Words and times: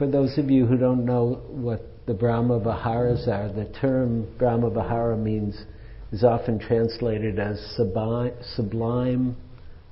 for 0.00 0.06
those 0.06 0.38
of 0.38 0.50
you 0.50 0.64
who 0.64 0.78
don't 0.78 1.04
know 1.04 1.42
what 1.48 1.82
the 2.06 2.14
Brahma 2.14 2.58
Viharas 2.58 3.28
are, 3.28 3.52
the 3.52 3.66
term 3.82 4.26
Brahma 4.38 4.70
Vihara 4.70 5.14
means 5.14 5.54
is 6.10 6.24
often 6.24 6.58
translated 6.58 7.38
as 7.38 7.60
sublime, 7.76 8.32
sublime 8.56 9.36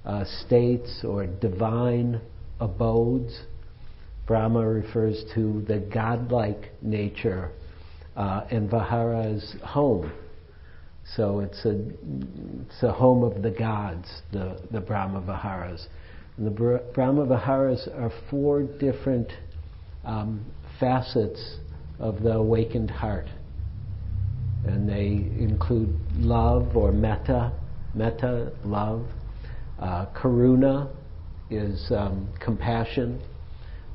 uh, 0.06 0.24
states 0.46 1.04
or 1.04 1.26
divine 1.26 2.22
abodes. 2.58 3.38
Brahma 4.26 4.66
refers 4.66 5.22
to 5.34 5.62
the 5.68 5.76
godlike 5.92 6.70
nature, 6.80 7.52
uh, 8.16 8.46
and 8.50 8.70
Vihara 8.70 9.26
is 9.26 9.56
home. 9.62 10.10
So 11.16 11.40
it's 11.40 11.62
a, 11.66 11.84
it's 12.66 12.82
a 12.82 12.92
home 12.92 13.22
of 13.22 13.42
the 13.42 13.50
gods, 13.50 14.08
the, 14.32 14.58
the 14.70 14.80
Brahma 14.80 15.20
Viharas. 15.20 15.86
And 16.38 16.46
the 16.46 16.80
Brahma 16.94 17.26
Viharas 17.26 17.86
are 17.94 18.10
four 18.30 18.62
different 18.62 19.28
um, 20.04 20.44
facets 20.78 21.58
of 21.98 22.22
the 22.22 22.32
awakened 22.32 22.90
heart. 22.90 23.26
And 24.64 24.88
they 24.88 25.30
include 25.42 25.98
love 26.16 26.76
or 26.76 26.92
metta, 26.92 27.52
metta, 27.94 28.52
love. 28.64 29.06
Uh, 29.78 30.06
karuna 30.14 30.90
is 31.50 31.90
um, 31.90 32.28
compassion. 32.40 33.20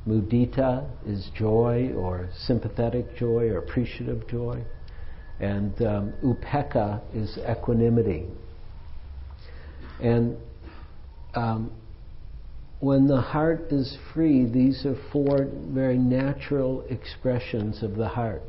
Mudita 0.08 0.90
is 1.06 1.30
joy 1.38 1.92
or 1.96 2.30
sympathetic 2.46 3.16
joy 3.16 3.50
or 3.50 3.58
appreciative 3.60 4.28
joy. 4.28 4.64
And 5.40 5.74
um, 5.82 6.14
upekkha 6.24 7.02
is 7.14 7.38
equanimity. 7.50 8.28
And 10.02 10.38
um, 11.36 11.72
when 12.84 13.08
the 13.08 13.22
heart 13.22 13.72
is 13.72 13.98
free, 14.14 14.46
these 14.46 14.86
are 14.86 14.98
four 15.10 15.48
very 15.70 15.98
natural 15.98 16.82
expressions 16.90 17.82
of 17.82 17.96
the 17.96 18.10
heart. 18.10 18.42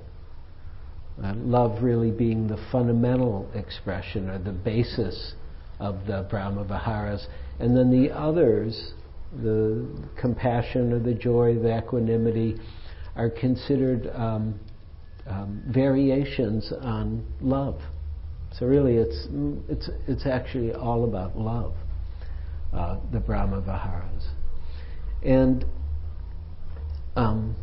Uh, 1.23 1.33
love 1.37 1.85
really 1.85 2.11
being 2.11 2.49
the 2.49 2.57
fundamental 2.73 3.49
expression 3.55 4.29
or 4.29 4.39
the 4.41 4.51
basis 4.51 5.35
of 5.79 6.05
the 6.09 6.27
Brahma 6.29 6.65
Viharas. 6.65 7.29
And 7.61 7.77
then 7.77 7.93
the 7.93 8.13
others, 8.13 8.95
the 9.41 9.87
compassion 10.21 10.93
or 10.93 10.99
the 10.99 11.15
joy, 11.15 11.55
the 11.55 11.79
equanimity, 11.79 12.57
are 13.15 13.31
considered 13.31 14.11
um, 14.17 14.59
um, 15.29 15.63
variations 15.73 16.73
on 16.81 17.25
love. 17.41 17.81
So 18.59 18.67
really, 18.67 18.97
it's 18.97 19.29
it's 19.69 19.91
it's 20.09 20.27
actually 20.27 20.73
all 20.73 21.05
about 21.05 21.39
love 21.39 21.75
uh, 22.75 22.99
the 23.13 23.21
Brahma 23.21 23.61
Viharas. 23.61 24.29
And 25.23 25.65
um, 27.17 27.55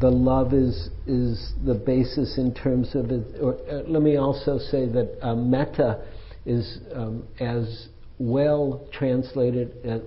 the 0.00 0.10
love 0.10 0.52
is 0.52 0.90
is 1.06 1.52
the 1.64 1.74
basis 1.74 2.38
in 2.38 2.54
terms 2.54 2.94
of 2.94 3.10
it. 3.10 3.40
Or 3.40 3.54
uh, 3.68 3.82
let 3.86 4.02
me 4.02 4.16
also 4.16 4.58
say 4.58 4.86
that 4.88 5.18
uh, 5.22 5.34
metta 5.34 6.04
is 6.46 6.78
um, 6.94 7.26
as 7.40 7.88
well 8.18 8.86
translated 8.92 9.76
as, 9.84 10.00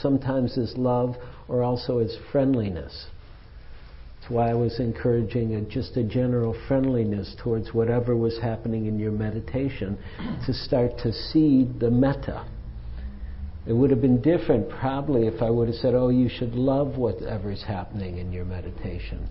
sometimes 0.00 0.56
as 0.56 0.74
love 0.76 1.16
or 1.48 1.62
also 1.62 1.98
as 1.98 2.16
friendliness. 2.30 3.06
That's 4.20 4.30
why 4.30 4.50
I 4.50 4.54
was 4.54 4.78
encouraging 4.78 5.54
a, 5.56 5.62
just 5.62 5.96
a 5.96 6.04
general 6.04 6.56
friendliness 6.68 7.34
towards 7.42 7.74
whatever 7.74 8.16
was 8.16 8.38
happening 8.40 8.86
in 8.86 8.98
your 8.98 9.12
meditation 9.12 9.98
to 10.46 10.54
start 10.54 10.96
to 10.98 11.12
seed 11.12 11.80
the 11.80 11.90
metta 11.90 12.46
it 13.66 13.72
would 13.72 13.90
have 13.90 14.02
been 14.02 14.20
different 14.20 14.68
probably 14.68 15.26
if 15.26 15.40
I 15.40 15.48
would 15.48 15.68
have 15.68 15.76
said, 15.76 15.94
oh, 15.94 16.10
you 16.10 16.28
should 16.28 16.54
love 16.54 16.98
whatever 16.98 17.50
is 17.50 17.62
happening 17.62 18.18
in 18.18 18.30
your 18.30 18.44
meditation. 18.44 19.28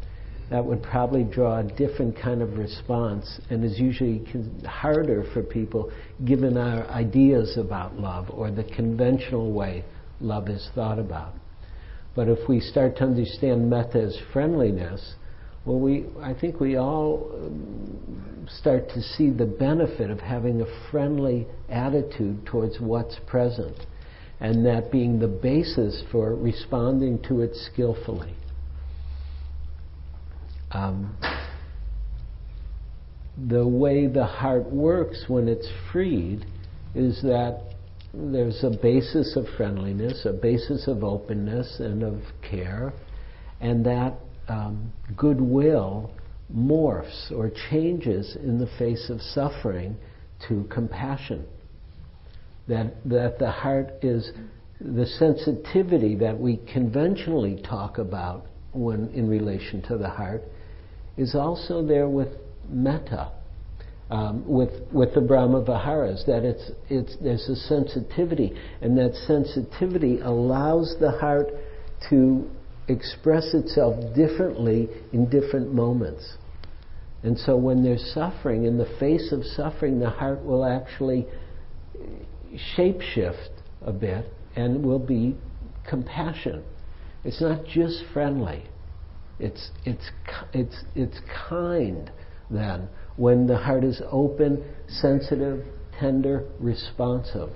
That 0.50 0.66
would 0.66 0.82
probably 0.82 1.24
draw 1.24 1.60
a 1.60 1.64
different 1.64 2.20
kind 2.20 2.42
of 2.42 2.58
response 2.58 3.40
and 3.50 3.64
is 3.64 3.80
usually 3.80 4.24
harder 4.66 5.24
for 5.34 5.44
people 5.44 5.92
given 6.26 6.58
our 6.58 6.86
ideas 6.88 7.58
about 7.58 8.00
love 8.00 8.30
or 8.32 8.50
the 8.52 8.64
conventional 8.64 9.52
way 9.52 9.86
love 10.20 10.50
is 10.50 10.68
thought 10.74 11.00
about. 11.00 11.34
But 12.16 12.28
if 12.28 12.48
we 12.48 12.60
start 12.60 12.98
to 12.98 13.04
understand 13.04 13.70
metta 13.70 14.02
as 14.02 14.18
friendliness, 14.32 15.16
well, 15.66 15.80
we, 15.80 16.06
I 16.22 16.34
think 16.34 16.60
we 16.60 16.76
all 16.76 17.32
um, 17.34 18.48
start 18.60 18.90
to 18.90 19.02
see 19.02 19.30
the 19.30 19.46
benefit 19.46 20.10
of 20.10 20.20
having 20.20 20.62
a 20.62 20.90
friendly 20.92 21.48
attitude 21.70 22.46
towards 22.46 22.80
what's 22.80 23.18
present 23.28 23.78
and 24.40 24.66
that 24.66 24.92
being 24.92 25.20
the 25.20 25.28
basis 25.28 26.04
for 26.12 26.36
responding 26.36 27.22
to 27.24 27.42
it 27.42 27.56
skillfully. 27.56 28.34
Um, 30.72 31.16
the 33.48 33.68
way 33.68 34.08
the 34.08 34.26
heart 34.26 34.72
works 34.72 35.26
when 35.28 35.48
it's 35.48 35.68
freed 35.92 36.46
is 36.96 37.22
that 37.22 37.62
there's 38.14 38.64
a 38.64 38.70
basis 38.70 39.36
of 39.36 39.46
friendliness, 39.58 40.26
a 40.26 40.34
basis 40.34 40.88
of 40.88 41.04
openness 41.04 41.80
and 41.80 42.04
of 42.04 42.22
care, 42.48 42.94
and 43.60 43.86
that 43.86 44.14
um, 44.48 44.92
goodwill 45.16 46.12
morphs 46.56 47.32
or 47.32 47.52
changes 47.72 48.36
in 48.36 48.60
the 48.60 48.68
face 48.78 49.10
of 49.10 49.22
suffering 49.22 49.96
to 50.48 50.66
compassion 50.66 51.46
that, 52.68 52.96
that 53.06 53.40
the 53.40 53.52
heart 53.52 53.92
is 54.02 54.32
the 54.80 55.06
sensitivity 55.06 56.16
that 56.16 56.38
we 56.38 56.58
conventionally 56.72 57.62
talk 57.62 57.98
about 57.98 58.46
when 58.74 59.10
in 59.14 59.30
relation 59.30 59.82
to 59.84 59.98
the 59.98 60.10
heart 60.10 60.44
is 61.18 61.36
also 61.36 61.86
there 61.86 62.10
with 62.10 62.30
metta, 62.70 63.32
um, 64.10 64.44
with 64.48 64.72
with 64.92 65.14
the 65.14 65.22
Brahma 65.22 65.64
Viharas. 65.64 66.26
That 66.26 66.44
it's 66.44 66.72
it's 66.90 67.16
there's 67.22 67.48
a 67.50 67.56
sensitivity, 67.56 68.54
and 68.82 68.98
that 68.98 69.14
sensitivity 69.28 70.20
allows 70.20 70.96
the 71.00 71.12
heart 71.12 71.50
to 72.10 72.50
express 72.88 73.54
itself 73.54 73.96
differently 74.16 74.90
in 75.14 75.30
different 75.30 75.74
moments. 75.74 76.38
And 77.22 77.38
so 77.38 77.56
when 77.56 77.84
there's 77.84 78.12
suffering, 78.14 78.66
in 78.66 78.78
the 78.78 78.92
face 79.00 79.32
of 79.32 79.46
suffering, 79.46 80.00
the 80.00 80.10
heart 80.10 80.44
will 80.44 80.66
actually 80.66 81.26
shapeshift 82.76 83.50
a 83.82 83.92
bit 83.92 84.26
and 84.56 84.86
will 84.86 85.00
be 85.00 85.36
compassion. 85.90 86.64
It's 87.24 87.42
not 87.42 87.66
just 87.66 88.04
friendly. 88.14 88.64
It's, 89.40 89.72
it's, 89.86 90.10
it's, 90.54 90.84
it's 90.96 91.20
kind 91.50 92.12
then 92.50 92.88
when 93.16 93.48
the 93.48 93.58
heart 93.58 93.84
is 93.84 94.02
open, 94.12 94.64
sensitive, 94.88 95.66
tender, 96.00 96.46
responsive. 96.60 97.50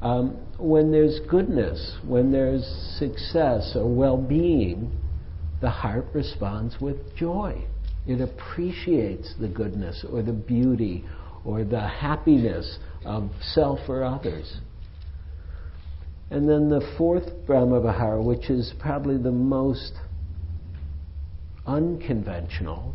Um, 0.00 0.36
when 0.58 0.90
there's 0.90 1.20
goodness, 1.30 1.98
when 2.06 2.32
there's 2.32 2.64
success 2.98 3.72
or 3.76 3.88
well 3.88 4.16
being, 4.16 4.90
the 5.60 5.70
heart 5.70 6.06
responds 6.12 6.80
with 6.80 7.14
joy. 7.16 7.64
It 8.06 8.20
appreciates 8.20 9.34
the 9.40 9.46
goodness 9.46 10.04
or 10.10 10.22
the 10.22 10.32
beauty 10.32 11.04
or 11.44 11.62
the 11.64 11.80
happiness 11.80 12.78
of 13.04 13.30
self 13.40 13.80
or 13.88 14.04
others. 14.04 14.58
And 16.30 16.48
then 16.48 16.68
the 16.68 16.80
fourth 16.96 17.46
Brahma 17.46 17.80
Vihara, 17.80 18.22
which 18.22 18.48
is 18.48 18.72
probably 18.78 19.18
the 19.18 19.30
most 19.30 19.92
unconventional, 21.66 22.94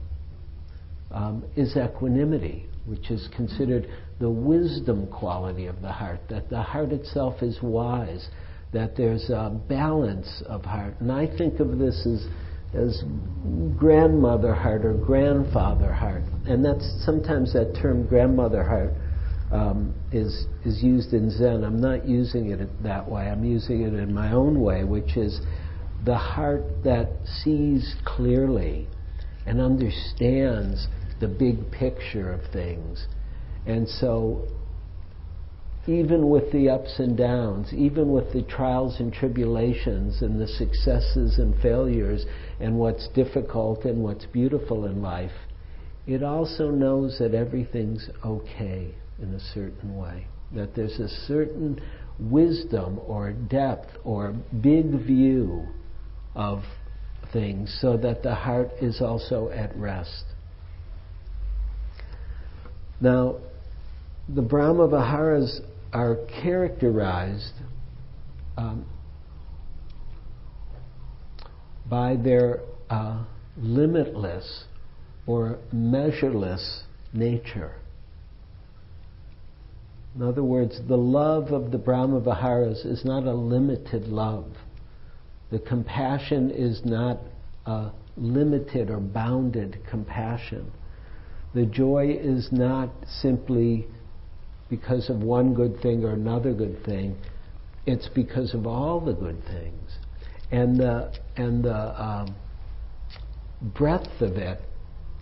um, 1.12 1.46
is 1.56 1.78
equanimity, 1.78 2.66
which 2.86 3.12
is 3.12 3.30
considered 3.36 3.88
the 4.20 4.30
wisdom 4.30 5.08
quality 5.08 5.68
of 5.68 5.82
the 5.82 5.92
heart, 5.92 6.20
that 6.30 6.50
the 6.50 6.62
heart 6.62 6.92
itself 6.92 7.44
is 7.44 7.60
wise, 7.62 8.28
that 8.74 8.98
there's 8.98 9.30
a 9.30 9.60
balance 9.70 10.42
of 10.48 10.66
heart. 10.66 10.96
And 11.00 11.12
I 11.12 11.28
think 11.38 11.60
of 11.60 11.78
this 11.78 12.06
as 12.06 12.28
as 12.74 13.02
grandmother 13.78 14.54
heart 14.54 14.86
or 14.86 14.94
grandfather 14.94 15.94
heart. 15.94 16.24
And 16.46 16.64
that's 16.64 16.86
sometimes 17.06 17.54
that 17.54 17.78
term 17.82 18.06
grandmother 18.08 18.64
heart 18.64 18.94
um, 19.52 19.94
is 20.12 20.48
is 20.66 20.84
used 20.84 21.14
in 21.14 21.30
Zen. 21.30 21.64
I'm 21.64 21.80
not 21.80 22.08
using 22.08 22.50
it 22.52 22.84
that 22.84 23.10
way. 23.10 23.30
I'm 23.30 23.44
using 23.44 23.84
it 23.84 23.94
in 23.94 24.14
my 24.14 24.32
own 24.34 24.62
way, 24.62 24.84
which 24.84 25.16
is 25.16 25.40
the 26.06 26.18
heart 26.18 26.84
that 26.84 27.10
sees 27.44 27.96
clearly 28.06 28.88
and 29.46 29.62
understands 29.62 30.88
the 31.20 31.28
big 31.28 31.72
picture 31.72 32.32
of 32.32 32.42
things. 32.52 33.08
And 33.66 33.88
so 33.88 34.48
even 35.88 36.30
with 36.30 36.52
the 36.52 36.70
ups 36.70 37.00
and 37.00 37.18
downs, 37.18 37.74
even 37.74 38.12
with 38.12 38.34
the 38.34 38.44
trials 38.44 39.00
and 39.00 39.14
tribulations 39.14 40.22
and 40.22 40.40
the 40.40 40.48
successes 40.48 41.40
and 41.40 41.60
failures 41.62 42.26
and 42.60 42.78
what's 42.78 43.08
difficult 43.16 43.86
and 43.86 44.04
what's 44.04 44.26
beautiful 44.26 44.86
in 44.86 45.02
life, 45.02 45.32
it 46.06 46.24
also 46.24 46.70
knows 46.70 47.18
that 47.20 47.34
everything's 47.34 48.10
okay 48.26 48.94
in 49.22 49.34
a 49.34 49.40
certain 49.54 49.98
way. 49.98 50.28
That 50.54 50.76
there's 50.76 51.00
a 51.00 51.10
certain 51.28 51.82
wisdom 52.20 53.00
or 53.06 53.34
depth 53.34 53.90
or 54.04 54.34
big 54.62 55.06
view 55.06 55.68
of 56.36 56.64
things 57.34 57.78
so 57.82 57.98
that 57.98 58.24
the 58.24 58.34
heart 58.34 58.70
is 58.82 59.02
also 59.02 59.50
at 59.50 59.76
rest. 59.76 60.24
Now, 63.02 63.38
the 64.34 64.42
Brahma 64.42 64.88
Viharas 64.88 65.62
are 65.94 66.18
characterized 66.42 67.54
um, 68.58 68.86
by 71.90 72.16
their 72.16 72.62
uh, 72.90 73.24
limitless 73.58 74.66
or 75.26 75.60
measureless 75.72 76.84
nature. 77.14 77.76
In 80.18 80.24
other 80.24 80.44
words, 80.44 80.82
the 80.88 80.98
love 80.98 81.52
of 81.52 81.70
the 81.70 81.78
Brahma 81.78 82.20
Viharas 82.20 82.86
is 82.86 83.06
not 83.06 83.26
a 83.26 83.34
limited 83.34 84.08
love. 84.08 84.52
The 85.52 85.60
compassion 85.60 86.50
is 86.50 86.82
not 86.84 87.20
a 87.68 87.92
limited 88.18 88.90
or 88.90 89.00
bounded 89.00 89.78
compassion. 89.88 90.72
The 91.54 91.68
joy 91.68 92.18
is 92.20 92.50
not 92.52 92.90
simply 93.22 93.86
because 94.72 95.08
of 95.12 95.18
one 95.18 95.54
good 95.54 95.80
thing 95.82 96.04
or 96.04 96.14
another 96.14 96.52
good 96.52 96.84
thing. 96.84 97.16
It's 97.86 98.10
because 98.10 98.56
of 98.56 98.66
all 98.66 99.00
the 99.00 99.14
good 99.14 99.44
things. 99.46 100.00
And 100.50 100.80
the, 100.80 101.14
and 101.36 101.64
the 101.64 102.04
um, 102.04 102.36
breadth 103.62 104.20
of 104.22 104.38
it 104.38 104.62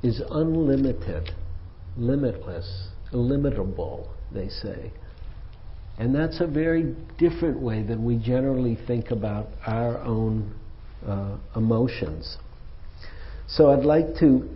is 0.04 0.22
unlimited, 0.32 1.32
limitless, 1.98 2.88
illimitable, 3.12 4.15
they 4.36 4.50
say. 4.50 4.92
And 5.98 6.14
that's 6.14 6.42
a 6.42 6.48
very 6.48 6.94
different 7.18 7.60
way 7.60 7.82
than 7.82 8.04
we 8.04 8.18
generally 8.18 8.78
think 8.86 9.12
about 9.12 9.48
our 9.66 9.98
own 10.00 10.54
uh, 11.08 11.38
emotions. 11.56 12.38
So 13.48 13.72
I'd 13.72 13.86
like 13.86 14.16
to, 14.20 14.50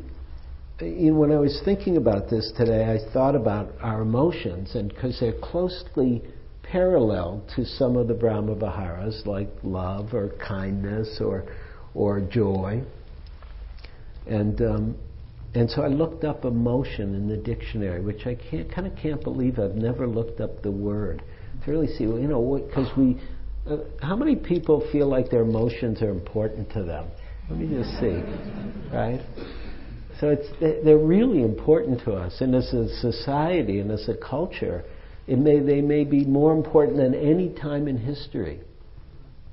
you 0.82 1.12
know, 1.12 1.20
when 1.20 1.32
I 1.32 1.38
was 1.38 1.62
thinking 1.64 1.96
about 1.96 2.30
this 2.30 2.52
today, 2.58 2.84
I 2.84 3.14
thought 3.14 3.36
about 3.36 3.72
our 3.82 4.02
emotions, 4.02 4.76
and 4.76 4.90
because 4.90 5.18
they're 5.20 5.40
closely 5.42 6.24
parallel 6.64 7.44
to 7.56 7.66
some 7.66 7.96
of 7.96 8.08
the 8.08 8.14
Brahma 8.14 8.56
Viharas, 8.56 9.26
like 9.26 9.50
love 9.64 10.14
or 10.14 10.30
kindness 10.46 11.20
or, 11.22 11.46
or 11.94 12.20
joy. 12.20 12.84
And, 14.28 14.62
um, 14.62 14.98
and 15.56 15.70
so 15.70 15.82
I 15.82 15.88
looked 15.88 16.24
up 16.24 16.46
emotion 16.46 17.16
in 17.16 17.28
the 17.28 17.38
dictionary, 17.38 18.02
which 18.02 18.28
I 18.28 18.36
can't, 18.36 18.72
kind 18.74 18.86
of 18.86 18.96
can't 18.96 19.24
believe 19.24 19.58
I've 19.58 19.76
never 19.76 20.06
looked 20.06 20.42
up 20.42 20.62
the 20.62 20.72
word 20.72 21.24
to 21.66 21.72
really 21.72 21.88
see, 21.88 22.04
you 22.04 22.28
know, 22.28 22.64
because 22.68 22.96
we, 22.96 23.20
uh, 23.68 23.78
how 24.02 24.16
many 24.16 24.36
people 24.36 24.88
feel 24.92 25.08
like 25.08 25.30
their 25.32 25.42
emotions 25.42 26.02
are 26.02 26.12
important 26.12 26.72
to 26.74 26.84
them? 26.84 27.08
Let 27.50 27.60
me 27.60 27.68
just 27.68 27.90
see, 28.00 28.22
right? 28.94 29.22
So 30.20 30.30
it's, 30.30 30.48
they're 30.86 30.98
really 30.98 31.42
important 31.42 32.02
to 32.04 32.14
us, 32.14 32.42
and 32.42 32.54
as 32.54 32.72
a 32.74 32.88
society 33.00 33.80
and 33.80 33.90
as 33.90 34.08
a 34.08 34.16
culture, 34.16 34.84
it 35.26 35.40
may, 35.40 35.60
they 35.60 35.82
may 35.82 36.04
be 36.04 36.26
more 36.26 36.54
important 36.54 36.98
than 36.98 37.16
any 37.16 37.50
time 37.56 37.88
in 37.88 37.98
history. 37.98 38.62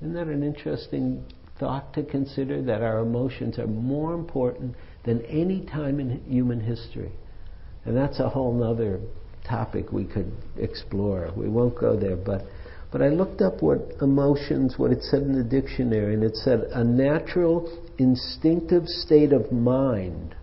Isn't 0.02 0.14
that 0.14 0.26
an 0.26 0.42
interesting 0.42 1.24
thought 1.58 1.94
to 1.94 2.02
consider 2.02 2.60
that 2.62 2.82
our 2.82 2.98
emotions 2.98 3.58
are 3.58 3.66
more 3.66 4.12
important 4.12 4.74
than 5.06 5.24
any 5.24 5.64
time 5.64 6.00
in 6.00 6.22
human 6.28 6.60
history? 6.60 7.12
And 7.84 7.96
that's 7.96 8.20
a 8.20 8.28
whole 8.28 8.62
other 8.62 9.00
topic 9.48 9.92
we 9.92 10.04
could 10.04 10.32
explore. 10.58 11.30
We 11.36 11.48
won't 11.48 11.78
go 11.78 11.98
there, 11.98 12.16
but 12.16 12.42
but 12.92 13.02
I 13.02 13.08
looked 13.08 13.42
up 13.42 13.62
what 13.62 13.94
emotions, 14.00 14.74
what 14.78 14.92
it 14.92 15.02
said 15.02 15.22
in 15.22 15.36
the 15.36 15.44
dictionary, 15.44 16.14
and 16.14 16.22
it 16.22 16.36
said 16.36 16.60
a 16.72 16.84
natural, 16.84 17.70
instinctive 17.98 18.86
state 18.86 19.32
of 19.32 19.50
mind 19.52 20.34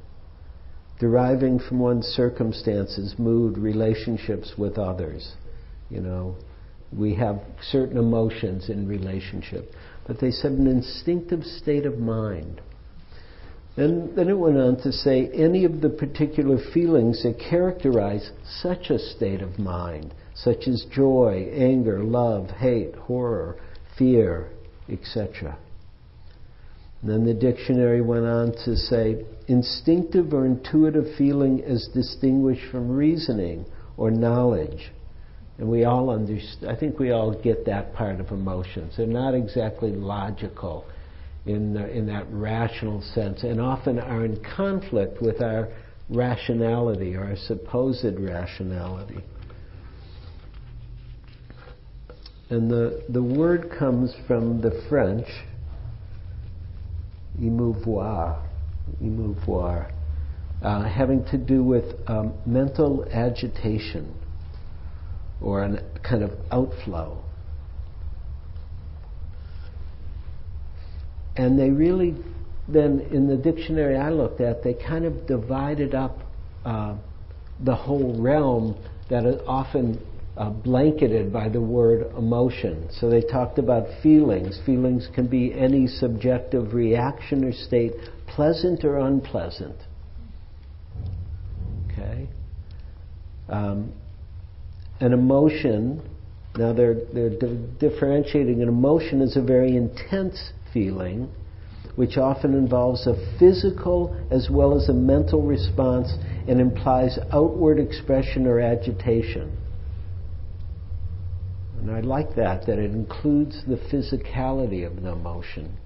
deriving 1.00 1.60
from 1.60 1.80
one's 1.80 2.06
circumstances, 2.06 3.16
mood, 3.18 3.58
relationships 3.58 4.54
with 4.58 4.78
others. 4.78 5.34
You 5.90 6.02
know, 6.02 6.36
we 6.96 7.16
have 7.16 7.42
certain 7.72 7.98
emotions 7.98 8.70
in 8.70 8.88
relationship. 8.88 9.72
But 10.08 10.20
they 10.20 10.32
said 10.32 10.52
an 10.52 10.68
instinctive 10.68 11.44
state 11.44 11.86
of 11.86 11.98
mind. 11.98 12.62
And 13.76 14.16
then 14.16 14.30
it 14.30 14.38
went 14.38 14.58
on 14.58 14.78
to 14.82 14.92
say 14.92 15.30
any 15.34 15.66
of 15.66 15.82
the 15.82 15.90
particular 15.90 16.58
feelings 16.74 17.24
that 17.24 17.40
characterize 17.40 18.32
such 18.62 18.92
a 18.92 19.00
state 19.00 19.42
of 19.42 19.58
mind, 19.58 20.14
such 20.36 20.68
as 20.68 20.86
joy, 20.92 21.50
anger, 21.52 22.04
love, 22.04 22.52
hate, 22.52 22.96
horror, 22.96 23.58
fear, 23.98 24.52
etc. 24.90 25.58
Then 27.02 27.26
the 27.26 27.34
dictionary 27.34 28.02
went 28.02 28.26
on 28.26 28.52
to 28.66 28.78
say 28.78 29.26
instinctive 29.48 30.34
or 30.34 30.46
intuitive 30.46 31.16
feeling 31.18 31.64
as 31.64 31.90
distinguished 31.94 32.70
from 32.72 32.92
reasoning 32.92 33.66
or 33.98 34.12
knowledge. 34.12 34.92
And 35.58 35.68
we 35.68 35.84
all 35.84 36.10
understand, 36.12 36.72
I 36.72 36.76
think 36.80 37.00
we 37.00 37.12
all 37.12 37.34
get 37.34 37.66
that 37.66 37.94
part 37.94 38.20
of 38.20 38.30
emotions. 38.32 38.94
They're 38.98 39.08
not 39.08 39.34
exactly 39.34 39.92
logical 39.92 40.86
in, 41.46 41.76
in 41.78 42.08
that 42.08 42.26
rational 42.32 43.02
sense 43.14 43.44
and 43.44 43.60
often 43.60 44.00
are 44.00 44.24
in 44.24 44.42
conflict 44.56 45.22
with 45.22 45.42
our 45.42 45.70
rationality 46.10 47.16
or 47.16 47.26
our 47.26 47.36
supposed 47.36 48.20
rationality. 48.20 49.24
And 52.50 52.70
the, 52.70 53.04
the 53.10 53.24
word 53.24 53.72
comes 53.78 54.14
from 54.28 54.62
the 54.62 54.86
French, 54.88 55.28
émouvoir, 57.42 58.42
émouvoir, 59.02 59.92
uh, 60.62 60.84
having 60.84 61.26
to 61.26 61.38
do 61.38 61.64
with 61.64 61.86
um, 62.08 62.34
mental 62.46 63.06
agitation 63.12 64.14
or 65.42 65.64
a 65.64 65.84
kind 66.08 66.24
of 66.24 66.32
outflow. 66.52 67.23
And 71.36 71.58
they 71.58 71.70
really, 71.70 72.16
then 72.68 73.08
in 73.12 73.28
the 73.28 73.38
dictionary 73.38 73.98
I 73.98 74.10
looked 74.10 74.42
at, 74.42 74.64
they 74.64 74.74
kind 74.74 75.06
of 75.06 75.26
divided 75.26 75.96
up 75.96 76.20
uh, 76.66 76.96
the 77.60 77.76
whole 77.76 78.16
realm 78.22 78.76
that 79.10 79.26
is 79.26 79.42
often 79.48 80.00
uh, 80.38 80.50
blanketed 80.50 81.32
by 81.32 81.50
the 81.50 81.62
word 81.62 82.12
emotion. 82.18 82.90
So 82.92 83.10
they 83.10 83.22
talked 83.22 83.60
about 83.60 83.86
feelings. 84.02 84.60
Feelings 84.66 85.08
can 85.14 85.28
be 85.28 85.54
any 85.54 85.88
subjective 85.88 86.74
reaction 86.74 87.44
or 87.44 87.52
state, 87.52 87.94
pleasant 88.28 88.84
or 88.84 89.00
unpleasant. 89.00 89.76
Okay? 91.92 92.28
Um, 93.50 93.94
an 95.00 95.14
emotion, 95.14 96.02
now 96.58 96.74
they're, 96.74 97.06
they're 97.14 97.30
di- 97.30 97.68
differentiating 97.80 98.62
an 98.62 98.68
emotion 98.68 99.22
is 99.22 99.38
a 99.38 99.42
very 99.42 99.76
intense 99.76 100.54
feeling, 100.74 101.30
which 101.96 102.18
often 102.18 102.54
involves 102.54 103.06
a 103.06 103.16
physical 103.38 104.16
as 104.32 104.50
well 104.50 104.76
as 104.76 104.90
a 104.90 104.94
mental 104.94 105.44
response 105.44 106.14
and 106.48 106.60
implies 106.60 107.20
outward 107.32 107.80
expression 107.80 108.48
or 108.48 108.60
agitation. 108.60 109.52
And 111.80 111.92
I 111.92 112.00
like 112.00 112.36
that, 112.36 112.66
that 112.66 112.80
it 112.80 112.92
includes 112.92 113.62
the 113.68 113.76
physicality 113.76 114.88
of 114.88 115.02
the 115.02 115.12
emotion. 115.12 115.78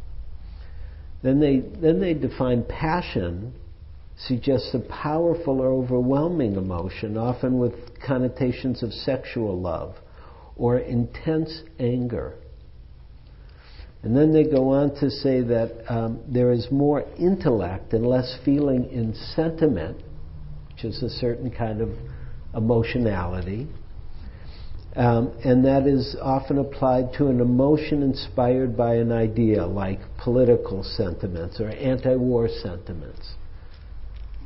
Then 1.24 1.40
they, 1.40 1.60
then 1.60 2.00
they 2.00 2.14
define 2.14 2.64
passion 2.64 3.54
suggests 4.18 4.74
a 4.74 4.80
powerful 4.80 5.62
or 5.62 5.70
overwhelming 5.70 6.56
emotion, 6.56 7.18
often 7.18 7.60
with 7.60 7.74
connotations 8.06 8.82
of 8.82 8.92
sexual 8.92 9.60
love 9.60 9.96
or 10.56 10.78
intense 10.78 11.62
anger. 11.80 12.36
And 14.08 14.16
then 14.16 14.32
they 14.32 14.46
go 14.46 14.70
on 14.70 14.96
to 15.02 15.12
say 15.12 15.42
that 15.42 15.84
um, 15.90 16.22
there 16.30 16.54
is 16.54 16.70
more 16.72 17.04
intellect 17.20 17.92
and 17.92 18.08
less 18.08 18.38
feeling 18.46 18.90
in 18.90 19.14
sentiment, 19.36 20.02
which 20.72 20.86
is 20.86 21.04
a 21.04 21.10
certain 21.10 21.52
kind 21.52 21.82
of 21.82 21.90
emotionality. 22.56 23.68
Um, 24.96 25.38
and 25.44 25.66
that 25.66 25.88
is 25.88 26.16
often 26.22 26.58
applied 26.58 27.16
to 27.18 27.28
an 27.28 27.42
emotion 27.42 28.02
inspired 28.02 28.78
by 28.78 28.96
an 28.96 29.12
idea, 29.12 29.66
like 29.66 30.00
political 30.18 30.84
sentiments 30.84 31.60
or 31.60 31.68
anti 31.68 32.16
war 32.16 32.48
sentiments. 32.48 33.34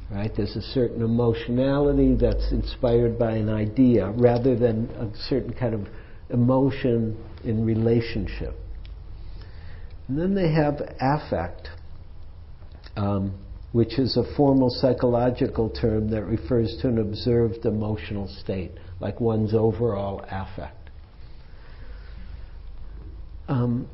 Right? 0.10 0.32
There's 0.36 0.56
a 0.56 0.64
certain 0.74 1.04
emotionality 1.04 2.16
that's 2.16 2.52
inspired 2.52 3.20
by 3.20 3.34
an 3.34 3.50
idea 3.50 4.10
rather 4.10 4.56
than 4.56 4.90
a 4.98 5.16
certain 5.30 5.54
kind 5.54 5.76
of 5.76 5.88
emotion 6.32 7.16
in 7.44 7.64
relationship. 7.64 8.56
And 10.12 10.20
then 10.20 10.36
they 10.36 10.52
have 10.52 10.82
affect, 11.00 11.70
um, 12.98 13.34
which 13.72 13.98
is 13.98 14.18
a 14.18 14.36
formal 14.36 14.70
psychological 14.70 15.70
term 15.70 16.10
that 16.10 16.26
refers 16.26 16.78
to 16.82 16.90
an 16.90 16.98
observed 16.98 17.66
emotional 17.66 18.28
state, 18.28 18.72
like 19.00 19.22
one's 19.22 19.54
overall 19.54 20.20
affect. 20.30 20.90
Um, 23.48 23.88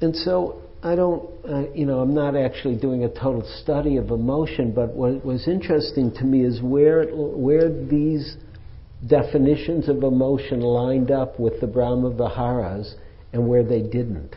and 0.00 0.14
so 0.14 0.62
I 0.84 0.94
don't, 0.94 1.28
uh, 1.50 1.72
you 1.72 1.84
know, 1.84 1.98
I'm 1.98 2.14
not 2.14 2.36
actually 2.36 2.76
doing 2.76 3.02
a 3.02 3.08
total 3.08 3.42
study 3.60 3.96
of 3.96 4.10
emotion, 4.12 4.70
but 4.72 4.94
what 4.94 5.24
was 5.24 5.48
interesting 5.48 6.12
to 6.14 6.24
me 6.24 6.44
is 6.44 6.62
where, 6.62 7.06
where 7.08 7.68
these 7.68 8.36
definitions 9.04 9.88
of 9.88 10.04
emotion 10.04 10.60
lined 10.60 11.10
up 11.10 11.40
with 11.40 11.60
the 11.60 11.66
Brahma 11.66 12.10
Viharas 12.10 12.94
and 13.32 13.48
where 13.48 13.64
they 13.64 13.82
didn't. 13.82 14.36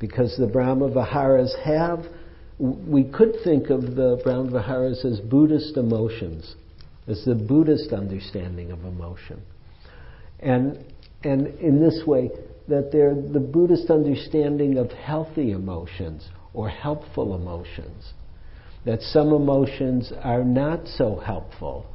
Because 0.00 0.34
the 0.36 0.46
Brahma 0.46 0.88
Viharas 0.90 1.54
have, 1.64 2.06
we 2.58 3.04
could 3.04 3.36
think 3.44 3.70
of 3.70 3.94
the 3.94 4.20
Brahma 4.24 4.50
Viharas 4.50 5.04
as 5.04 5.20
Buddhist 5.20 5.76
emotions, 5.76 6.56
as 7.06 7.24
the 7.24 7.36
Buddhist 7.36 7.92
understanding 7.92 8.72
of 8.72 8.84
emotion. 8.84 9.40
And, 10.40 10.84
and 11.22 11.46
in 11.60 11.80
this 11.80 12.02
way, 12.06 12.30
that 12.68 12.90
they're 12.90 13.14
the 13.14 13.40
Buddhist 13.40 13.90
understanding 13.90 14.78
of 14.78 14.90
healthy 14.90 15.52
emotions 15.52 16.28
or 16.54 16.68
helpful 16.68 17.34
emotions. 17.34 18.12
That 18.86 19.02
some 19.02 19.32
emotions 19.32 20.12
are 20.22 20.44
not 20.44 20.86
so 20.86 21.16
helpful. 21.16 21.86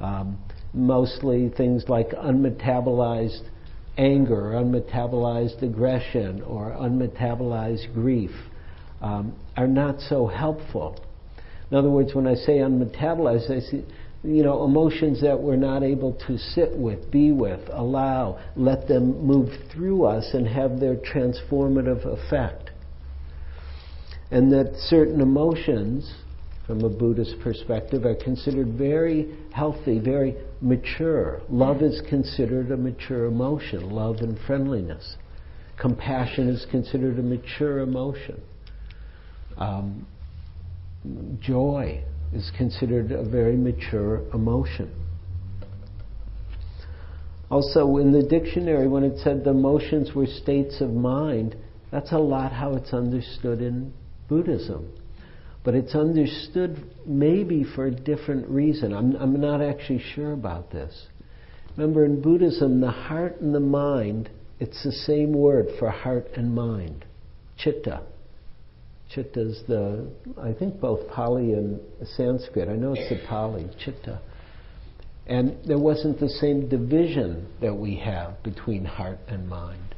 Um, 0.00 0.38
mostly 0.72 1.50
things 1.56 1.84
like 1.88 2.10
unmetabolized 2.10 3.48
anger, 3.96 4.52
unmetabolized 4.54 5.62
aggression, 5.62 6.42
or 6.42 6.70
unmetabolized 6.72 7.92
grief 7.94 8.32
um, 9.00 9.34
are 9.56 9.68
not 9.68 10.00
so 10.00 10.26
helpful. 10.26 11.00
In 11.70 11.76
other 11.76 11.90
words, 11.90 12.14
when 12.14 12.26
I 12.26 12.34
say 12.34 12.58
unmetabolized, 12.58 13.50
I 13.50 13.60
see 13.60 13.84
you 14.24 14.42
know, 14.42 14.64
emotions 14.64 15.20
that 15.20 15.38
we're 15.38 15.56
not 15.56 15.82
able 15.82 16.14
to 16.26 16.38
sit 16.38 16.74
with, 16.74 17.10
be 17.10 17.30
with, 17.30 17.60
allow, 17.70 18.40
let 18.56 18.88
them 18.88 19.24
move 19.24 19.50
through 19.70 20.04
us 20.04 20.30
and 20.32 20.48
have 20.48 20.80
their 20.80 20.96
transformative 20.96 22.06
effect. 22.06 22.70
And 24.30 24.50
that 24.52 24.74
certain 24.88 25.20
emotions, 25.20 26.10
from 26.66 26.82
a 26.82 26.88
Buddhist 26.88 27.34
perspective, 27.42 28.04
are 28.06 28.14
considered 28.14 28.68
very 28.78 29.36
healthy, 29.52 29.98
very 29.98 30.34
mature. 30.60 31.42
Love 31.50 31.82
is 31.82 32.00
considered 32.08 32.70
a 32.70 32.76
mature 32.76 33.26
emotion, 33.26 33.90
love 33.90 34.16
and 34.20 34.38
friendliness. 34.46 35.16
Compassion 35.78 36.48
is 36.48 36.66
considered 36.70 37.18
a 37.18 37.22
mature 37.22 37.80
emotion. 37.80 38.40
Um, 39.58 40.06
joy 41.40 42.02
is 42.32 42.50
considered 42.56 43.12
a 43.12 43.28
very 43.28 43.56
mature 43.56 44.22
emotion. 44.32 44.92
Also, 47.50 47.98
in 47.98 48.10
the 48.10 48.22
dictionary, 48.22 48.88
when 48.88 49.04
it 49.04 49.18
said 49.18 49.44
the 49.44 49.50
emotions 49.50 50.14
were 50.14 50.26
states 50.26 50.80
of 50.80 50.90
mind, 50.90 51.54
that's 51.92 52.10
a 52.12 52.18
lot 52.18 52.52
how 52.52 52.74
it's 52.74 52.92
understood 52.92 53.60
in 53.60 53.92
Buddhism. 54.28 54.90
But 55.64 55.74
it's 55.74 55.94
understood 55.94 56.84
maybe 57.06 57.64
for 57.64 57.86
a 57.86 57.90
different 57.90 58.48
reason. 58.48 58.92
I'm, 58.92 59.16
I'm 59.16 59.40
not 59.40 59.62
actually 59.62 60.02
sure 60.14 60.32
about 60.32 60.70
this. 60.70 61.06
Remember, 61.76 62.04
in 62.04 62.20
Buddhism, 62.20 62.80
the 62.80 62.90
heart 62.90 63.40
and 63.40 63.54
the 63.54 63.60
mind, 63.60 64.30
it's 64.60 64.84
the 64.84 64.92
same 64.92 65.32
word 65.32 65.66
for 65.78 65.90
heart 65.90 66.28
and 66.36 66.54
mind 66.54 67.04
chitta. 67.56 68.02
Chitta 69.10 69.40
is 69.40 69.62
the, 69.68 70.10
I 70.40 70.52
think 70.52 70.80
both 70.80 71.08
Pali 71.10 71.52
and 71.52 71.80
Sanskrit. 72.16 72.68
I 72.68 72.74
know 72.74 72.94
it's 72.94 73.08
the 73.08 73.26
Pali, 73.28 73.68
chitta. 73.78 74.20
And 75.26 75.56
there 75.66 75.78
wasn't 75.78 76.20
the 76.20 76.28
same 76.28 76.68
division 76.68 77.48
that 77.60 77.74
we 77.74 77.96
have 77.96 78.42
between 78.42 78.84
heart 78.84 79.18
and 79.28 79.48
mind. 79.48 79.93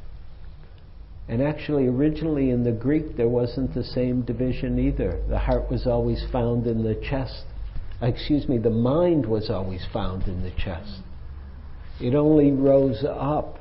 And 1.29 1.41
actually, 1.41 1.87
originally 1.87 2.51
in 2.51 2.63
the 2.63 2.71
Greek, 2.71 3.17
there 3.17 3.27
wasn't 3.27 3.73
the 3.73 3.83
same 3.83 4.21
division 4.21 4.79
either. 4.79 5.21
The 5.27 5.39
heart 5.39 5.69
was 5.69 5.85
always 5.85 6.23
found 6.31 6.67
in 6.67 6.83
the 6.83 6.95
chest. 7.09 7.43
Excuse 8.01 8.47
me, 8.47 8.57
the 8.57 8.69
mind 8.69 9.25
was 9.25 9.49
always 9.49 9.85
found 9.91 10.23
in 10.23 10.41
the 10.41 10.51
chest. 10.51 11.01
It 11.99 12.15
only 12.15 12.51
rose 12.51 13.03
up 13.03 13.59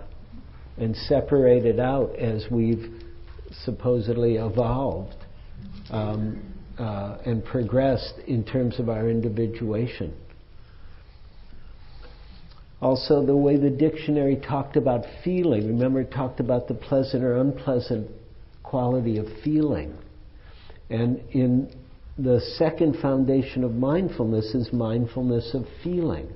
and 0.77 0.95
separated 0.95 1.81
out 1.81 2.15
as 2.17 2.47
we've 2.51 3.03
supposedly 3.65 4.37
evolved 4.37 5.17
um, 5.91 6.43
uh, 6.79 7.19
and 7.25 7.45
progressed 7.45 8.15
in 8.27 8.45
terms 8.45 8.79
of 8.79 8.89
our 8.89 9.09
individuation. 9.09 10.15
Also, 12.81 13.25
the 13.25 13.37
way 13.37 13.57
the 13.57 13.71
dictionary 13.71 14.37
talked 14.37 14.77
about 14.77 15.05
feeling. 15.25 15.67
Remember, 15.67 16.01
it 16.01 16.11
talked 16.11 16.41
about 16.41 16.69
the 16.69 16.75
pleasant 16.75 17.25
or 17.25 17.39
unpleasant 17.39 18.11
quality 18.63 19.17
of 19.17 19.27
feeling. 19.43 19.97
And 20.91 21.21
in 21.31 21.75
the 22.19 22.41
second 22.59 22.99
foundation 23.01 23.65
of 23.65 23.73
mindfulness 23.73 24.55
is 24.55 24.73
mindfulness 24.73 25.55
of 25.55 25.65
feeling. 25.83 26.29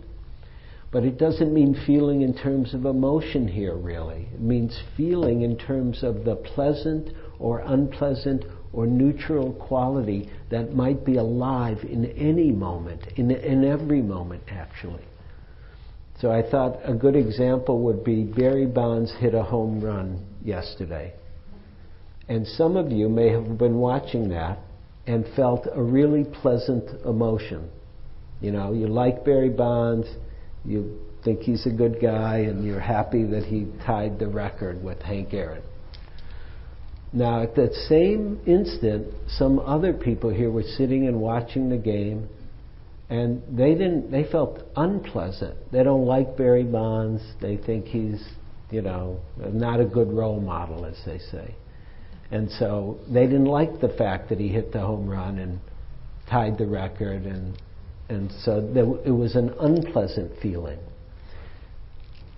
But 0.92 1.04
it 1.04 1.18
doesn't 1.18 1.54
mean 1.54 1.80
feeling 1.86 2.22
in 2.22 2.34
terms 2.34 2.74
of 2.74 2.84
emotion 2.84 3.46
here, 3.46 3.76
really. 3.76 4.28
It 4.34 4.40
means 4.40 4.76
feeling 4.96 5.42
in 5.42 5.56
terms 5.56 6.02
of 6.02 6.24
the 6.24 6.36
pleasant 6.36 7.10
or 7.38 7.60
unpleasant 7.60 8.44
or 8.72 8.86
neutral 8.86 9.52
quality 9.52 10.30
that 10.50 10.74
might 10.74 11.04
be 11.04 11.16
alive 11.16 11.78
in 11.84 12.06
any 12.06 12.50
moment, 12.50 13.06
in, 13.16 13.30
in 13.30 13.64
every 13.64 14.02
moment, 14.02 14.42
actually. 14.48 15.04
So 16.20 16.30
I 16.30 16.42
thought 16.48 16.80
a 16.84 16.92
good 16.92 17.16
example 17.16 17.80
would 17.84 18.04
be 18.04 18.24
Barry 18.24 18.66
Bonds 18.66 19.12
hit 19.18 19.34
a 19.34 19.42
home 19.42 19.80
run 19.80 20.26
yesterday. 20.44 21.14
And 22.28 22.46
some 22.46 22.76
of 22.76 22.92
you 22.92 23.08
may 23.08 23.30
have 23.30 23.56
been 23.56 23.76
watching 23.76 24.28
that 24.28 24.58
and 25.06 25.26
felt 25.34 25.66
a 25.72 25.82
really 25.82 26.24
pleasant 26.24 26.88
emotion. 27.06 27.70
You 28.40 28.52
know, 28.52 28.72
you 28.72 28.86
like 28.86 29.24
Barry 29.24 29.48
Bonds, 29.48 30.06
you 30.64 31.00
think 31.24 31.40
he's 31.40 31.66
a 31.66 31.70
good 31.70 32.00
guy, 32.00 32.38
and 32.38 32.64
you're 32.64 32.80
happy 32.80 33.24
that 33.24 33.44
he 33.44 33.66
tied 33.86 34.18
the 34.18 34.28
record 34.28 34.82
with 34.82 35.00
Hank 35.00 35.32
Aaron. 35.32 35.62
Now, 37.12 37.42
at 37.42 37.54
that 37.56 37.72
same 37.88 38.40
instant, 38.46 39.08
some 39.26 39.58
other 39.58 39.92
people 39.92 40.30
here 40.30 40.50
were 40.50 40.62
sitting 40.62 41.08
and 41.08 41.20
watching 41.20 41.70
the 41.70 41.76
game, 41.76 42.28
and 43.10 43.42
they 43.50 43.74
didn't. 43.74 44.12
They 44.12 44.24
felt 44.24 44.60
unpleasant. 44.76 45.56
They 45.72 45.82
don't 45.82 46.06
like 46.06 46.36
Barry 46.36 46.62
Bonds. 46.62 47.20
They 47.42 47.56
think 47.56 47.86
he's, 47.86 48.24
you 48.70 48.82
know, 48.82 49.18
not 49.36 49.80
a 49.80 49.84
good 49.84 50.12
role 50.12 50.40
model, 50.40 50.86
as 50.86 50.96
they 51.04 51.18
say. 51.18 51.56
And 52.30 52.48
so 52.52 52.98
they 53.12 53.26
didn't 53.26 53.46
like 53.46 53.80
the 53.80 53.88
fact 53.88 54.28
that 54.28 54.38
he 54.38 54.46
hit 54.46 54.72
the 54.72 54.78
home 54.78 55.08
run 55.08 55.38
and 55.38 55.58
tied 56.30 56.56
the 56.56 56.66
record, 56.66 57.24
and 57.24 57.60
and 58.08 58.30
so 58.44 58.60
there, 58.72 58.84
it 59.04 59.10
was 59.10 59.34
an 59.34 59.52
unpleasant 59.58 60.30
feeling. 60.40 60.78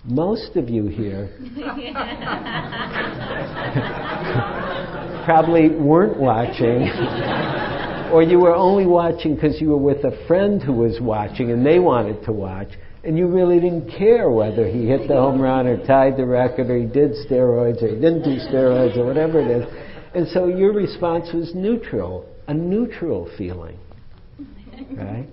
Most 0.05 0.55
of 0.55 0.69
you 0.69 0.87
here 0.87 1.29
probably 5.23 5.69
weren't 5.69 6.19
watching, 6.19 6.81
or 8.13 8.21
you 8.21 8.39
were 8.39 8.53
only 8.53 8.85
watching 8.85 9.33
because 9.33 9.59
you 9.59 9.69
were 9.69 9.77
with 9.77 10.05
a 10.05 10.25
friend 10.27 10.61
who 10.61 10.73
was 10.73 11.01
watching 11.01 11.49
and 11.49 11.65
they 11.65 11.79
wanted 11.79 12.23
to 12.25 12.31
watch, 12.31 12.67
and 13.03 13.17
you 13.17 13.25
really 13.25 13.59
didn't 13.59 13.89
care 13.97 14.29
whether 14.29 14.67
he 14.67 14.85
hit 14.85 15.07
the 15.07 15.15
home 15.15 15.41
run 15.41 15.65
or 15.65 15.83
tied 15.87 16.15
the 16.15 16.25
record 16.25 16.69
or 16.69 16.77
he 16.77 16.85
did 16.85 17.13
steroids 17.27 17.81
or 17.81 17.87
he 17.87 17.95
didn't 17.95 18.21
do 18.21 18.37
steroids 18.37 18.95
or 18.97 19.07
whatever 19.07 19.41
it 19.41 19.47
is. 19.47 19.65
And 20.13 20.27
so 20.27 20.45
your 20.45 20.73
response 20.73 21.33
was 21.33 21.55
neutral, 21.55 22.29
a 22.47 22.53
neutral 22.53 23.31
feeling. 23.35 23.79
Right? 24.91 25.27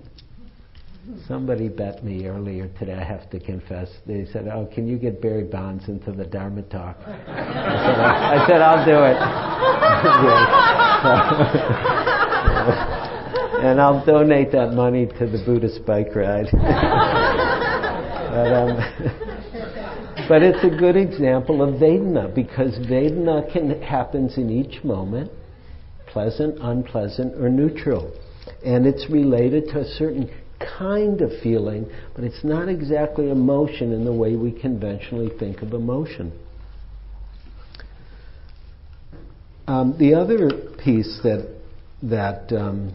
Somebody 1.27 1.69
bet 1.69 2.03
me 2.03 2.25
earlier 2.25 2.67
today, 2.79 2.93
I 2.93 3.03
have 3.03 3.29
to 3.29 3.39
confess. 3.39 3.89
They 4.07 4.25
said, 4.33 4.47
Oh, 4.47 4.67
can 4.73 4.87
you 4.87 4.97
get 4.97 5.21
Barry 5.21 5.43
Bonds 5.43 5.87
into 5.87 6.11
the 6.11 6.25
Dharma 6.25 6.63
talk? 6.63 6.97
I 7.05 7.05
said, 7.05 7.99
I, 7.99 8.43
I 8.43 8.47
said 8.47 8.61
I'll 8.61 8.85
do 8.85 9.03
it. 12.07 12.07
and 13.63 13.81
I'll 13.81 14.05
donate 14.05 14.51
that 14.51 14.73
money 14.73 15.05
to 15.05 15.27
the 15.27 15.43
Buddhist 15.45 15.85
bike 15.85 16.15
ride. 16.15 16.47
but, 16.51 16.61
um, 18.53 18.77
but 20.29 20.41
it's 20.43 20.63
a 20.63 20.69
good 20.77 20.95
example 20.95 21.61
of 21.61 21.75
Vedana 21.79 22.33
because 22.33 22.77
Vedana 22.87 23.51
can, 23.51 23.81
happens 23.81 24.37
in 24.37 24.49
each 24.49 24.83
moment 24.83 25.31
pleasant, 26.11 26.57
unpleasant, 26.61 27.35
or 27.41 27.49
neutral. 27.49 28.13
And 28.63 28.85
it's 28.85 29.09
related 29.09 29.67
to 29.69 29.79
a 29.79 29.85
certain 29.85 30.29
kind 30.59 31.21
of 31.21 31.31
feeling, 31.41 31.89
but 32.15 32.23
it's 32.23 32.43
not 32.43 32.69
exactly 32.69 33.29
emotion 33.29 33.91
in 33.91 34.05
the 34.05 34.13
way 34.13 34.35
we 34.35 34.51
conventionally 34.51 35.29
think 35.39 35.61
of 35.61 35.73
emotion. 35.73 36.31
Um, 39.67 39.95
the 39.97 40.15
other 40.15 40.49
piece 40.83 41.19
that 41.23 41.60
that 42.03 42.51
um, 42.51 42.93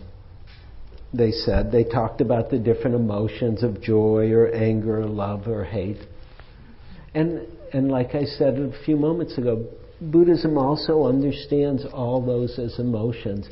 they 1.13 1.31
said 1.31 1.71
they 1.71 1.85
talked 1.85 2.21
about 2.21 2.51
the 2.51 2.59
different 2.59 2.97
emotions 2.97 3.63
of 3.63 3.81
joy 3.81 4.31
or 4.31 4.49
anger 4.49 5.01
or 5.01 5.07
love 5.07 5.47
or 5.47 5.65
hate, 5.65 5.99
and 7.15 7.47
and 7.73 7.91
like 7.91 8.15
I 8.15 8.25
said 8.25 8.55
a 8.55 8.73
few 8.85 8.97
moments 8.97 9.39
ago, 9.39 9.67
Buddhism 10.01 10.59
also 10.59 11.05
understands 11.05 11.85
all 11.93 12.25
those 12.25 12.59
as 12.59 12.79
emotions 12.79 13.49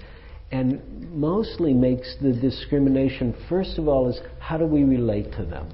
and 0.52 0.80
mostly 1.12 1.72
makes 1.72 2.16
the 2.20 2.32
discrimination, 2.32 3.34
first 3.48 3.78
of 3.78 3.88
all, 3.88 4.08
is 4.08 4.20
how 4.38 4.56
do 4.56 4.66
we 4.66 4.84
relate 4.84 5.32
to 5.32 5.44
them? 5.44 5.68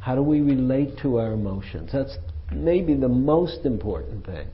How 0.00 0.14
do 0.14 0.22
we 0.22 0.40
relate 0.40 0.98
to 1.02 1.18
our 1.18 1.32
emotions? 1.32 1.90
That's 1.92 2.16
maybe 2.50 2.94
the 2.94 3.08
most 3.08 3.64
important 3.64 4.26
thing, 4.26 4.48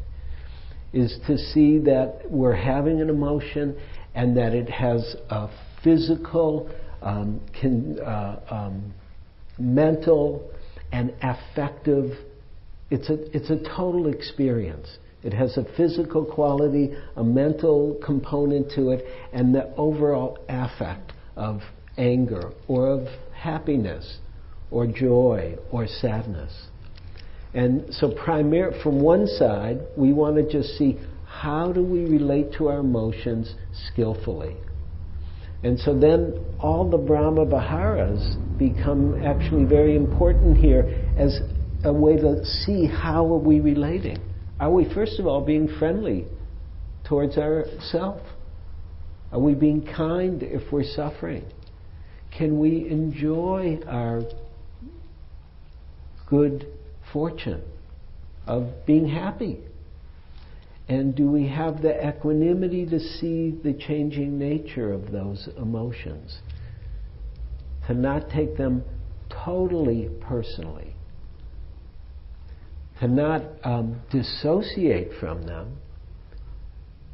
is 0.92 1.18
to 1.26 1.38
see 1.38 1.78
that 1.78 2.22
we're 2.28 2.54
having 2.56 3.00
an 3.00 3.08
emotion 3.08 3.78
and 4.16 4.36
that 4.36 4.54
it 4.54 4.68
has 4.68 5.14
a 5.28 5.48
physical, 5.84 6.68
um, 7.02 7.40
can, 7.58 8.00
uh, 8.00 8.40
um, 8.50 8.94
mental, 9.58 10.50
and 10.90 11.12
affective, 11.22 12.12
it's 12.90 13.10
a, 13.10 13.36
it's 13.36 13.50
a 13.50 13.58
total 13.76 14.08
experience. 14.08 14.98
It 15.22 15.34
has 15.34 15.56
a 15.58 15.64
physical 15.76 16.24
quality, 16.24 16.94
a 17.16 17.22
mental 17.22 18.00
component 18.04 18.70
to 18.72 18.90
it, 18.90 19.04
and 19.32 19.54
the 19.54 19.74
overall 19.76 20.38
affect 20.48 21.12
of 21.36 21.60
anger 21.98 22.52
or 22.68 22.88
of 22.88 23.08
happiness 23.34 24.18
or 24.70 24.86
joy 24.86 25.56
or 25.70 25.86
sadness. 25.86 26.68
And 27.52 27.92
so, 27.92 28.12
primary, 28.12 28.80
from 28.82 29.00
one 29.00 29.26
side, 29.26 29.80
we 29.96 30.12
want 30.12 30.36
to 30.36 30.50
just 30.50 30.76
see 30.78 30.98
how 31.40 31.70
do 31.70 31.82
we 31.82 32.04
relate 32.04 32.52
to 32.54 32.68
our 32.68 32.78
emotions 32.78 33.54
skillfully. 33.88 34.56
And 35.62 35.78
so 35.78 35.98
then 35.98 36.34
all 36.58 36.88
the 36.88 36.96
Brahma 36.96 37.44
Viharas 37.44 38.36
become 38.58 39.22
actually 39.22 39.64
very 39.64 39.96
important 39.96 40.56
here 40.56 41.04
as 41.18 41.38
a 41.84 41.92
way 41.92 42.16
to 42.16 42.44
see 42.44 42.86
how 42.86 43.26
are 43.26 43.38
we 43.38 43.60
relating. 43.60 44.18
Are 44.58 44.70
we, 44.70 44.92
first 44.94 45.18
of 45.20 45.26
all, 45.26 45.44
being 45.44 45.68
friendly 45.78 46.24
towards 47.06 47.36
ourself? 47.36 48.20
Are 49.30 49.40
we 49.40 49.54
being 49.54 49.86
kind 49.86 50.42
if 50.42 50.72
we're 50.72 50.84
suffering? 50.84 51.44
Can 52.36 52.58
we 52.58 52.88
enjoy 52.88 53.80
our 53.86 54.22
good 56.28 56.66
fortune 57.12 57.62
of 58.46 58.86
being 58.86 59.08
happy? 59.08 59.60
And 60.88 61.14
do 61.14 61.28
we 61.28 61.48
have 61.48 61.82
the 61.82 62.08
equanimity 62.08 62.86
to 62.86 63.00
see 63.00 63.58
the 63.62 63.72
changing 63.72 64.38
nature 64.38 64.92
of 64.92 65.10
those 65.10 65.48
emotions? 65.56 66.38
To 67.88 67.94
not 67.94 68.30
take 68.30 68.56
them 68.56 68.84
totally 69.28 70.08
personally 70.20 70.96
to 73.00 73.08
not 73.08 73.42
um, 73.64 74.00
dissociate 74.10 75.10
from 75.20 75.46
them. 75.46 75.76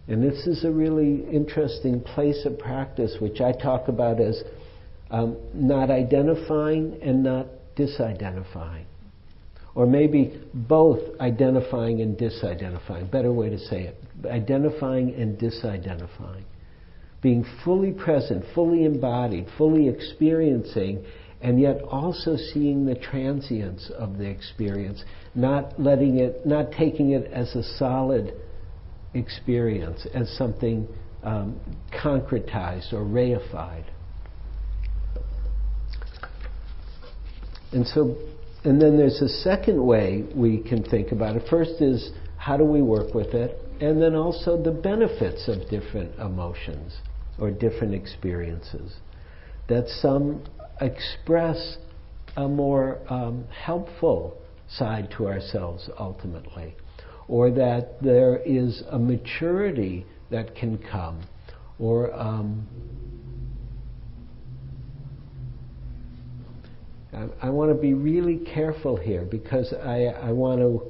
And 0.09 0.23
this 0.23 0.47
is 0.47 0.65
a 0.65 0.71
really 0.71 1.25
interesting 1.31 2.01
place 2.01 2.45
of 2.45 2.59
practice, 2.59 3.17
which 3.21 3.41
I 3.41 3.53
talk 3.53 3.89
about 3.89 4.21
as 4.21 4.43
um, 5.11 5.37
not 5.55 5.91
identifying 5.91 6.99
and 7.03 7.23
not 7.23 7.47
disidentifying. 7.77 8.85
Or 9.75 9.87
maybe 9.87 10.41
both 10.53 11.01
identifying 11.21 12.03
and 12.03 12.17
disidentifying. 12.17 13.11
Better 13.11 13.33
way 13.33 13.49
to 13.49 13.59
say 13.59 13.85
it. 13.85 13.97
Identifying 14.27 15.15
and 15.15 15.39
disidentifying. 15.39 16.45
Being 17.23 17.47
fully 17.65 17.93
present, 17.93 18.45
fully 18.55 18.85
embodied, 18.85 19.47
fully 19.57 19.89
experiencing, 19.89 21.05
and 21.41 21.61
yet 21.61 21.81
also 21.83 22.37
seeing 22.37 22.85
the 22.85 22.95
transience 22.95 23.91
of 23.97 24.19
the 24.19 24.29
experience, 24.29 25.03
not 25.35 25.81
letting 25.81 26.19
it, 26.19 26.45
not 26.47 26.71
taking 26.73 27.13
it 27.13 27.31
as 27.33 27.55
a 27.55 27.63
solid 27.79 28.35
experience, 29.15 30.07
as 30.15 30.31
something 30.37 30.87
um, 31.23 31.59
concretized 31.93 32.93
or 32.93 33.05
reified. 33.05 33.85
And 37.73 37.87
so, 37.87 38.17
and 38.65 38.81
then 38.81 38.97
there's 38.97 39.21
a 39.21 39.29
second 39.29 39.85
way 39.85 40.25
we 40.35 40.59
can 40.59 40.85
think 40.85 41.13
about 41.13 41.37
it. 41.37 41.43
First 41.51 41.81
is 41.81 42.11
how 42.37 42.57
do 42.57 42.65
we 42.65 42.83
work 42.83 43.15
with 43.15 43.35
it, 43.35 43.59
and 43.81 44.01
then 44.01 44.15
also 44.15 44.61
the 44.61 44.71
benefits 44.71 45.49
of 45.49 45.69
different 45.69 46.17
emotions 46.19 46.97
or 47.39 47.51
different 47.51 47.95
experiences. 47.95 48.97
That 49.69 49.89
some 49.89 50.45
express 50.81 51.79
a 52.37 52.49
more 52.49 52.99
um, 53.13 53.45
helpful 53.49 54.39
side 54.69 55.13
to 55.17 55.27
ourselves 55.27 55.91
ultimately, 55.99 56.77
or 57.29 57.51
that 57.51 58.01
there 58.01 58.39
is 58.39 58.83
a 58.91 58.99
maturity 58.99 60.07
that 60.31 60.55
can 60.55 60.79
come, 60.79 61.21
or 61.79 62.13
um, 62.15 62.67
I, 67.13 67.47
I 67.47 67.51
want 67.51 67.71
to 67.71 67.81
be 67.81 67.95
really 67.95 68.39
careful 68.39 68.97
here 68.97 69.25
because 69.25 69.73
I, 69.73 70.07
I 70.07 70.33
want 70.33 70.61
to 70.61 70.83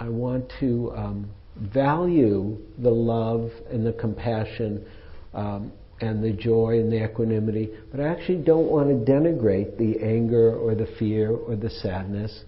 I 0.00 0.08
want 0.08 0.52
to 0.60 0.92
um, 0.96 1.30
value 1.56 2.56
the 2.78 2.90
love 2.90 3.50
and 3.70 3.84
the 3.84 3.92
compassion 3.92 4.86
um, 5.34 5.72
and 6.00 6.22
the 6.22 6.32
joy 6.32 6.78
and 6.78 6.92
the 6.92 7.04
equanimity, 7.04 7.70
but 7.90 8.00
I 8.00 8.04
actually 8.04 8.44
don't 8.44 8.70
want 8.70 8.88
to 8.88 9.10
denigrate 9.10 9.76
the 9.76 9.98
anger 10.00 10.56
or 10.56 10.76
the 10.76 10.86
fear 10.98 11.32
or 11.32 11.56
the 11.56 11.70
sadness 11.70 12.44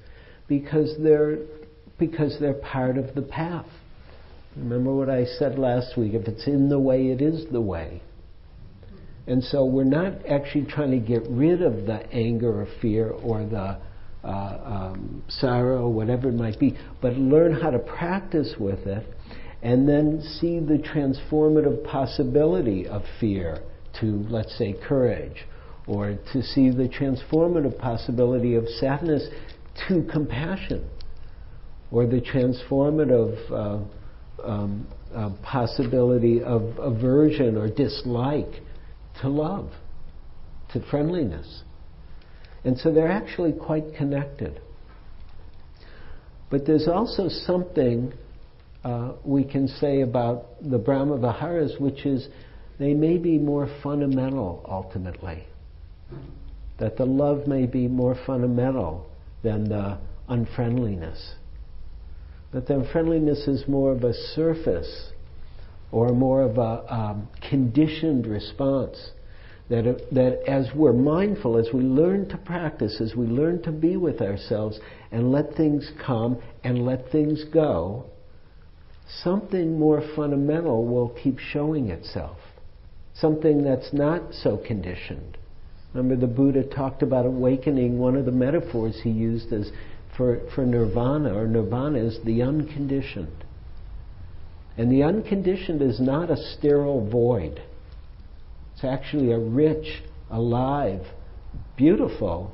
because 0.46 0.94
they're 1.00 1.38
because 1.98 2.36
they're 2.40 2.54
part 2.54 2.96
of 2.96 3.14
the 3.14 3.22
path. 3.22 3.66
Remember 4.56 4.94
what 4.94 5.10
I 5.10 5.24
said 5.24 5.58
last 5.58 5.96
week, 5.98 6.14
if 6.14 6.26
it's 6.26 6.46
in 6.46 6.68
the 6.68 6.78
way, 6.78 7.08
it 7.08 7.20
is 7.20 7.50
the 7.52 7.60
way. 7.60 8.02
And 9.26 9.42
so 9.44 9.64
we're 9.64 9.85
not 9.85 10.26
actually 10.26 10.66
trying 10.66 10.90
to 10.92 10.98
get 10.98 11.22
rid 11.28 11.62
of 11.62 11.87
the 11.87 12.06
anger 12.12 12.62
or 12.62 12.66
fear 12.80 13.11
or 13.11 13.44
the 13.44 13.78
uh, 14.22 14.26
um, 14.26 15.22
sorrow, 15.28 15.88
whatever 15.88 16.28
it 16.28 16.35
might 16.35 16.59
be, 16.59 16.76
but 17.00 17.14
learn 17.14 17.59
how 17.59 17.70
to 17.70 17.78
practice 17.78 18.54
with 18.59 18.87
it 18.87 19.06
and 19.62 19.88
then 19.88 20.22
see 20.40 20.59
the 20.59 20.78
transformative 20.78 21.85
possibility 21.85 22.87
of 22.87 23.02
fear 23.18 23.62
to, 24.00 24.24
let's 24.28 24.56
say, 24.56 24.74
courage, 24.87 25.46
or 25.87 26.18
to 26.33 26.42
see 26.42 26.70
the 26.70 26.88
transformative 26.88 27.78
possibility 27.78 28.54
of 28.54 28.66
sadness 28.68 29.28
to 29.88 30.06
compassion, 30.11 30.88
or 31.90 32.06
the 32.06 32.20
transformative 32.20 33.50
uh, 33.50 34.46
um, 34.46 34.87
uh, 35.14 35.30
possibility 35.42 36.42
of 36.42 36.62
aversion 36.78 37.56
or 37.56 37.68
dislike 37.68 38.62
to 39.20 39.28
love, 39.28 39.70
to 40.72 40.80
friendliness. 40.90 41.62
And 42.64 42.78
so 42.78 42.92
they're 42.92 43.11
actually 43.11 43.52
quite 43.52 43.94
connected. 43.96 44.61
But 46.50 46.66
there's 46.66 46.88
also 46.88 47.28
something 47.28 48.12
uh, 48.85 49.12
we 49.24 49.44
can 49.44 49.68
say 49.68 50.00
about 50.00 50.46
the 50.62 50.78
Brahma 50.78 51.18
Viharas, 51.18 51.78
which 51.78 52.06
is 52.06 52.28
they 52.78 52.94
may 52.94 53.18
be 53.18 53.38
more 53.38 53.68
fundamental 53.83 54.64
ultimately. 54.68 55.46
That 56.78 56.96
the 56.96 57.04
love 57.04 57.46
may 57.46 57.66
be 57.66 57.87
more 57.87 58.16
fundamental 58.26 59.06
than 59.42 59.68
the 59.68 59.98
unfriendliness. 60.28 61.35
That 62.52 62.66
the 62.66 62.80
unfriendliness 62.80 63.46
is 63.46 63.68
more 63.68 63.92
of 63.92 64.02
a 64.02 64.14
surface 64.35 65.12
or 65.92 66.11
more 66.11 66.42
of 66.42 66.59
a 66.59 66.94
um, 66.94 67.29
conditioned 67.48 68.26
response. 68.26 69.11
That, 69.68 69.85
that 70.11 70.42
as 70.48 70.68
we're 70.74 70.92
mindful, 70.92 71.57
as 71.57 71.68
we 71.72 71.81
learn 71.81 72.29
to 72.31 72.37
practice, 72.38 73.00
as 73.00 73.14
we 73.14 73.26
learn 73.26 73.62
to 73.62 73.70
be 73.70 73.96
with 73.96 74.20
ourselves 74.20 74.81
and 75.12 75.31
let 75.31 75.55
things 75.55 75.92
come 76.05 76.42
and 76.64 76.85
let 76.85 77.12
things 77.12 77.44
go, 77.53 78.07
something 79.22 79.79
more 79.79 80.03
fundamental 80.16 80.85
will 80.87 81.11
keep 81.22 81.38
showing 81.38 81.88
itself. 81.88 82.38
Something 83.14 83.62
that's 83.62 83.92
not 83.92 84.33
so 84.33 84.57
conditioned. 84.57 85.37
Remember, 85.94 86.16
the 86.16 86.33
Buddha 86.33 86.64
talked 86.64 87.03
about 87.03 87.26
awakening. 87.26 87.98
One 87.98 88.16
of 88.16 88.24
the 88.24 88.33
metaphors 88.33 89.00
he 89.03 89.11
used 89.11 89.53
as 89.53 89.70
for, 90.16 90.40
for 90.55 90.64
nirvana 90.64 91.35
or 91.35 91.46
nirvana 91.46 91.98
is 91.98 92.18
the 92.24 92.42
unconditioned. 92.42 93.44
And 94.80 94.90
the 94.90 95.02
unconditioned 95.02 95.82
is 95.82 96.00
not 96.00 96.30
a 96.30 96.38
sterile 96.38 97.06
void. 97.06 97.62
It's 98.72 98.82
actually 98.82 99.30
a 99.30 99.38
rich, 99.38 100.02
alive, 100.30 101.02
beautiful 101.76 102.50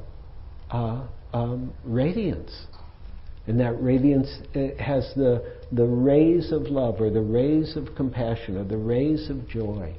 uh, 0.69 1.07
um, 1.33 1.73
radiance. 1.85 2.67
And 3.47 3.61
that 3.61 3.81
radiance 3.81 4.27
has 4.81 5.09
the, 5.15 5.55
the 5.71 5.85
rays 5.85 6.51
of 6.51 6.63
love 6.63 7.01
or 7.01 7.11
the 7.11 7.21
rays 7.21 7.77
of 7.77 7.95
compassion 7.95 8.57
or 8.57 8.65
the 8.65 8.77
rays 8.77 9.31
of 9.31 9.49
joy. 9.49 9.95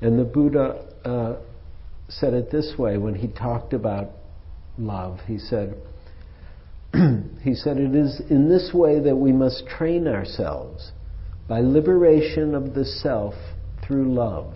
And 0.00 0.18
the 0.18 0.24
Buddha 0.24 0.86
uh, 1.04 1.36
said 2.08 2.32
it 2.32 2.50
this 2.50 2.76
way 2.78 2.96
when 2.96 3.14
he 3.14 3.28
talked 3.28 3.74
about 3.74 4.08
love. 4.78 5.18
He 5.26 5.36
said, 5.36 5.76
he 7.42 7.54
said, 7.54 7.78
It 7.78 7.94
is 7.94 8.20
in 8.30 8.48
this 8.48 8.70
way 8.72 9.00
that 9.00 9.16
we 9.16 9.32
must 9.32 9.66
train 9.66 10.06
ourselves 10.06 10.92
by 11.48 11.60
liberation 11.60 12.54
of 12.54 12.74
the 12.74 12.84
self 12.84 13.34
through 13.86 14.12
love. 14.12 14.54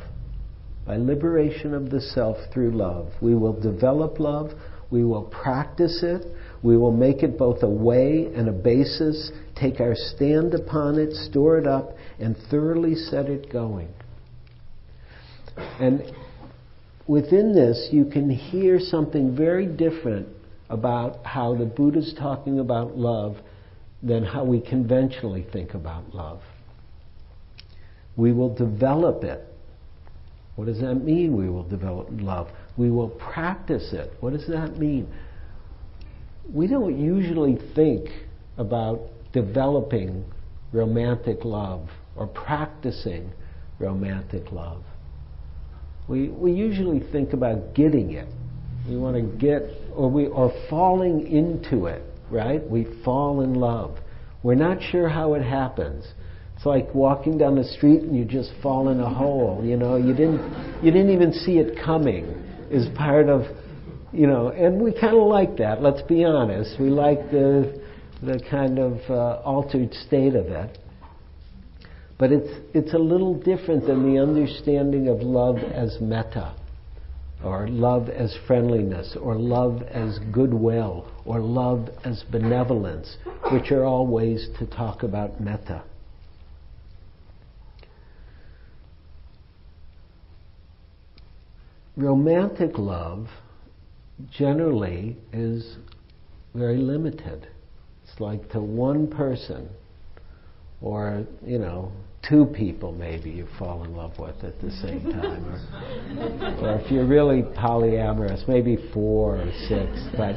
By 0.87 0.97
liberation 0.97 1.75
of 1.75 1.91
the 1.91 2.01
self 2.01 2.37
through 2.53 2.73
love. 2.73 3.13
We 3.21 3.35
will 3.35 3.53
develop 3.53 4.19
love, 4.19 4.53
we 4.91 5.05
will 5.05 5.25
practice 5.25 6.03
it, 6.03 6.27
we 6.63 6.77
will 6.77 6.93
make 6.93 7.23
it 7.23 7.39
both 7.39 7.63
a 7.63 7.69
way 7.69 8.31
and 8.35 8.49
a 8.49 8.53
basis, 8.53 9.31
take 9.55 9.81
our 9.81 9.95
stand 9.95 10.55
upon 10.55 10.99
it, 10.99 11.13
store 11.15 11.59
it 11.59 11.67
up, 11.67 11.95
and 12.19 12.37
thoroughly 12.51 12.95
set 12.95 13.27
it 13.27 13.53
going. 13.53 13.89
And 15.57 16.03
within 17.07 17.55
this, 17.55 17.89
you 17.93 18.07
can 18.07 18.31
hear 18.31 18.79
something 18.81 19.37
very 19.37 19.67
different 19.67 20.29
about 20.71 21.25
how 21.27 21.55
the 21.55 21.67
Buddha's 21.67 22.15
talking 22.19 22.61
about 22.61 22.97
love 22.97 23.37
than 24.03 24.25
how 24.25 24.45
we 24.45 24.61
conventionally 24.61 25.47
think 25.53 25.75
about 25.75 26.15
love. 26.15 26.41
We 28.17 28.33
will 28.33 28.55
develop 28.55 29.25
it. 29.25 29.47
What 30.57 30.67
does 30.67 30.81
that 30.81 30.95
mean, 30.95 31.37
we 31.37 31.49
will 31.49 31.69
develop 31.69 32.09
love? 32.11 32.49
We 32.77 32.91
will 32.91 33.09
practice 33.09 33.93
it. 33.93 34.13
What 34.21 34.33
does 34.33 34.47
that 34.49 34.79
mean? 34.79 35.09
We 36.53 36.67
don't 36.67 36.99
usually 36.99 37.59
think 37.75 38.09
about 38.57 39.01
developing 39.33 40.25
romantic 40.73 41.45
love 41.45 41.89
or 42.17 42.27
practicing 42.27 43.33
romantic 43.79 44.53
love. 44.53 44.83
We, 46.09 46.29
we 46.29 46.53
usually 46.53 47.01
think 47.13 47.33
about 47.33 47.75
getting 47.75 48.13
it. 48.13 48.29
We 48.89 48.97
want 48.97 49.17
to 49.17 49.23
get, 49.39 49.63
or 50.01 50.09
we 50.09 50.29
are 50.29 50.51
falling 50.71 51.27
into 51.27 51.85
it, 51.85 52.03
right? 52.31 52.67
We 52.67 52.87
fall 53.05 53.43
in 53.43 53.53
love. 53.53 53.99
We're 54.43 54.55
not 54.55 54.79
sure 54.83 55.11
how 55.11 55.35
it 55.35 55.43
happens. 55.43 56.07
It's 56.57 56.65
like 56.65 56.95
walking 56.95 57.37
down 57.37 57.57
the 57.57 57.65
street 57.65 58.01
and 58.01 58.17
you 58.17 58.25
just 58.25 58.51
fall 58.63 58.89
in 58.89 58.99
a 58.99 59.13
hole. 59.13 59.63
You 59.63 59.77
know, 59.77 59.97
you 59.97 60.15
didn't, 60.15 60.83
you 60.83 60.91
didn't 60.91 61.11
even 61.11 61.35
see 61.35 61.59
it 61.59 61.79
coming. 61.85 62.25
Is 62.71 62.89
part 62.97 63.29
of, 63.29 63.43
you 64.11 64.27
know, 64.27 64.49
and 64.49 64.81
we 64.81 64.93
kind 64.99 65.15
of 65.15 65.27
like 65.27 65.59
that. 65.59 65.83
Let's 65.83 66.01
be 66.01 66.25
honest. 66.25 66.81
We 66.81 66.89
like 66.89 67.31
the, 67.31 67.83
the 68.23 68.43
kind 68.51 68.79
of 68.79 69.01
uh, 69.11 69.43
altered 69.45 69.93
state 69.93 70.35
of 70.35 70.47
it. 70.47 70.79
But 72.19 72.33
it's, 72.33 72.49
it's 72.73 72.95
a 72.95 72.99
little 72.99 73.35
different 73.35 73.87
than 73.87 74.15
the 74.15 74.19
understanding 74.19 75.09
of 75.09 75.21
love 75.21 75.59
as 75.59 75.99
metta, 76.01 76.55
or 77.43 77.69
love 77.69 78.09
as 78.09 78.37
friendliness, 78.47 79.17
or 79.21 79.35
love 79.35 79.83
as 79.83 80.19
goodwill, 80.33 81.07
or 81.25 81.41
love 81.41 81.89
as 82.05 82.23
benevolence, 82.31 83.17
which 83.51 83.71
are 83.71 83.85
all 83.85 84.07
ways 84.07 84.49
to 84.59 84.67
talk 84.67 85.03
about 85.03 85.41
metta. 85.41 85.83
Romantic 91.97 92.79
love 92.79 93.27
generally 94.31 95.17
is 95.33 95.77
very 96.55 96.77
limited. 96.77 97.49
It's 98.05 98.21
like 98.21 98.51
to 98.51 98.61
one 98.61 99.09
person, 99.09 99.69
or, 100.81 101.27
you 101.45 101.59
know, 101.59 101.93
two 102.27 102.47
people 102.47 102.93
maybe 102.93 103.31
you 103.31 103.47
fall 103.59 103.85
in 103.85 103.97
love 103.97 104.19
with 104.19 104.45
at 104.45 104.61
the 104.61 104.71
same 104.71 105.03
time. 105.13 105.45
Or, 105.47 106.67
or 106.67 106.81
if 106.81 106.91
you're 106.91 107.07
really 107.07 107.43
polyamorous, 107.43 108.47
maybe 108.47 108.77
four 108.93 109.37
or 109.37 109.53
six. 109.69 109.91
But, 110.17 110.37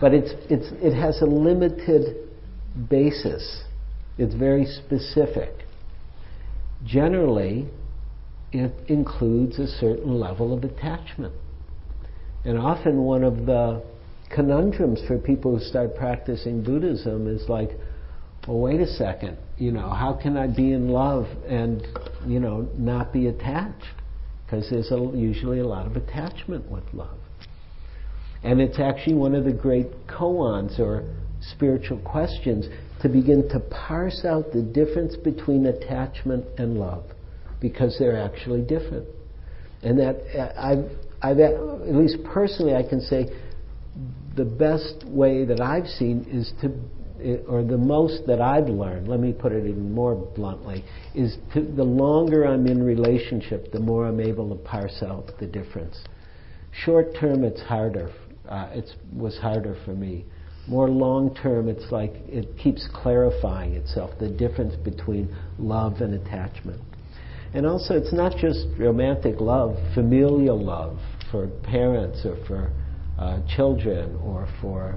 but 0.00 0.12
it's, 0.12 0.32
it's, 0.50 0.66
it 0.82 0.94
has 0.94 1.20
a 1.22 1.26
limited 1.26 2.28
basis. 2.88 3.64
It's 4.18 4.34
very 4.34 4.66
specific. 4.66 5.50
Generally, 6.84 7.68
it 8.52 8.72
includes 8.88 9.58
a 9.58 9.66
certain 9.66 10.18
level 10.18 10.52
of 10.52 10.64
attachment. 10.64 11.34
And 12.44 12.58
often 12.58 13.02
one 13.02 13.22
of 13.22 13.46
the 13.46 13.82
conundrums 14.34 15.00
for 15.06 15.18
people 15.18 15.58
who 15.58 15.64
start 15.64 15.94
practicing 15.94 16.62
Buddhism 16.62 17.26
is 17.28 17.48
like, 17.48 17.70
well, 18.46 18.58
wait 18.58 18.80
a 18.80 18.86
second, 18.86 19.36
you 19.58 19.70
know, 19.70 19.90
how 19.90 20.18
can 20.20 20.36
I 20.36 20.46
be 20.46 20.72
in 20.72 20.88
love 20.88 21.26
and, 21.46 21.86
you 22.26 22.40
know, 22.40 22.68
not 22.76 23.12
be 23.12 23.26
attached? 23.26 23.84
Because 24.44 24.68
there's 24.70 24.90
a, 24.90 25.12
usually 25.14 25.60
a 25.60 25.66
lot 25.66 25.86
of 25.86 25.96
attachment 25.96 26.70
with 26.70 26.84
love. 26.92 27.18
And 28.42 28.60
it's 28.60 28.78
actually 28.78 29.14
one 29.14 29.34
of 29.34 29.44
the 29.44 29.52
great 29.52 30.06
koans 30.06 30.80
or 30.80 31.04
spiritual 31.52 31.98
questions 31.98 32.66
to 33.02 33.08
begin 33.08 33.48
to 33.50 33.60
parse 33.60 34.24
out 34.24 34.52
the 34.52 34.62
difference 34.62 35.16
between 35.16 35.66
attachment 35.66 36.44
and 36.58 36.78
love 36.78 37.04
because 37.60 37.96
they're 37.98 38.18
actually 38.18 38.62
different. 38.62 39.06
And 39.82 39.98
that 39.98 40.16
uh, 40.36 40.52
I've, 40.58 40.90
I've, 41.22 41.38
at 41.38 41.94
least 41.94 42.18
personally, 42.24 42.74
I 42.74 42.82
can 42.82 43.00
say 43.00 43.26
the 44.36 44.44
best 44.44 45.04
way 45.06 45.44
that 45.44 45.60
I've 45.60 45.86
seen 45.86 46.26
is 46.30 46.52
to 46.62 46.72
or 47.48 47.62
the 47.62 47.78
most 47.78 48.26
that 48.26 48.40
I've 48.40 48.68
learned, 48.68 49.08
let 49.08 49.20
me 49.20 49.32
put 49.32 49.52
it 49.52 49.66
even 49.66 49.92
more 49.92 50.14
bluntly, 50.14 50.84
is 51.14 51.36
to, 51.54 51.62
the 51.62 51.84
longer 51.84 52.44
I'm 52.44 52.66
in 52.66 52.82
relationship, 52.82 53.72
the 53.72 53.80
more 53.80 54.06
I'm 54.06 54.20
able 54.20 54.48
to 54.50 54.62
parse 54.62 55.02
out 55.02 55.30
the 55.38 55.46
difference. 55.46 56.00
Short 56.72 57.14
term, 57.18 57.44
it's 57.44 57.60
harder. 57.60 58.10
Uh, 58.48 58.68
it 58.72 58.90
was 59.14 59.36
harder 59.38 59.76
for 59.84 59.92
me. 59.92 60.24
More 60.68 60.88
long 60.88 61.34
term, 61.34 61.68
it's 61.68 61.90
like 61.90 62.12
it 62.28 62.56
keeps 62.58 62.88
clarifying 62.92 63.74
itself, 63.74 64.10
the 64.20 64.28
difference 64.28 64.76
between 64.76 65.34
love 65.58 66.00
and 66.00 66.14
attachment. 66.14 66.80
And 67.54 67.66
also, 67.66 67.94
it's 67.94 68.12
not 68.12 68.36
just 68.36 68.66
romantic 68.78 69.40
love, 69.40 69.76
familial 69.94 70.62
love 70.62 70.98
for 71.30 71.48
parents 71.48 72.24
or 72.24 72.36
for 72.46 72.70
uh, 73.18 73.40
children 73.56 74.16
or 74.22 74.48
for 74.60 74.96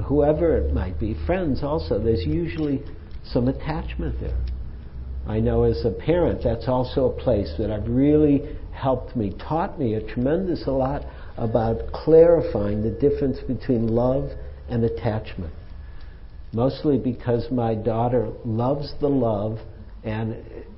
whoever 0.00 0.56
it 0.56 0.72
might 0.72 0.98
be, 0.98 1.14
friends 1.26 1.62
also, 1.62 1.98
there's 1.98 2.24
usually 2.24 2.82
some 3.24 3.48
attachment 3.48 4.20
there. 4.20 4.38
I 5.26 5.40
know 5.40 5.64
as 5.64 5.84
a 5.84 5.90
parent, 5.90 6.42
that's 6.42 6.68
also 6.68 7.10
a 7.10 7.12
place 7.12 7.52
that 7.58 7.70
I've 7.70 7.88
really 7.88 8.56
helped 8.72 9.14
me, 9.16 9.34
taught 9.38 9.78
me 9.78 9.94
a 9.94 10.02
tremendous 10.02 10.66
a 10.66 10.70
lot 10.70 11.04
about 11.36 11.92
clarifying 11.92 12.82
the 12.82 12.90
difference 12.90 13.38
between 13.46 13.88
love 13.88 14.30
and 14.68 14.84
attachment. 14.84 15.52
Mostly 16.52 16.98
because 16.98 17.50
my 17.50 17.74
daughter 17.74 18.30
loves 18.44 18.94
the 19.00 19.08
love 19.08 19.58
and 20.02 20.36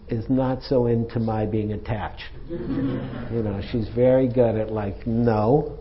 is 0.09 0.25
not 0.29 0.63
so 0.63 0.87
into 0.87 1.21
my 1.21 1.47
being 1.47 1.73
attached. 1.73 2.25
you 2.49 3.43
know, 3.43 3.61
she's 3.71 3.89
very 3.95 4.27
good 4.27 4.57
at 4.57 4.73
like, 4.73 5.07
no, 5.07 5.79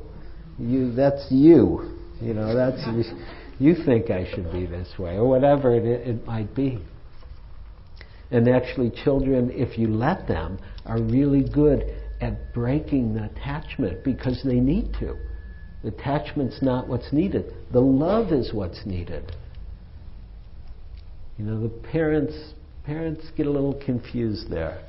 you, 0.60 0.91
that's 0.93 1.25
you. 1.32 1.99
You 2.22 2.34
know, 2.34 2.54
that's 2.56 2.82
you 3.60 3.76
think 3.86 4.10
I 4.10 4.30
should 4.34 4.52
be 4.52 4.66
this 4.66 4.94
way, 4.98 5.16
or 5.16 5.28
whatever 5.28 5.74
it, 5.74 5.86
it 5.86 6.26
might 6.26 6.54
be. 6.56 6.80
And 8.32 8.48
actually, 8.48 8.92
children, 9.04 9.52
if 9.52 9.78
you 9.78 9.88
let 9.88 10.28
them, 10.28 10.60
are 10.86 11.02
really 11.02 11.44
good 11.44 11.84
at 12.22 12.54
breaking 12.54 13.16
the 13.16 13.26
attachment 13.26 14.04
because 14.04 14.42
they 14.44 14.60
need 14.60 14.94
to. 15.00 15.16
The 15.84 15.90
attachment's 15.90 16.62
not 16.62 16.88
what's 16.88 17.12
needed. 17.14 17.54
The 17.72 17.80
love 17.80 18.32
is 18.34 18.54
what's 18.54 18.86
needed. 18.86 19.32
You 21.38 21.46
know, 21.46 21.62
the 21.62 21.70
parents 21.70 22.36
parents 22.86 23.24
get 23.38 23.46
a 23.46 23.52
little 23.52 23.80
confused 23.86 24.50
there. 24.50 24.84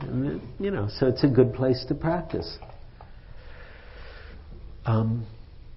And, 0.00 0.40
you 0.58 0.70
know, 0.70 0.88
so 0.98 1.06
it's 1.06 1.24
a 1.24 1.28
good 1.28 1.52
place 1.52 1.84
to 1.88 1.94
practice. 1.94 2.58
Um, 4.86 5.26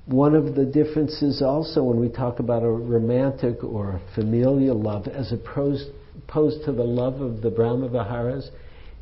one 0.08 0.36
of 0.36 0.56
the 0.56 0.66
differences 0.66 1.42
also 1.42 1.84
when 1.84 2.00
we 2.00 2.08
talk 2.08 2.40
about 2.40 2.64
a 2.64 2.70
romantic 2.70 3.62
or 3.62 3.92
a 3.92 4.02
familial 4.16 4.82
love 4.82 5.06
as 5.08 5.34
opposed, 5.34 5.90
opposed 6.28 6.64
to 6.64 6.72
the 6.72 6.84
love 6.84 7.20
of 7.20 7.42
the 7.42 7.52
Brahmaviharas 7.52 8.50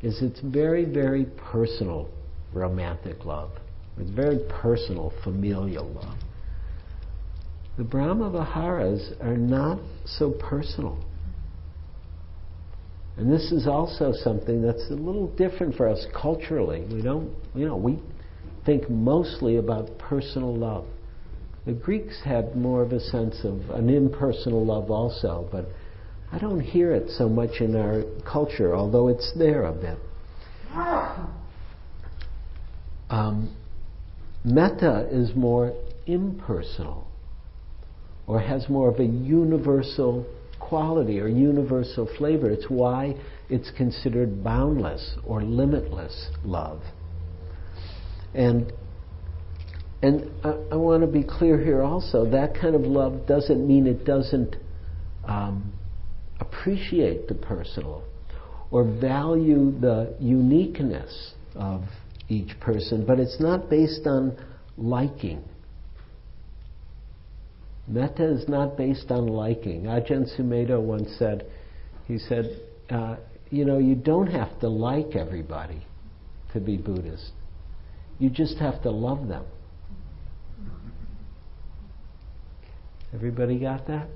is 0.02 0.20
it's 0.20 0.40
very, 0.40 0.84
very 0.84 1.26
personal 1.50 2.10
romantic 2.52 3.24
love. 3.24 3.52
It's 3.98 4.10
very 4.10 4.40
personal 4.48 5.12
familial 5.22 5.88
love. 5.88 6.18
The 7.78 7.84
Brahmaviharas 7.84 9.22
are 9.22 9.36
not 9.36 9.78
so 10.04 10.32
personal. 10.32 10.98
And 13.16 13.32
this 13.32 13.52
is 13.52 13.68
also 13.68 14.12
something 14.12 14.60
that's 14.60 14.90
a 14.90 14.94
little 14.94 15.28
different 15.36 15.76
for 15.76 15.88
us 15.88 16.04
culturally. 16.20 16.84
We 16.92 17.00
don't, 17.00 17.32
you 17.54 17.66
know, 17.66 17.76
we 17.76 18.02
think 18.66 18.90
mostly 18.90 19.56
about 19.56 19.96
personal 19.98 20.54
love. 20.54 20.86
The 21.66 21.72
Greeks 21.72 22.20
had 22.24 22.54
more 22.56 22.80
of 22.82 22.92
a 22.92 23.00
sense 23.00 23.44
of 23.44 23.70
an 23.70 23.90
impersonal 23.90 24.64
love 24.64 24.90
also, 24.90 25.48
but 25.50 25.66
I 26.32 26.38
don't 26.38 26.60
hear 26.60 26.92
it 26.92 27.10
so 27.10 27.28
much 27.28 27.60
in 27.60 27.74
our 27.74 28.04
culture, 28.30 28.74
although 28.74 29.08
it's 29.08 29.32
there 29.36 29.64
a 29.64 29.72
bit. 29.72 29.98
Um, 33.10 33.56
metta 34.44 35.08
is 35.10 35.34
more 35.34 35.72
impersonal. 36.06 37.06
or 38.26 38.40
has 38.40 38.68
more 38.68 38.88
of 38.88 38.98
a 38.98 39.04
universal 39.04 40.26
quality 40.58 41.20
or 41.20 41.28
universal 41.28 42.08
flavor. 42.18 42.50
It's 42.50 42.68
why 42.68 43.14
it's 43.48 43.70
considered 43.76 44.42
boundless 44.42 45.14
or 45.24 45.42
limitless 45.42 46.30
love. 46.44 46.80
And 48.34 48.72
and 50.06 50.30
I, 50.44 50.74
I 50.74 50.76
want 50.76 51.00
to 51.00 51.08
be 51.08 51.24
clear 51.24 51.58
here 51.58 51.82
also 51.82 52.30
that 52.30 52.54
kind 52.54 52.76
of 52.76 52.82
love 52.82 53.26
doesn't 53.26 53.66
mean 53.66 53.88
it 53.88 54.04
doesn't 54.04 54.54
um, 55.24 55.72
appreciate 56.38 57.26
the 57.26 57.34
personal 57.34 58.04
or 58.70 58.84
value 58.84 59.72
the 59.80 60.14
uniqueness 60.20 61.32
of 61.56 61.82
each 62.28 62.58
person, 62.60 63.04
but 63.04 63.18
it's 63.18 63.40
not 63.40 63.68
based 63.68 64.06
on 64.06 64.38
liking. 64.76 65.42
Metta 67.88 68.24
is 68.32 68.48
not 68.48 68.76
based 68.76 69.10
on 69.10 69.26
liking. 69.26 69.84
Ajahn 69.84 70.26
Sumedho 70.38 70.80
once 70.80 71.08
said, 71.18 71.46
he 72.06 72.18
said, 72.18 72.60
uh, 72.90 73.16
you 73.50 73.64
know, 73.64 73.78
you 73.78 73.94
don't 73.96 74.26
have 74.26 74.58
to 74.60 74.68
like 74.68 75.16
everybody 75.16 75.84
to 76.52 76.60
be 76.60 76.76
Buddhist. 76.76 77.32
You 78.18 78.30
just 78.30 78.58
have 78.58 78.82
to 78.82 78.90
love 78.90 79.28
them. 79.28 79.44
Everybody 83.14 83.58
got 83.58 83.86
that? 83.86 84.08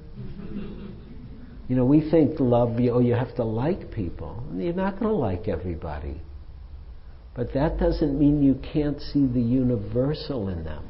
You 1.69 1.77
know, 1.77 1.85
we 1.85 2.11
think 2.11 2.41
love, 2.41 2.77
oh, 2.79 2.99
you 2.99 3.15
have 3.15 3.35
to 3.37 3.45
like 3.45 3.93
people. 3.93 4.43
You're 4.55 4.73
not 4.73 4.99
going 4.99 5.13
to 5.13 5.17
like 5.17 5.47
everybody. 5.47 6.21
But 7.35 7.55
that 7.55 7.79
doesn't 7.79 8.19
mean 8.19 8.43
you 8.43 8.61
can't 8.73 9.01
see 9.01 9.27
the 9.27 9.41
universal 9.41 10.49
in 10.49 10.65
them. 10.65 10.85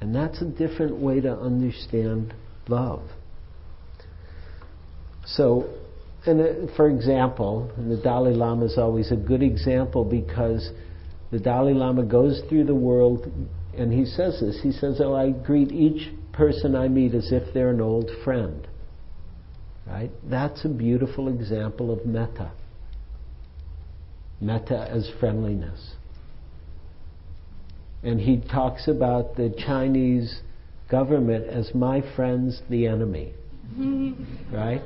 And 0.00 0.12
that's 0.14 0.42
a 0.42 0.46
different 0.46 0.96
way 0.96 1.20
to 1.20 1.32
understand 1.32 2.34
love. 2.66 3.02
So, 5.26 5.72
and 6.26 6.68
for 6.74 6.88
example, 6.88 7.70
and 7.76 7.88
the 7.88 8.02
Dalai 8.02 8.34
Lama 8.34 8.64
is 8.64 8.78
always 8.78 9.12
a 9.12 9.16
good 9.16 9.42
example 9.42 10.04
because 10.04 10.68
the 11.30 11.38
Dalai 11.38 11.72
Lama 11.72 12.02
goes 12.02 12.42
through 12.48 12.64
the 12.64 12.74
world 12.74 13.28
and 13.76 13.92
he 13.92 14.04
says 14.04 14.40
this. 14.40 14.60
He 14.62 14.72
says, 14.72 15.00
Oh, 15.00 15.14
I 15.14 15.30
greet 15.30 15.72
each 15.72 16.12
person 16.32 16.74
I 16.74 16.88
meet 16.88 17.14
as 17.14 17.32
if 17.32 17.54
they're 17.54 17.70
an 17.70 17.80
old 17.80 18.10
friend. 18.24 18.66
Right? 19.86 20.10
That's 20.24 20.64
a 20.64 20.68
beautiful 20.68 21.28
example 21.28 21.90
of 21.90 22.06
metta. 22.06 22.52
Metta 24.40 24.88
as 24.90 25.10
friendliness. 25.18 25.94
And 28.02 28.20
he 28.20 28.40
talks 28.40 28.88
about 28.88 29.36
the 29.36 29.54
Chinese 29.66 30.40
government 30.90 31.46
as 31.46 31.74
my 31.74 32.02
friends, 32.14 32.60
the 32.68 32.86
enemy. 32.86 33.32
right? 34.52 34.82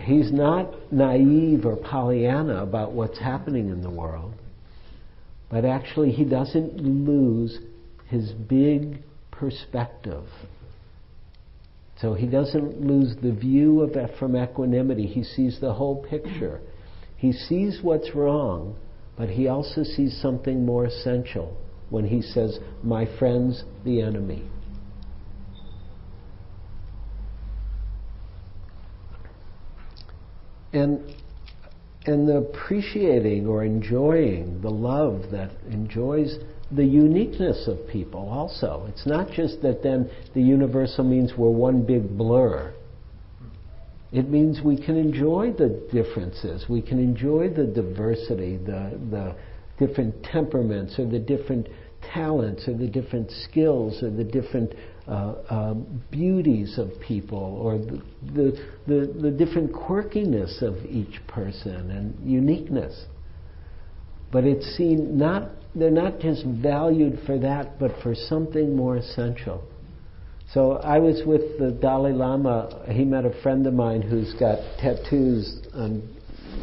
He's 0.00 0.32
not 0.32 0.90
naive 0.90 1.66
or 1.66 1.76
Pollyanna 1.76 2.62
about 2.62 2.92
what's 2.92 3.18
happening 3.18 3.68
in 3.68 3.82
the 3.82 3.90
world, 3.90 4.32
but 5.50 5.64
actually 5.64 6.10
he 6.12 6.24
doesn't 6.24 6.76
lose 6.80 7.58
his 8.06 8.32
big 8.32 9.02
perspective. 9.30 10.24
So 12.00 12.14
he 12.14 12.26
doesn't 12.26 12.80
lose 12.80 13.16
the 13.22 13.32
view 13.32 13.80
of 13.82 13.96
from 14.18 14.36
equanimity. 14.36 15.06
He 15.06 15.24
sees 15.24 15.58
the 15.60 15.72
whole 15.72 16.04
picture. 16.04 16.60
He 17.16 17.32
sees 17.32 17.80
what's 17.82 18.14
wrong, 18.14 18.76
but 19.16 19.28
he 19.28 19.48
also 19.48 19.82
sees 19.82 20.16
something 20.22 20.64
more 20.64 20.84
essential 20.84 21.56
when 21.90 22.06
he 22.06 22.22
says, 22.22 22.58
My 22.84 23.06
friends, 23.18 23.64
the 23.84 24.00
enemy. 24.00 24.48
And, 30.72 31.14
and 32.06 32.28
the 32.28 32.38
appreciating 32.38 33.46
or 33.46 33.64
enjoying 33.64 34.60
the 34.62 34.70
love 34.70 35.24
that 35.30 35.50
enjoys 35.70 36.38
the 36.70 36.84
uniqueness 36.84 37.66
of 37.66 37.78
people 37.88 38.28
also. 38.28 38.86
It's 38.88 39.06
not 39.06 39.30
just 39.30 39.62
that 39.62 39.82
then 39.82 40.10
the 40.34 40.42
universal 40.42 41.04
means 41.04 41.32
we're 41.36 41.50
one 41.50 41.84
big 41.84 42.16
blur. 42.16 42.74
It 44.12 44.28
means 44.28 44.60
we 44.64 44.82
can 44.82 44.96
enjoy 44.96 45.52
the 45.52 45.86
differences, 45.92 46.66
we 46.68 46.80
can 46.80 46.98
enjoy 46.98 47.50
the 47.50 47.64
diversity, 47.64 48.56
the, 48.56 48.98
the 49.10 49.36
different 49.78 50.22
temperaments, 50.24 50.98
or 50.98 51.06
the 51.06 51.18
different 51.18 51.68
talents, 52.14 52.66
or 52.68 52.74
the 52.74 52.86
different 52.86 53.30
skills, 53.30 54.02
or 54.02 54.10
the 54.10 54.24
different 54.24 54.72
uh, 55.08 55.34
uh, 55.48 55.74
beauties 56.10 56.78
of 56.78 56.90
people, 57.00 57.38
or 57.38 57.78
the, 57.78 58.02
the, 58.34 58.68
the, 58.86 59.20
the 59.22 59.30
different 59.30 59.72
quirkiness 59.72 60.60
of 60.60 60.74
each 60.84 61.18
person 61.26 61.90
and 61.90 62.30
uniqueness. 62.30 63.06
But 64.30 64.44
it's 64.44 64.66
seen 64.76 65.16
not, 65.16 65.50
they're 65.74 65.90
not 65.90 66.20
just 66.20 66.44
valued 66.44 67.20
for 67.24 67.38
that, 67.38 67.78
but 67.78 67.92
for 68.02 68.14
something 68.14 68.76
more 68.76 68.96
essential. 68.98 69.64
So 70.52 70.72
I 70.72 70.98
was 70.98 71.22
with 71.26 71.58
the 71.58 71.72
Dalai 71.72 72.12
Lama. 72.12 72.84
He 72.90 73.04
met 73.04 73.24
a 73.24 73.42
friend 73.42 73.66
of 73.66 73.74
mine 73.74 74.02
who's 74.02 74.34
got 74.34 74.58
tattoos 74.78 75.60
on 75.74 76.16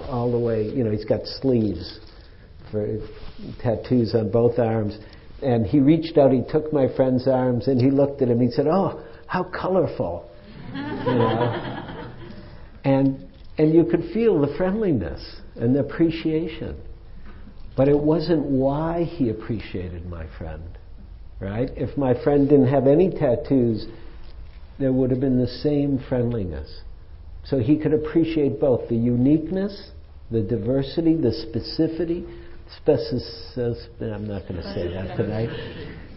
all 0.08 0.31
the 0.31 0.39
way. 0.39 0.65
You 0.65 0.84
know, 0.84 0.91
he's 0.91 1.05
got 1.05 1.25
sleeves 1.25 1.99
for 2.71 2.99
tattoos 3.62 4.15
on 4.15 4.31
both 4.31 4.60
arms. 4.60 4.97
And 5.41 5.65
he 5.65 5.80
reached 5.80 6.17
out. 6.17 6.32
He 6.32 6.43
took 6.50 6.71
my 6.71 6.88
friend's 6.95 7.28
arms 7.28 7.67
and 7.67 7.82
he 7.82 7.91
looked 7.91 8.21
at 8.21 8.30
him. 8.30 8.39
He 8.39 8.50
said, 8.52 8.67
"Oh, 8.67 9.04
how 9.28 9.43
colorful!" 9.43 10.30
you 10.74 10.82
know, 10.82 12.08
and 12.84 13.28
and 13.58 13.74
you 13.74 13.86
could 13.86 14.12
feel 14.13 14.39
the 14.39 14.56
friendliness 14.58 15.41
and 15.56 15.76
the 15.76 15.80
appreciation. 15.80 16.78
But 17.76 17.89
it 17.89 18.00
wasn't 18.00 18.45
why 18.45 19.04
he 19.04 19.30
appreciated 19.30 20.06
my 20.06 20.26
friend 20.38 20.63
right? 21.39 21.69
If 21.76 21.98
my 21.98 22.21
friend 22.24 22.48
didn't 22.50 22.67
have 22.67 22.88
any 22.88 23.10
tattoos, 23.10 23.86
there 24.80 24.91
would 24.91 25.12
have 25.12 25.19
been 25.19 25.39
the 25.39 25.48
same 25.48 26.04
friendliness. 26.10 26.82
So 27.45 27.60
he 27.60 27.78
could 27.78 27.93
appreciate 27.93 28.60
both 28.60 28.89
the 28.89 28.95
uniqueness, 28.95 29.91
the 30.32 30.41
diversity, 30.41 31.15
the 31.15 31.30
specificity, 31.30 32.26
specificity. 32.86 34.13
I'm 34.13 34.28
not 34.28 34.43
going 34.47 34.62
to 34.62 34.73
say 34.73 34.93
that 34.93 35.15
tonight. 35.17 35.49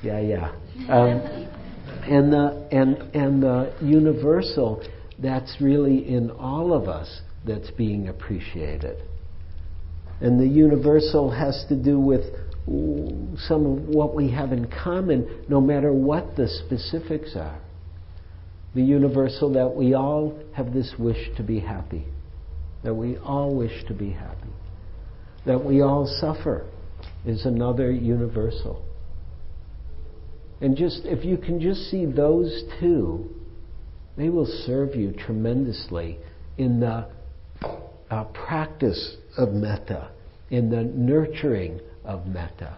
Yeah, 0.02 0.20
yeah. 0.20 0.52
Um, 0.88 1.48
and 2.04 2.32
the 2.32 2.68
and 2.70 2.96
and 3.14 3.42
the 3.42 3.74
universal 3.82 4.82
that's 5.18 5.56
really 5.61 6.08
in 6.08 6.30
all 6.30 6.72
of 6.72 6.88
us 6.88 7.20
that's 7.44 7.70
being 7.72 8.08
appreciated. 8.08 9.02
And 10.20 10.40
the 10.40 10.46
universal 10.46 11.30
has 11.30 11.64
to 11.68 11.76
do 11.76 11.98
with 11.98 12.24
some 13.38 13.66
of 13.66 13.88
what 13.88 14.14
we 14.14 14.30
have 14.30 14.52
in 14.52 14.66
common, 14.66 15.44
no 15.48 15.61
matter 15.61 15.92
what 15.92 16.37
the 16.37 16.48
specifics 16.48 17.34
are. 17.37 17.61
The 18.74 18.82
universal 18.82 19.52
that 19.54 19.74
we 19.74 19.94
all 19.94 20.38
have 20.54 20.74
this 20.74 20.94
wish 20.98 21.34
to 21.37 21.42
be 21.42 21.61
happy, 21.61 22.04
that 22.84 22.94
we 22.94 23.16
all 23.18 23.56
wish 23.56 23.84
to 23.87 23.94
be 23.94 24.11
happy, 24.11 24.50
that 25.48 25.64
we 25.64 25.80
all 25.80 26.06
suffer 26.20 26.66
is 27.26 27.46
another 27.46 27.90
universal. 27.90 28.84
And 30.61 30.76
just 30.76 31.00
if 31.04 31.24
you 31.24 31.38
can 31.38 31.58
just 31.61 31.90
see 31.90 32.04
those 32.04 32.64
two, 32.78 33.30
they 34.16 34.28
will 34.28 34.46
serve 34.66 34.94
you 34.94 35.12
tremendously 35.12 36.18
in 36.58 36.80
the 36.80 37.08
uh, 38.11 38.24
practice 38.24 39.16
of 39.38 39.52
metta, 39.52 40.11
in 40.50 40.68
the 40.68 40.82
nurturing 40.82 41.80
of 42.04 42.26
metta. 42.26 42.76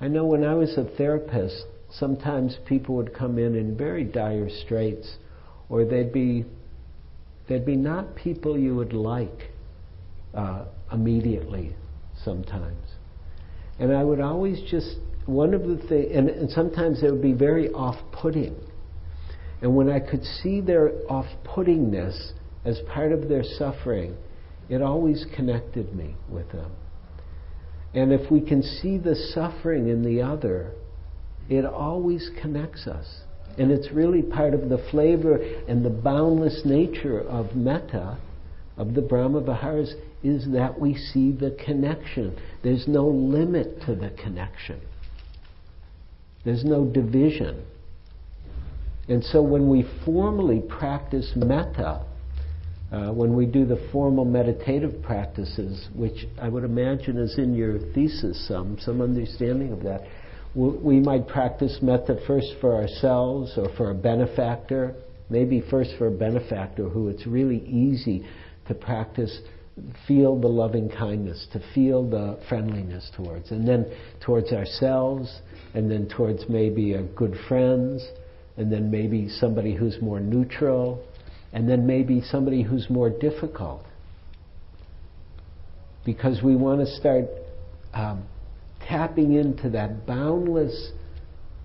I 0.00 0.08
know 0.08 0.24
when 0.24 0.44
I 0.44 0.54
was 0.54 0.76
a 0.76 0.84
therapist, 0.96 1.64
sometimes 1.92 2.58
people 2.66 2.96
would 2.96 3.14
come 3.14 3.38
in 3.38 3.54
in 3.54 3.76
very 3.76 4.02
dire 4.02 4.48
straits, 4.64 5.18
or 5.68 5.84
they'd 5.84 6.12
be 6.12 6.46
they'd 7.48 7.66
be 7.66 7.76
not 7.76 8.16
people 8.16 8.58
you 8.58 8.74
would 8.74 8.92
like 8.92 9.50
uh, 10.34 10.64
immediately 10.94 11.74
sometimes. 12.24 12.86
And 13.78 13.92
I 13.92 14.02
would 14.04 14.20
always 14.20 14.62
just 14.70 14.96
one 15.26 15.52
of 15.52 15.62
the 15.62 15.76
things, 15.88 16.12
and, 16.14 16.30
and 16.30 16.50
sometimes 16.50 17.02
it 17.02 17.10
would 17.10 17.22
be 17.22 17.32
very 17.32 17.70
off-putting. 17.70 18.56
And 19.60 19.74
when 19.74 19.90
I 19.90 19.98
could 19.98 20.22
see 20.22 20.60
their 20.60 20.92
off-puttingness 21.08 22.32
as 22.64 22.80
part 22.92 23.12
of 23.12 23.28
their 23.28 23.42
suffering, 23.42 24.16
it 24.68 24.80
always 24.80 25.26
connected 25.34 25.94
me 25.94 26.14
with 26.30 26.50
them. 26.52 26.70
And 27.94 28.12
if 28.12 28.30
we 28.30 28.40
can 28.40 28.62
see 28.62 28.98
the 28.98 29.14
suffering 29.14 29.88
in 29.88 30.02
the 30.02 30.22
other, 30.22 30.72
it 31.48 31.64
always 31.64 32.30
connects 32.40 32.86
us. 32.86 33.06
And 33.58 33.70
it's 33.70 33.92
really 33.92 34.22
part 34.22 34.52
of 34.54 34.68
the 34.68 34.84
flavor 34.90 35.36
and 35.68 35.84
the 35.84 35.90
boundless 35.90 36.62
nature 36.64 37.20
of 37.20 37.54
metta, 37.54 38.18
of 38.76 38.94
the 38.94 39.02
Brahma 39.02 39.40
Viharas, 39.40 39.94
is 40.22 40.46
that 40.52 40.80
we 40.80 40.94
see 40.94 41.30
the 41.32 41.56
connection. 41.64 42.36
There's 42.62 42.88
no 42.88 43.06
limit 43.06 43.82
to 43.86 43.94
the 43.94 44.10
connection. 44.10 44.80
There's 46.44 46.64
no 46.64 46.84
division. 46.84 47.64
And 49.08 49.22
so 49.22 49.42
when 49.42 49.68
we 49.68 49.84
formally 50.04 50.60
practice 50.60 51.30
metta, 51.36 52.04
uh, 52.90 53.12
when 53.12 53.34
we 53.34 53.46
do 53.46 53.64
the 53.66 53.88
formal 53.92 54.24
meditative 54.24 55.02
practices, 55.02 55.88
which 55.94 56.26
I 56.40 56.48
would 56.48 56.64
imagine 56.64 57.18
is 57.18 57.38
in 57.38 57.54
your 57.54 57.78
thesis 57.92 58.46
some, 58.48 58.78
some 58.80 59.00
understanding 59.00 59.72
of 59.72 59.82
that, 59.82 60.02
we 60.54 61.00
might 61.00 61.26
practice 61.26 61.78
metta 61.82 62.16
first 62.28 62.46
for 62.60 62.76
ourselves 62.76 63.54
or 63.56 63.74
for 63.76 63.90
a 63.90 63.94
benefactor, 63.94 64.94
maybe 65.28 65.60
first 65.68 65.90
for 65.98 66.06
a 66.06 66.12
benefactor 66.12 66.88
who 66.88 67.08
it's 67.08 67.26
really 67.26 67.58
easy 67.66 68.24
to 68.68 68.74
practice, 68.74 69.40
feel 70.06 70.40
the 70.40 70.48
loving 70.48 70.88
kindness, 70.88 71.46
to 71.52 71.60
feel 71.74 72.08
the 72.08 72.38
friendliness 72.48 73.10
towards, 73.16 73.50
and 73.50 73.66
then 73.66 73.86
towards 74.24 74.52
ourselves, 74.52 75.40
and 75.74 75.90
then 75.90 76.08
towards 76.08 76.44
maybe 76.48 76.94
our 76.94 77.02
good 77.02 77.34
friends, 77.48 78.06
and 78.56 78.72
then 78.72 78.90
maybe 78.90 79.28
somebody 79.28 79.74
who's 79.74 79.96
more 80.00 80.20
neutral, 80.20 81.04
and 81.52 81.68
then 81.68 81.86
maybe 81.86 82.20
somebody 82.20 82.62
who's 82.62 82.88
more 82.88 83.10
difficult. 83.10 83.84
Because 86.04 86.42
we 86.42 86.54
want 86.54 86.80
to 86.80 86.86
start 86.86 87.24
um, 87.94 88.24
tapping 88.86 89.34
into 89.34 89.70
that 89.70 90.06
boundless 90.06 90.92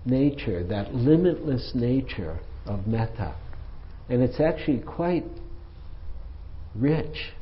nature, 0.04 0.64
that 0.64 0.94
limitless 0.94 1.72
nature 1.74 2.40
of 2.66 2.86
metta. 2.86 3.36
And 4.08 4.22
it's 4.22 4.40
actually 4.40 4.80
quite 4.80 5.24
rich 6.74 7.32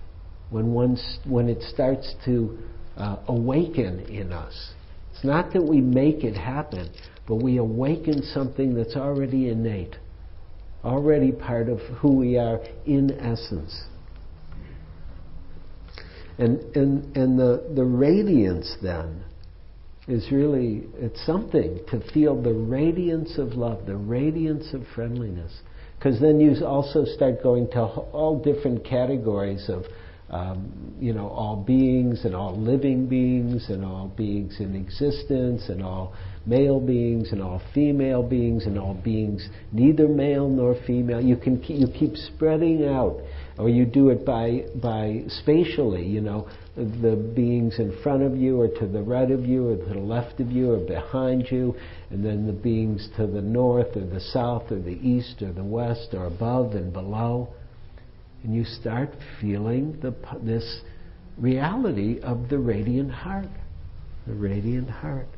when, 0.51 0.73
once, 0.73 1.19
when 1.27 1.49
it 1.49 1.63
starts 1.63 2.15
to 2.25 2.59
uh, 2.97 3.17
awaken 3.29 4.01
in 4.09 4.33
us. 4.33 4.73
It's 5.13 5.25
not 5.25 5.53
that 5.53 5.63
we 5.63 5.81
make 5.81 6.25
it 6.25 6.35
happen, 6.37 6.91
but 7.27 7.37
we 7.37 7.59
awaken 7.59 8.23
something 8.23 8.75
that's 8.75 8.97
already 8.97 9.49
innate, 9.49 9.97
already 10.85 11.33
part 11.33 11.69
of 11.69 11.79
who 12.01 12.17
we 12.17 12.39
are 12.39 12.61
in 12.87 13.13
essence. 13.21 13.85
And, 16.39 16.61
and, 16.77 17.17
and 17.17 17.39
the, 17.39 17.69
the 17.75 17.85
radiance 17.85 18.77
then 18.81 19.25
is 20.07 20.31
really, 20.31 20.85
it's 20.95 21.25
something 21.27 21.81
to 21.91 22.01
feel 22.13 22.41
the 22.41 22.53
radiance 22.53 23.39
of 23.39 23.55
love, 23.55 23.87
the 23.87 23.97
radiance 23.97 24.73
of 24.73 24.83
friendliness. 24.95 25.53
Because 25.99 26.21
then 26.21 26.39
you 26.39 26.65
also 26.65 27.05
start 27.05 27.43
going 27.43 27.69
to 27.71 27.81
all 27.81 28.39
different 28.39 28.85
categories 28.85 29.69
of, 29.69 29.85
um, 30.31 30.95
you 31.01 31.13
know, 31.13 31.29
all 31.29 31.57
beings 31.57 32.25
and 32.25 32.37
all 32.37 32.57
living 32.57 33.09
beings 33.09 33.69
and 33.69 33.85
all 33.85 34.07
beings 34.17 34.61
in 34.61 34.77
existence 34.77 35.69
and 35.69 35.83
all 35.83 36.15
male 36.47 36.79
beings 36.79 37.33
and 37.33 37.43
all 37.43 37.61
female 37.75 38.23
beings 38.23 38.65
and 38.67 38.79
all 38.79 38.95
beings 38.95 39.49
neither 39.73 40.07
male 40.07 40.49
nor 40.49 40.77
female. 40.87 41.21
You 41.21 41.37
can 41.37 41.61
keep, 41.61 41.81
you 41.81 41.89
keep 41.89 42.17
spreading 42.17 42.87
out, 42.87 43.21
or 43.59 43.69
you 43.69 43.85
do 43.85 44.11
it 44.11 44.25
by 44.25 44.65
by 44.81 45.23
spatially. 45.29 46.07
You 46.07 46.21
know, 46.21 46.49
the 46.77 47.17
beings 47.35 47.79
in 47.79 48.01
front 48.03 48.23
of 48.23 48.37
you, 48.37 48.61
or 48.61 48.69
to 48.69 48.87
the 48.87 49.03
right 49.03 49.31
of 49.31 49.45
you, 49.45 49.69
or 49.69 49.77
to 49.77 49.85
the 49.85 49.99
left 49.99 50.41
of 50.41 50.51
you, 50.51 50.73
or 50.73 50.79
behind 50.79 51.51
you, 51.51 51.75
and 52.11 52.25
then 52.25 52.47
the 52.47 52.53
beings 52.53 53.09
to 53.17 53.27
the 53.27 53.43
north, 53.43 53.97
or 53.97 54.07
the 54.07 54.21
south, 54.21 54.71
or 54.71 54.79
the 54.79 54.99
east, 55.03 55.43
or 55.43 55.53
the 55.53 55.65
west, 55.65 56.09
or 56.13 56.27
above 56.27 56.73
and 56.73 56.93
below, 56.93 57.49
and 58.45 58.55
you 58.55 58.65
start 58.65 59.11
feeling 59.41 59.99
the 60.01 60.15
this 60.43 60.81
reality 61.37 62.21
of 62.21 62.49
the 62.49 62.59
radiant 62.59 63.11
heart, 63.11 63.49
the 64.27 64.35
radiant 64.35 64.91
heart. 64.91 65.29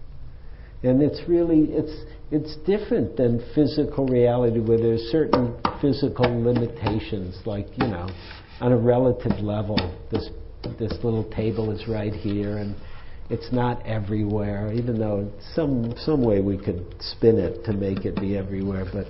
And 0.83 1.03
it's 1.03 1.21
really 1.29 1.69
it's 1.71 2.05
it's 2.31 2.57
different 2.65 3.17
than 3.17 3.45
physical 3.55 4.07
reality 4.07 4.61
where 4.61 4.79
there's 4.79 5.03
certain 5.11 5.61
physical 5.81 6.27
limitations, 6.43 7.39
like, 7.45 7.67
you 7.77 7.87
know, 7.89 8.09
on 8.61 8.73
a 8.73 8.77
relative 8.77 9.41
level, 9.41 9.77
this 10.11 10.31
this 10.79 10.93
little 11.03 11.25
table 11.31 11.71
is 11.71 11.89
right 11.89 12.13
here 12.13 12.59
and 12.59 12.77
it's 13.31 13.53
not 13.53 13.85
everywhere, 13.87 14.73
even 14.73 14.99
though 14.99 15.31
some 15.55 15.95
some 15.99 16.23
way 16.23 16.41
we 16.41 16.59
could 16.59 16.95
spin 17.01 17.39
it 17.39 17.65
to 17.65 17.73
make 17.73 18.05
it 18.05 18.17
be 18.17 18.37
everywhere, 18.37 18.85
but 18.93 19.07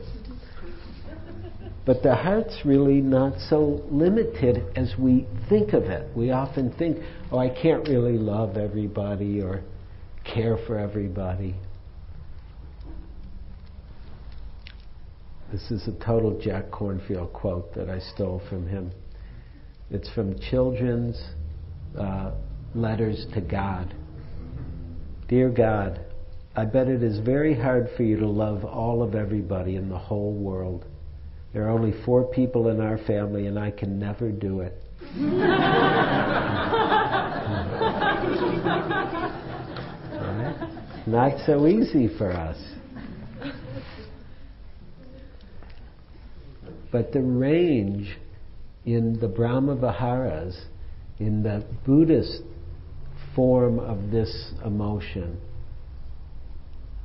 but 1.87 2.02
the 2.02 2.14
heart's 2.14 2.61
really 2.64 3.00
not 3.00 3.33
so 3.48 3.83
limited 3.90 4.62
as 4.76 4.92
we 4.98 5.26
think 5.48 5.72
of 5.72 5.85
it. 5.85 6.14
We 6.14 6.30
often 6.30 6.72
think, 6.72 6.98
oh, 7.33 7.38
I 7.38 7.48
can't 7.48 7.88
really 7.88 8.18
love 8.18 8.56
everybody 8.56 9.40
or 9.40 9.62
care 10.24 10.56
for 10.66 10.78
everybody. 10.78 11.54
This 15.52 15.70
is 15.70 15.88
a 15.88 16.04
total 16.04 16.38
Jack 16.40 16.70
Kornfield 16.70 17.33
quote 17.33 17.74
that 17.74 17.90
I 17.90 17.98
stole 18.14 18.40
from 18.48 18.68
him. 18.68 18.92
It's 19.90 20.09
from 20.11 20.38
Children's 20.38 21.20
uh, 21.98 22.33
Letters 22.72 23.26
to 23.35 23.40
God. 23.40 23.92
Dear 25.28 25.48
God, 25.50 26.00
I 26.54 26.64
bet 26.64 26.87
it 26.87 27.02
is 27.02 27.18
very 27.18 27.54
hard 27.59 27.88
for 27.96 28.04
you 28.04 28.16
to 28.18 28.28
love 28.28 28.64
all 28.64 29.02
of 29.02 29.16
everybody 29.16 29.74
in 29.74 29.88
the 29.88 29.98
whole 29.98 30.33
world. 30.33 30.87
There 31.52 31.66
are 31.66 31.70
only 31.70 31.94
four 32.04 32.22
people 32.24 32.68
in 32.68 32.80
our 32.80 32.98
family, 32.98 33.48
and 33.48 33.59
I 33.59 33.72
can 33.72 33.98
never 33.98 34.30
do 34.30 34.61
it. 34.61 34.80
Not 41.11 41.44
so 41.44 41.66
easy 41.66 42.09
for 42.16 42.31
us. 42.31 42.57
But 46.92 47.12
the 47.12 47.20
range 47.20 48.16
in 48.87 49.18
the 49.18 49.27
Brahma 49.27 49.75
Viharas, 49.75 50.66
in 51.18 51.42
the 51.42 51.66
Buddhist 51.85 52.42
form 53.35 53.81
of 53.81 54.12
this 54.12 54.53
emotion, 54.64 55.40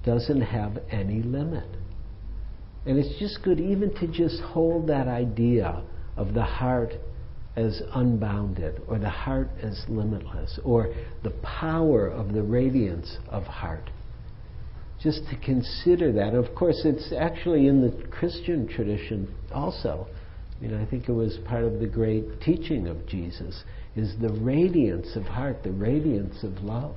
doesn't 0.06 0.42
have 0.42 0.78
any 0.92 1.24
limit. 1.24 1.68
And 2.86 3.00
it's 3.00 3.18
just 3.18 3.42
good 3.44 3.60
even 3.60 3.92
to 3.96 4.08
just 4.08 4.40
hold 4.40 4.86
that 4.88 5.08
idea 5.08 5.82
of 6.16 6.36
the 6.36 6.44
heart 6.44 6.94
as 7.56 7.82
unbounded, 7.96 8.84
or 8.88 9.00
the 9.00 9.10
heart 9.10 9.50
as 9.64 9.84
limitless, 9.88 10.60
or 10.64 10.94
the 11.24 11.32
power 11.42 12.08
of 12.08 12.34
the 12.34 12.44
radiance 12.44 13.18
of 13.30 13.44
heart. 13.46 13.90
Just 15.06 15.22
to 15.30 15.38
consider 15.38 16.12
that. 16.14 16.34
Of 16.34 16.56
course, 16.56 16.82
it's 16.84 17.14
actually 17.16 17.68
in 17.68 17.80
the 17.80 18.08
Christian 18.08 18.68
tradition 18.68 19.32
also. 19.54 20.08
I 20.58 20.64
mean, 20.64 20.74
I 20.74 20.84
think 20.90 21.08
it 21.08 21.12
was 21.12 21.38
part 21.48 21.64
of 21.64 21.80
the 21.80 21.86
great 21.86 22.42
teaching 22.42 22.88
of 22.88 23.06
Jesus, 23.06 23.64
is 23.96 24.16
the 24.20 24.34
radiance 24.42 25.16
of 25.16 25.22
heart, 25.26 25.62
the 25.62 25.72
radiance 25.72 26.44
of 26.44 26.64
love. 26.64 26.96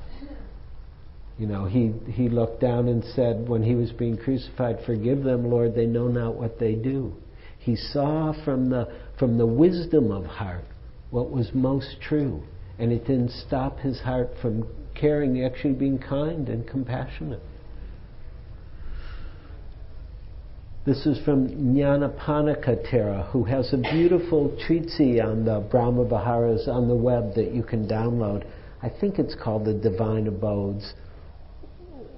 You 1.38 1.48
know, 1.48 1.66
he, 1.66 1.92
he 2.10 2.30
looked 2.30 2.62
down 2.62 2.88
and 2.88 3.04
said, 3.14 3.46
when 3.46 3.62
he 3.62 3.74
was 3.74 3.92
being 3.92 4.16
crucified, 4.16 4.78
Forgive 4.86 5.22
them, 5.22 5.50
Lord, 5.50 5.74
they 5.74 5.84
know 5.84 6.08
not 6.08 6.34
what 6.34 6.58
they 6.58 6.76
do. 6.76 7.12
He 7.58 7.76
saw 7.76 8.32
from 8.42 8.70
the, 8.70 8.88
from 9.18 9.36
the 9.36 9.46
wisdom 9.46 10.10
of 10.10 10.24
heart 10.24 10.64
what 11.10 11.30
was 11.30 11.50
most 11.52 11.96
true. 12.00 12.42
And 12.78 12.90
it 12.90 13.06
didn't 13.06 13.32
stop 13.46 13.80
his 13.80 14.00
heart 14.00 14.30
from 14.40 14.66
caring, 14.94 15.44
actually 15.44 15.74
being 15.74 15.98
kind 15.98 16.48
and 16.48 16.66
compassionate. 16.66 17.42
This 20.88 21.04
is 21.04 21.22
from 21.22 21.50
Nyanaponika 21.74 22.90
Thera, 22.90 23.30
who 23.30 23.44
has 23.44 23.74
a 23.74 23.76
beautiful 23.76 24.56
treatise 24.66 25.20
on 25.22 25.44
the 25.44 25.60
Brahma 25.70 26.06
Viharas 26.06 26.66
on 26.66 26.88
the 26.88 26.94
web 26.94 27.34
that 27.34 27.52
you 27.52 27.62
can 27.62 27.86
download. 27.86 28.46
I 28.80 28.88
think 28.88 29.18
it's 29.18 29.34
called 29.34 29.66
the 29.66 29.74
Divine 29.74 30.28
Abodes 30.28 30.94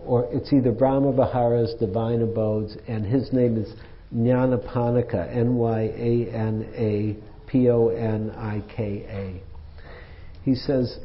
or 0.07 0.28
it's 0.32 0.53
either 0.53 0.70
Brahma 0.70 1.12
Viharas, 1.12 1.76
Divine 1.80 2.22
Abodes, 2.22 2.76
and 2.86 3.05
his 3.05 3.32
name 3.32 3.57
is 3.57 3.74
Nyanaponika, 4.14 5.34
N 5.36 5.57
Y 5.57 5.80
A 5.80 6.30
N 6.32 6.72
A 6.76 7.16
P 7.51 7.70
O 7.70 7.88
N 7.88 8.30
I 8.36 8.62
K 8.72 9.05
A. 9.09 9.42
He 10.44 10.55
says 10.55 11.01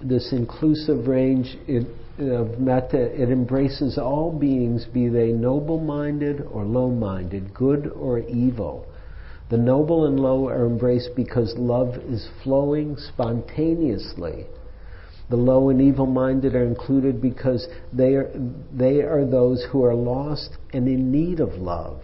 this 0.00 0.32
inclusive 0.32 1.06
range 1.06 1.54
of 2.18 2.58
metta, 2.58 3.00
it 3.00 3.30
embraces 3.30 3.98
all 3.98 4.30
beings, 4.30 4.86
be 4.92 5.08
they 5.08 5.32
noble 5.32 5.78
minded 5.78 6.40
or 6.50 6.64
low 6.64 6.90
minded, 6.90 7.54
good 7.54 7.86
or 7.86 8.20
evil. 8.20 8.86
The 9.50 9.58
noble 9.58 10.06
and 10.06 10.18
low 10.18 10.48
are 10.48 10.66
embraced 10.66 11.10
because 11.14 11.54
love 11.56 11.96
is 11.96 12.28
flowing 12.42 12.96
spontaneously 12.96 14.46
the 15.32 15.36
low 15.38 15.70
and 15.70 15.80
evil 15.80 16.04
minded 16.04 16.54
are 16.54 16.66
included 16.66 17.22
because 17.22 17.66
they 17.90 18.16
are, 18.16 18.30
they 18.70 19.00
are 19.00 19.24
those 19.24 19.64
who 19.72 19.82
are 19.82 19.94
lost 19.94 20.50
and 20.74 20.86
in 20.86 21.10
need 21.10 21.40
of 21.40 21.54
love. 21.54 22.02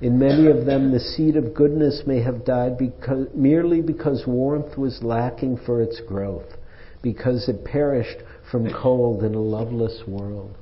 In 0.00 0.16
many 0.16 0.46
of 0.46 0.64
them, 0.64 0.92
the 0.92 1.00
seed 1.00 1.36
of 1.36 1.54
goodness 1.54 2.02
may 2.06 2.22
have 2.22 2.44
died 2.44 2.78
because, 2.78 3.26
merely 3.34 3.80
because 3.80 4.28
warmth 4.28 4.78
was 4.78 5.02
lacking 5.02 5.58
for 5.66 5.82
its 5.82 6.00
growth, 6.06 6.46
because 7.02 7.48
it 7.48 7.64
perished 7.64 8.18
from 8.50 8.72
cold 8.72 9.22
in 9.22 9.34
a 9.34 9.40
loveless 9.40 10.02
world. 10.06 10.56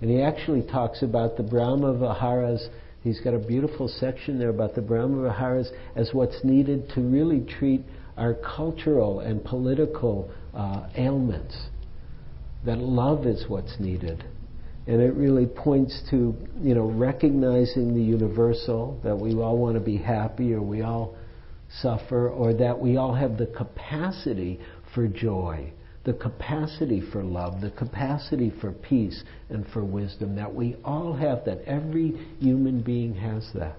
And 0.00 0.10
he 0.10 0.22
actually 0.22 0.62
talks 0.62 1.02
about 1.02 1.36
the 1.36 1.42
Brahma 1.42 1.94
Viharas. 1.94 2.68
He's 3.02 3.20
got 3.20 3.34
a 3.34 3.38
beautiful 3.38 3.88
section 3.88 4.38
there 4.38 4.50
about 4.50 4.74
the 4.74 4.82
Brahma 4.82 5.28
Viharas 5.28 5.70
as 5.96 6.10
what's 6.12 6.44
needed 6.44 6.88
to 6.94 7.00
really 7.00 7.40
treat 7.40 7.82
our 8.16 8.34
cultural 8.34 9.20
and 9.20 9.44
political 9.44 10.30
uh, 10.54 10.88
ailments. 10.96 11.56
That 12.64 12.78
love 12.78 13.26
is 13.26 13.44
what's 13.48 13.78
needed. 13.80 14.24
And 14.86 15.02
it 15.02 15.14
really 15.14 15.46
points 15.46 16.00
to, 16.10 16.34
you 16.60 16.74
know, 16.74 16.90
recognizing 16.90 17.94
the 17.94 18.02
universal, 18.02 19.00
that 19.04 19.16
we 19.16 19.34
all 19.34 19.58
want 19.58 19.74
to 19.74 19.80
be 19.80 19.96
happy 19.96 20.54
or 20.54 20.62
we 20.62 20.82
all 20.82 21.16
suffer, 21.82 22.28
or 22.28 22.54
that 22.54 22.78
we 22.78 22.96
all 22.96 23.14
have 23.14 23.36
the 23.36 23.46
capacity 23.46 24.58
for 24.94 25.06
joy, 25.06 25.72
the 26.08 26.14
capacity 26.14 27.02
for 27.12 27.22
love, 27.22 27.60
the 27.60 27.70
capacity 27.70 28.50
for 28.62 28.72
peace 28.72 29.22
and 29.50 29.66
for 29.74 29.84
wisdom, 29.84 30.36
that 30.36 30.54
we 30.54 30.74
all 30.82 31.12
have 31.12 31.44
that. 31.44 31.60
Every 31.66 32.12
human 32.40 32.80
being 32.80 33.14
has 33.16 33.46
that. 33.52 33.76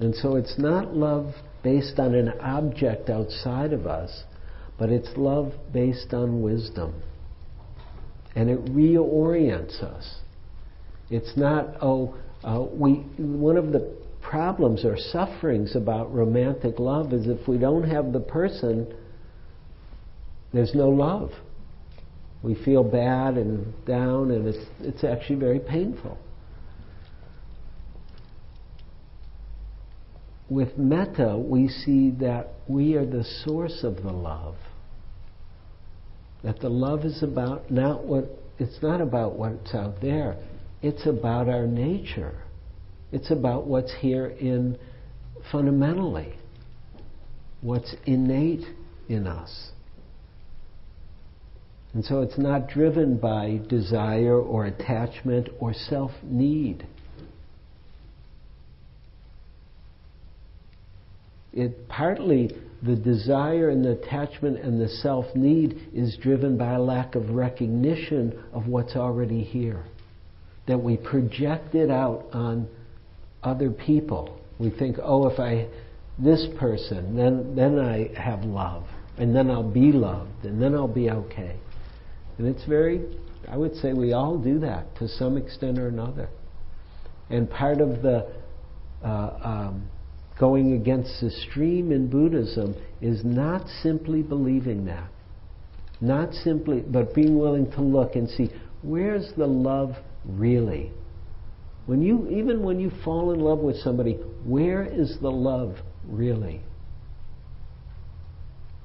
And 0.00 0.14
so 0.14 0.36
it's 0.36 0.58
not 0.58 0.96
love 0.96 1.34
based 1.62 1.98
on 1.98 2.14
an 2.14 2.30
object 2.40 3.10
outside 3.10 3.74
of 3.74 3.86
us, 3.86 4.22
but 4.78 4.88
it's 4.88 5.10
love 5.18 5.52
based 5.74 6.14
on 6.14 6.40
wisdom. 6.40 7.02
And 8.34 8.48
it 8.48 8.64
reorients 8.64 9.82
us. 9.82 10.20
It's 11.10 11.36
not, 11.36 11.76
oh, 11.82 12.16
uh, 12.42 12.64
we, 12.72 12.94
one 13.18 13.58
of 13.58 13.72
the 13.72 14.01
problems 14.22 14.84
or 14.84 14.96
sufferings 14.96 15.76
about 15.76 16.12
romantic 16.14 16.78
love 16.78 17.12
is 17.12 17.26
if 17.26 17.46
we 17.46 17.58
don't 17.58 17.88
have 17.88 18.12
the 18.12 18.20
person, 18.20 18.94
there's 20.52 20.74
no 20.74 20.88
love. 20.88 21.30
We 22.42 22.54
feel 22.64 22.82
bad 22.82 23.34
and 23.34 23.72
down, 23.84 24.30
and 24.30 24.48
it's, 24.48 24.66
it's 24.80 25.04
actually 25.04 25.36
very 25.36 25.60
painful. 25.60 26.18
with 30.52 30.76
metta, 30.76 31.36
we 31.36 31.68
see 31.68 32.10
that 32.20 32.48
we 32.68 32.94
are 32.94 33.06
the 33.06 33.24
source 33.44 33.82
of 33.82 33.96
the 33.96 34.12
love. 34.12 34.56
That 36.44 36.60
the 36.60 36.68
love 36.68 37.04
is 37.04 37.22
about 37.22 37.70
not 37.70 38.04
what, 38.04 38.24
it's 38.58 38.82
not 38.82 39.00
about 39.00 39.36
what's 39.36 39.74
out 39.74 40.00
there, 40.02 40.36
it's 40.82 41.06
about 41.06 41.48
our 41.48 41.66
nature. 41.66 42.42
It's 43.12 43.30
about 43.30 43.66
what's 43.66 43.92
here 44.00 44.26
in 44.26 44.78
fundamentally, 45.50 46.34
what's 47.60 47.94
innate 48.06 48.64
in 49.08 49.26
us. 49.26 49.70
And 51.94 52.04
so 52.04 52.22
it's 52.22 52.38
not 52.38 52.68
driven 52.68 53.18
by 53.18 53.60
desire 53.68 54.40
or 54.40 54.64
attachment 54.64 55.50
or 55.60 55.74
self 55.74 56.10
need. 56.22 56.86
it 61.52 61.88
partly 61.88 62.50
the 62.82 62.96
desire 62.96 63.68
and 63.68 63.84
the 63.84 63.92
attachment 63.92 64.58
and 64.58 64.80
the 64.80 64.88
self 64.88 65.26
need 65.34 65.88
is 65.94 66.16
driven 66.20 66.56
by 66.56 66.72
a 66.72 66.80
lack 66.80 67.14
of 67.14 67.30
recognition 67.30 68.42
of 68.52 68.66
what's 68.66 68.96
already 68.96 69.42
here. 69.42 69.84
That 70.66 70.78
we 70.78 70.96
project 70.96 71.74
it 71.74 71.90
out 71.90 72.26
on 72.32 72.68
other 73.42 73.70
people. 73.70 74.38
We 74.58 74.70
think, 74.70 74.96
oh, 75.02 75.28
if 75.28 75.38
I, 75.38 75.68
this 76.18 76.46
person, 76.58 77.16
then, 77.16 77.54
then 77.56 77.78
I 77.78 78.10
have 78.20 78.44
love, 78.44 78.84
and 79.18 79.34
then 79.34 79.50
I'll 79.50 79.68
be 79.68 79.92
loved, 79.92 80.44
and 80.44 80.62
then 80.62 80.74
I'll 80.74 80.88
be 80.88 81.10
okay. 81.10 81.56
And 82.38 82.46
it's 82.46 82.64
very, 82.66 83.02
I 83.48 83.56
would 83.56 83.74
say 83.76 83.92
we 83.92 84.12
all 84.12 84.38
do 84.38 84.58
that 84.60 84.96
to 84.96 85.08
some 85.08 85.36
extent 85.36 85.78
or 85.78 85.88
another. 85.88 86.28
And 87.30 87.50
part 87.50 87.80
of 87.80 88.02
the 88.02 88.30
uh, 89.02 89.08
um, 89.42 89.88
going 90.38 90.74
against 90.74 91.20
the 91.20 91.30
stream 91.30 91.92
in 91.92 92.08
Buddhism 92.08 92.74
is 93.00 93.24
not 93.24 93.66
simply 93.82 94.22
believing 94.22 94.86
that. 94.86 95.08
Not 96.00 96.34
simply, 96.34 96.80
but 96.80 97.14
being 97.14 97.38
willing 97.38 97.70
to 97.72 97.80
look 97.80 98.16
and 98.16 98.28
see 98.28 98.50
where's 98.82 99.32
the 99.36 99.46
love 99.46 99.94
really? 100.24 100.90
When 101.86 102.02
you, 102.02 102.28
even 102.30 102.62
when 102.62 102.78
you 102.78 102.90
fall 103.04 103.32
in 103.32 103.40
love 103.40 103.58
with 103.58 103.76
somebody, 103.76 104.12
where 104.44 104.84
is 104.84 105.18
the 105.20 105.30
love 105.30 105.76
really? 106.06 106.60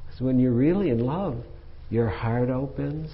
Because 0.05 0.21
when 0.21 0.39
you're 0.39 0.53
really 0.53 0.89
in 0.89 0.99
love, 0.99 1.37
your 1.89 2.09
heart 2.09 2.49
opens, 2.49 3.11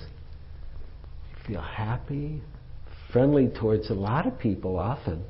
you 1.30 1.56
feel 1.56 1.62
happy, 1.62 2.42
friendly 3.12 3.48
towards 3.48 3.90
a 3.90 3.94
lot 3.94 4.26
of 4.26 4.40
people 4.40 4.80
often 4.80 5.24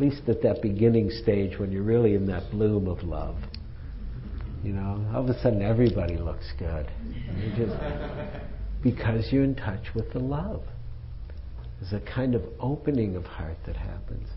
at 0.00 0.08
least 0.08 0.28
at 0.28 0.40
that 0.40 0.62
beginning 0.62 1.10
stage 1.10 1.58
when 1.58 1.70
you're 1.70 1.82
really 1.82 2.14
in 2.14 2.26
that 2.26 2.50
bloom 2.50 2.88
of 2.88 3.02
love. 3.02 3.36
You 4.64 4.72
know, 4.72 5.06
all 5.14 5.22
of 5.22 5.28
a 5.28 5.38
sudden 5.42 5.60
everybody 5.60 6.16
looks 6.16 6.46
good. 6.58 6.86
Just, 7.54 7.74
because 8.82 9.30
you're 9.30 9.44
in 9.44 9.54
touch 9.54 9.94
with 9.94 10.10
the 10.14 10.18
love. 10.18 10.62
There's 11.80 11.92
a 11.94 12.00
kind 12.14 12.34
of 12.34 12.42
opening 12.60 13.16
of 13.16 13.24
heart 13.24 13.56
that 13.66 13.76
happens. 13.76 14.28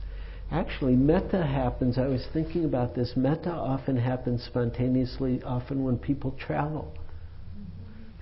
Actually, 0.51 0.95
metta 0.95 1.45
happens, 1.45 1.97
I 1.97 2.07
was 2.07 2.25
thinking 2.31 2.63
about 2.63 2.95
this, 2.95 3.13
metta 3.15 3.51
often 3.51 3.97
happens 3.97 4.43
spontaneously, 4.43 5.41
often 5.43 5.83
when 5.83 5.97
people 5.97 6.31
travel. 6.39 6.93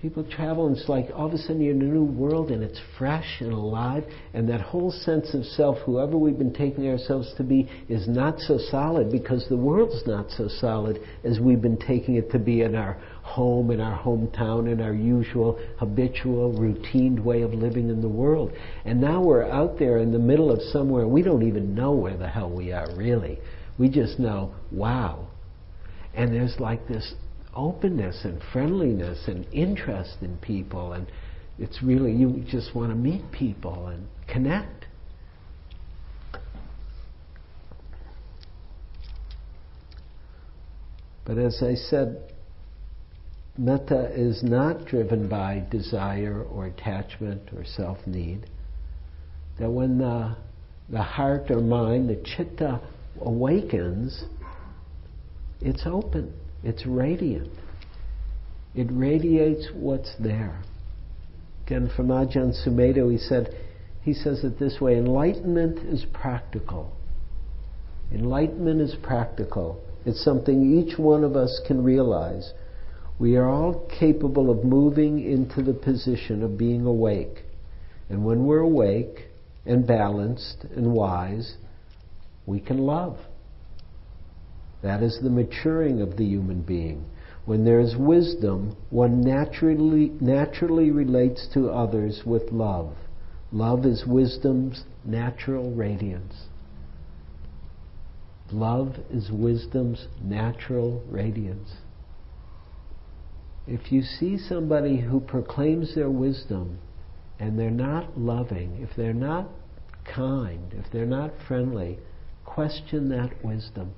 People 0.01 0.23
travel 0.23 0.65
and 0.65 0.75
it's 0.75 0.89
like 0.89 1.09
all 1.13 1.27
of 1.27 1.33
a 1.33 1.37
sudden 1.37 1.61
you're 1.61 1.75
in 1.75 1.81
a 1.83 1.85
new 1.85 2.03
world 2.03 2.49
and 2.49 2.63
it's 2.63 2.81
fresh 2.97 3.37
and 3.39 3.53
alive 3.53 4.03
and 4.33 4.49
that 4.49 4.59
whole 4.59 4.89
sense 4.89 5.35
of 5.35 5.45
self, 5.45 5.77
whoever 5.85 6.17
we've 6.17 6.39
been 6.39 6.53
taking 6.53 6.89
ourselves 6.89 7.31
to 7.37 7.43
be, 7.43 7.69
is 7.87 8.07
not 8.07 8.39
so 8.39 8.57
solid 8.57 9.11
because 9.11 9.45
the 9.47 9.57
world's 9.57 10.01
not 10.07 10.31
so 10.31 10.47
solid 10.47 10.99
as 11.23 11.39
we've 11.39 11.61
been 11.61 11.77
taking 11.77 12.15
it 12.15 12.31
to 12.31 12.39
be 12.39 12.61
in 12.61 12.73
our 12.73 12.93
home, 13.21 13.69
in 13.69 13.79
our 13.79 14.01
hometown, 14.01 14.71
in 14.71 14.81
our 14.81 14.93
usual 14.93 15.59
habitual, 15.77 16.51
routine 16.53 17.23
way 17.23 17.43
of 17.43 17.53
living 17.53 17.91
in 17.91 18.01
the 18.01 18.09
world. 18.09 18.51
And 18.85 18.99
now 18.99 19.21
we're 19.21 19.43
out 19.43 19.77
there 19.77 19.99
in 19.99 20.11
the 20.11 20.17
middle 20.17 20.51
of 20.51 20.63
somewhere, 20.71 21.07
we 21.07 21.21
don't 21.21 21.47
even 21.47 21.75
know 21.75 21.91
where 21.91 22.17
the 22.17 22.27
hell 22.27 22.49
we 22.49 22.71
are 22.71 22.87
really. 22.95 23.37
We 23.77 23.87
just 23.87 24.17
know, 24.17 24.55
wow. 24.71 25.27
And 26.15 26.33
there's 26.33 26.59
like 26.59 26.87
this 26.87 27.13
openness 27.55 28.21
and 28.23 28.41
friendliness 28.53 29.27
and 29.27 29.45
interest 29.53 30.17
in 30.21 30.37
people 30.37 30.93
and 30.93 31.07
it's 31.59 31.83
really 31.83 32.11
you 32.11 32.43
just 32.47 32.73
want 32.75 32.89
to 32.91 32.95
meet 32.95 33.31
people 33.31 33.87
and 33.87 34.07
connect. 34.27 34.85
But 41.25 41.37
as 41.37 41.61
i 41.61 41.75
said 41.75 42.31
metta 43.57 44.11
is 44.15 44.41
not 44.43 44.85
driven 44.85 45.27
by 45.27 45.63
desire 45.69 46.43
or 46.43 46.65
attachment 46.65 47.49
or 47.55 47.63
self-need. 47.65 48.45
That 49.59 49.69
when 49.69 49.99
the, 49.99 50.35
the 50.89 51.01
heart 51.01 51.51
or 51.51 51.59
mind 51.59 52.09
the 52.09 52.15
chitta 52.15 52.81
awakens 53.21 54.23
it's 55.59 55.83
open 55.85 56.33
it's 56.64 56.86
radiant. 56.86 57.51
It 58.76 58.88
radiates 58.91 59.70
what's 59.74 60.14
there. 60.20 60.62
Again, 61.66 61.91
from 61.95 62.07
Ajahn 62.07 62.53
Sumedho, 62.66 63.12
he 63.12 63.18
said, 63.18 63.55
he 64.01 64.14
says 64.14 64.43
it 64.43 64.59
this 64.59 64.80
way 64.82 64.97
enlightenment 64.97 65.80
is 65.80 66.05
practical. 66.14 66.93
Enlightenment 68.12 68.82
is 68.82 68.95
practical. 69.01 69.82
It's 70.05 70.24
something 70.24 70.80
each 70.80 70.97
one 70.97 71.24
of 71.24 71.36
us 71.36 71.62
can 71.68 71.84
realize. 71.84 72.51
We 73.20 73.36
are 73.36 73.47
all 73.47 73.88
capable 73.99 74.49
of 74.49 74.64
moving 74.64 75.20
into 75.20 75.62
the 75.62 75.74
position 75.74 76.41
of 76.43 76.57
being 76.57 76.86
awake. 76.86 77.43
And 78.09 78.26
when 78.26 78.45
we're 78.45 78.59
awake 78.59 79.28
and 79.66 79.86
balanced 79.86 80.66
and 80.76 80.91
wise, 80.93 81.55
we 82.45 82.59
can 82.59 82.80
love. 82.80 83.18
That 84.82 85.03
is 85.03 85.19
the 85.21 85.29
maturing 85.29 86.01
of 86.01 86.17
the 86.17 86.25
human 86.25 86.61
being. 86.61 87.05
When 87.45 87.65
there 87.65 87.79
is 87.79 87.95
wisdom, 87.95 88.75
one 88.89 89.21
naturally, 89.21 90.11
naturally 90.19 90.91
relates 90.91 91.47
to 91.53 91.69
others 91.69 92.21
with 92.25 92.51
love. 92.51 92.95
Love 93.51 93.86
is 93.86 94.05
wisdom's 94.05 94.84
natural 95.03 95.71
radiance. 95.71 96.45
Love 98.51 98.97
is 99.09 99.32
wisdom's 99.32 100.07
natural 100.21 101.03
radiance. 101.09 101.69
If 103.67 103.91
you 103.91 104.01
see 104.01 104.38
somebody 104.38 104.99
who 104.99 105.19
proclaims 105.19 105.95
their 105.95 106.09
wisdom 106.09 106.79
and 107.39 107.57
they're 107.57 107.69
not 107.69 108.19
loving, 108.19 108.77
if 108.82 108.95
they're 108.95 109.13
not 109.13 109.47
kind, 110.03 110.73
if 110.73 110.91
they're 110.91 111.05
not 111.05 111.32
friendly, 111.47 111.99
question 112.45 113.09
that 113.09 113.43
wisdom. 113.43 113.93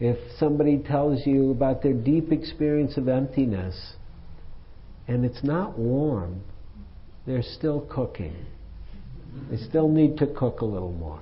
If 0.00 0.16
somebody 0.38 0.78
tells 0.78 1.26
you 1.26 1.50
about 1.50 1.82
their 1.82 1.92
deep 1.92 2.32
experience 2.32 2.96
of 2.96 3.06
emptiness 3.06 3.94
and 5.06 5.24
it's 5.24 5.44
not 5.44 5.78
warm, 5.78 6.40
they're 7.26 7.42
still 7.42 7.82
cooking. 7.90 8.34
They 9.50 9.58
still 9.58 9.88
need 9.88 10.16
to 10.18 10.26
cook 10.26 10.62
a 10.62 10.64
little 10.64 10.92
more. 10.92 11.20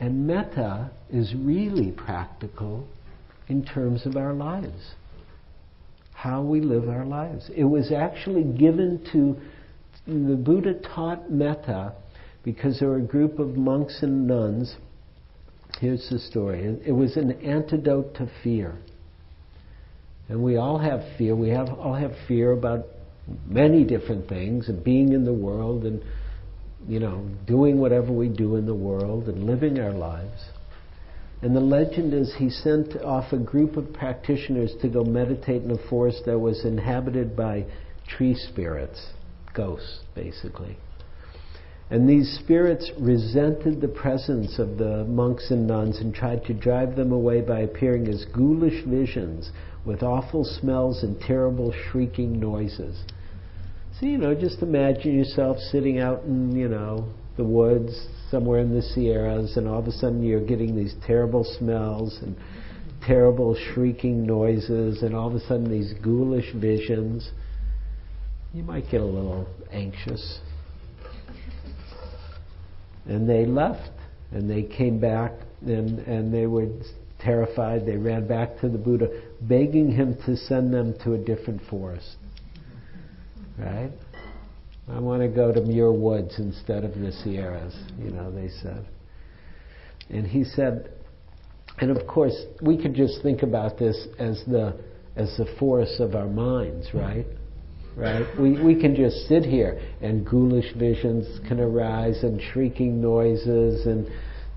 And 0.00 0.26
metta 0.26 0.90
is 1.10 1.34
really 1.34 1.90
practical 1.92 2.88
in 3.48 3.64
terms 3.64 4.06
of 4.06 4.16
our 4.16 4.32
lives, 4.32 4.94
how 6.14 6.42
we 6.42 6.60
live 6.60 6.88
our 6.88 7.04
lives. 7.04 7.50
It 7.54 7.64
was 7.64 7.92
actually 7.92 8.44
given 8.44 9.06
to, 9.12 9.36
the 10.06 10.36
Buddha 10.36 10.74
taught 10.94 11.30
metta 11.30 11.94
because 12.42 12.78
there 12.78 12.88
were 12.88 12.98
a 12.98 13.02
group 13.02 13.38
of 13.38 13.56
monks 13.56 13.98
and 14.02 14.26
nuns. 14.26 14.76
Here's 15.80 16.08
the 16.10 16.18
story 16.18 16.78
it 16.86 16.92
was 16.92 17.16
an 17.16 17.32
antidote 17.32 18.14
to 18.16 18.30
fear. 18.42 18.76
And 20.28 20.42
we 20.42 20.56
all 20.56 20.78
have 20.78 21.00
fear. 21.18 21.36
We 21.36 21.50
have, 21.50 21.68
all 21.68 21.94
have 21.94 22.12
fear 22.26 22.52
about 22.52 22.86
many 23.46 23.84
different 23.84 24.28
things 24.28 24.68
and 24.68 24.82
being 24.82 25.12
in 25.12 25.24
the 25.24 25.32
world 25.32 25.84
and 25.84 26.02
you 26.86 27.00
know, 27.00 27.26
doing 27.46 27.78
whatever 27.78 28.12
we 28.12 28.28
do 28.28 28.56
in 28.56 28.66
the 28.66 28.74
world 28.74 29.28
and 29.28 29.44
living 29.44 29.78
our 29.78 29.92
lives. 29.92 30.44
And 31.42 31.54
the 31.54 31.60
legend 31.60 32.14
is 32.14 32.34
he 32.38 32.50
sent 32.50 32.96
off 33.02 33.32
a 33.32 33.38
group 33.38 33.76
of 33.76 33.92
practitioners 33.92 34.72
to 34.82 34.88
go 34.88 35.04
meditate 35.04 35.62
in 35.62 35.70
a 35.70 35.88
forest 35.88 36.22
that 36.26 36.38
was 36.38 36.64
inhabited 36.64 37.36
by 37.36 37.66
tree 38.06 38.34
spirits, 38.34 39.12
ghosts, 39.54 40.00
basically. 40.14 40.76
And 41.90 42.08
these 42.08 42.38
spirits 42.42 42.90
resented 42.98 43.80
the 43.80 43.88
presence 43.88 44.58
of 44.58 44.78
the 44.78 45.04
monks 45.04 45.50
and 45.50 45.66
nuns 45.66 45.98
and 45.98 46.14
tried 46.14 46.44
to 46.46 46.54
drive 46.54 46.96
them 46.96 47.12
away 47.12 47.40
by 47.40 47.60
appearing 47.60 48.08
as 48.08 48.24
ghoulish 48.34 48.84
visions 48.84 49.50
with 49.84 50.02
awful 50.02 50.44
smells 50.44 51.02
and 51.02 51.20
terrible 51.20 51.72
shrieking 51.72 52.40
noises. 52.40 53.04
So, 54.00 54.06
you 54.06 54.18
know, 54.18 54.34
just 54.34 54.62
imagine 54.62 55.16
yourself 55.16 55.58
sitting 55.58 56.00
out 56.00 56.24
in, 56.24 56.56
you 56.56 56.68
know, 56.68 57.12
the 57.36 57.44
woods 57.44 58.08
somewhere 58.30 58.60
in 58.60 58.74
the 58.74 58.82
Sierras, 58.82 59.56
and 59.56 59.68
all 59.68 59.78
of 59.78 59.86
a 59.86 59.92
sudden 59.92 60.22
you're 60.22 60.44
getting 60.44 60.74
these 60.74 60.94
terrible 61.06 61.44
smells 61.44 62.18
and 62.22 62.34
terrible 63.06 63.54
shrieking 63.54 64.26
noises, 64.26 65.02
and 65.02 65.14
all 65.14 65.28
of 65.28 65.34
a 65.34 65.40
sudden 65.40 65.70
these 65.70 65.92
ghoulish 66.02 66.52
visions. 66.54 67.30
You 68.54 68.62
might 68.62 68.88
get 68.88 69.00
a 69.00 69.04
little 69.04 69.48
anxious. 69.72 70.38
And 73.04 73.28
they 73.28 73.46
left, 73.46 73.90
and 74.30 74.48
they 74.48 74.62
came 74.62 75.00
back, 75.00 75.32
and, 75.66 75.98
and 75.98 76.32
they 76.32 76.46
were 76.46 76.68
terrified. 77.18 77.84
They 77.84 77.96
ran 77.96 78.28
back 78.28 78.60
to 78.60 78.68
the 78.68 78.78
Buddha, 78.78 79.08
begging 79.40 79.90
him 79.90 80.16
to 80.24 80.36
send 80.36 80.72
them 80.72 80.94
to 81.02 81.14
a 81.14 81.18
different 81.18 81.62
forest. 81.68 82.14
Right? 83.58 83.90
I 84.88 85.00
want 85.00 85.22
to 85.22 85.28
go 85.28 85.52
to 85.52 85.60
Muir 85.60 85.92
Woods 85.92 86.38
instead 86.38 86.84
of 86.84 86.94
the 86.94 87.10
Sierras, 87.10 87.76
you 87.98 88.10
know, 88.10 88.30
they 88.30 88.48
said. 88.62 88.86
And 90.10 90.26
he 90.26 90.44
said, 90.44 90.92
and 91.78 91.90
of 91.90 92.06
course, 92.06 92.36
we 92.62 92.80
could 92.80 92.94
just 92.94 93.20
think 93.22 93.42
about 93.42 93.78
this 93.78 94.06
as 94.18 94.42
the 94.46 94.78
as 95.16 95.36
the 95.38 95.46
force 95.58 96.00
of 96.00 96.14
our 96.14 96.26
minds, 96.26 96.88
right? 96.92 97.26
Right? 97.96 98.26
We, 98.38 98.60
we 98.60 98.80
can 98.80 98.96
just 98.96 99.28
sit 99.28 99.44
here 99.44 99.80
and 100.00 100.26
ghoulish 100.26 100.74
visions 100.74 101.40
can 101.46 101.60
arise 101.60 102.24
and 102.24 102.40
shrieking 102.40 103.00
noises 103.00 103.86
and 103.86 104.08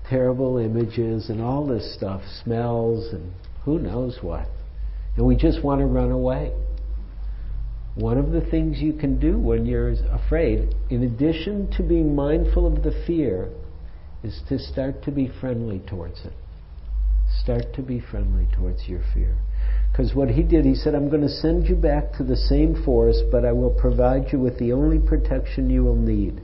terrible 0.08 0.58
images 0.58 1.28
and 1.30 1.40
all 1.40 1.66
this 1.66 1.94
stuff, 1.94 2.22
smells 2.42 3.12
and 3.12 3.32
who 3.64 3.78
knows 3.78 4.18
what. 4.22 4.48
And 5.16 5.26
we 5.26 5.36
just 5.36 5.62
want 5.62 5.80
to 5.80 5.86
run 5.86 6.10
away. 6.10 6.52
One 7.94 8.18
of 8.18 8.30
the 8.30 8.40
things 8.40 8.78
you 8.80 8.92
can 8.92 9.18
do 9.18 9.38
when 9.38 9.66
you're 9.66 9.90
afraid, 10.12 10.74
in 10.88 11.02
addition 11.02 11.70
to 11.72 11.82
being 11.82 12.14
mindful 12.14 12.66
of 12.66 12.82
the 12.82 12.92
fear, 13.06 13.50
is 14.22 14.40
to 14.48 14.58
start 14.58 15.02
to 15.04 15.10
be 15.10 15.30
friendly 15.40 15.80
towards 15.80 16.24
it. 16.24 16.32
Start 17.42 17.74
to 17.74 17.82
be 17.82 18.00
friendly 18.00 18.48
towards 18.54 18.88
your 18.88 19.02
fear. 19.12 19.36
Because 19.90 20.14
what 20.14 20.30
he 20.30 20.42
did, 20.42 20.64
he 20.64 20.74
said, 20.74 20.94
I'm 20.94 21.08
going 21.08 21.22
to 21.22 21.28
send 21.28 21.68
you 21.68 21.74
back 21.74 22.12
to 22.14 22.24
the 22.24 22.36
same 22.36 22.84
forest, 22.84 23.24
but 23.32 23.44
I 23.44 23.52
will 23.52 23.70
provide 23.70 24.32
you 24.32 24.38
with 24.38 24.58
the 24.58 24.72
only 24.72 24.98
protection 24.98 25.70
you 25.70 25.82
will 25.82 25.96
need. 25.96 26.40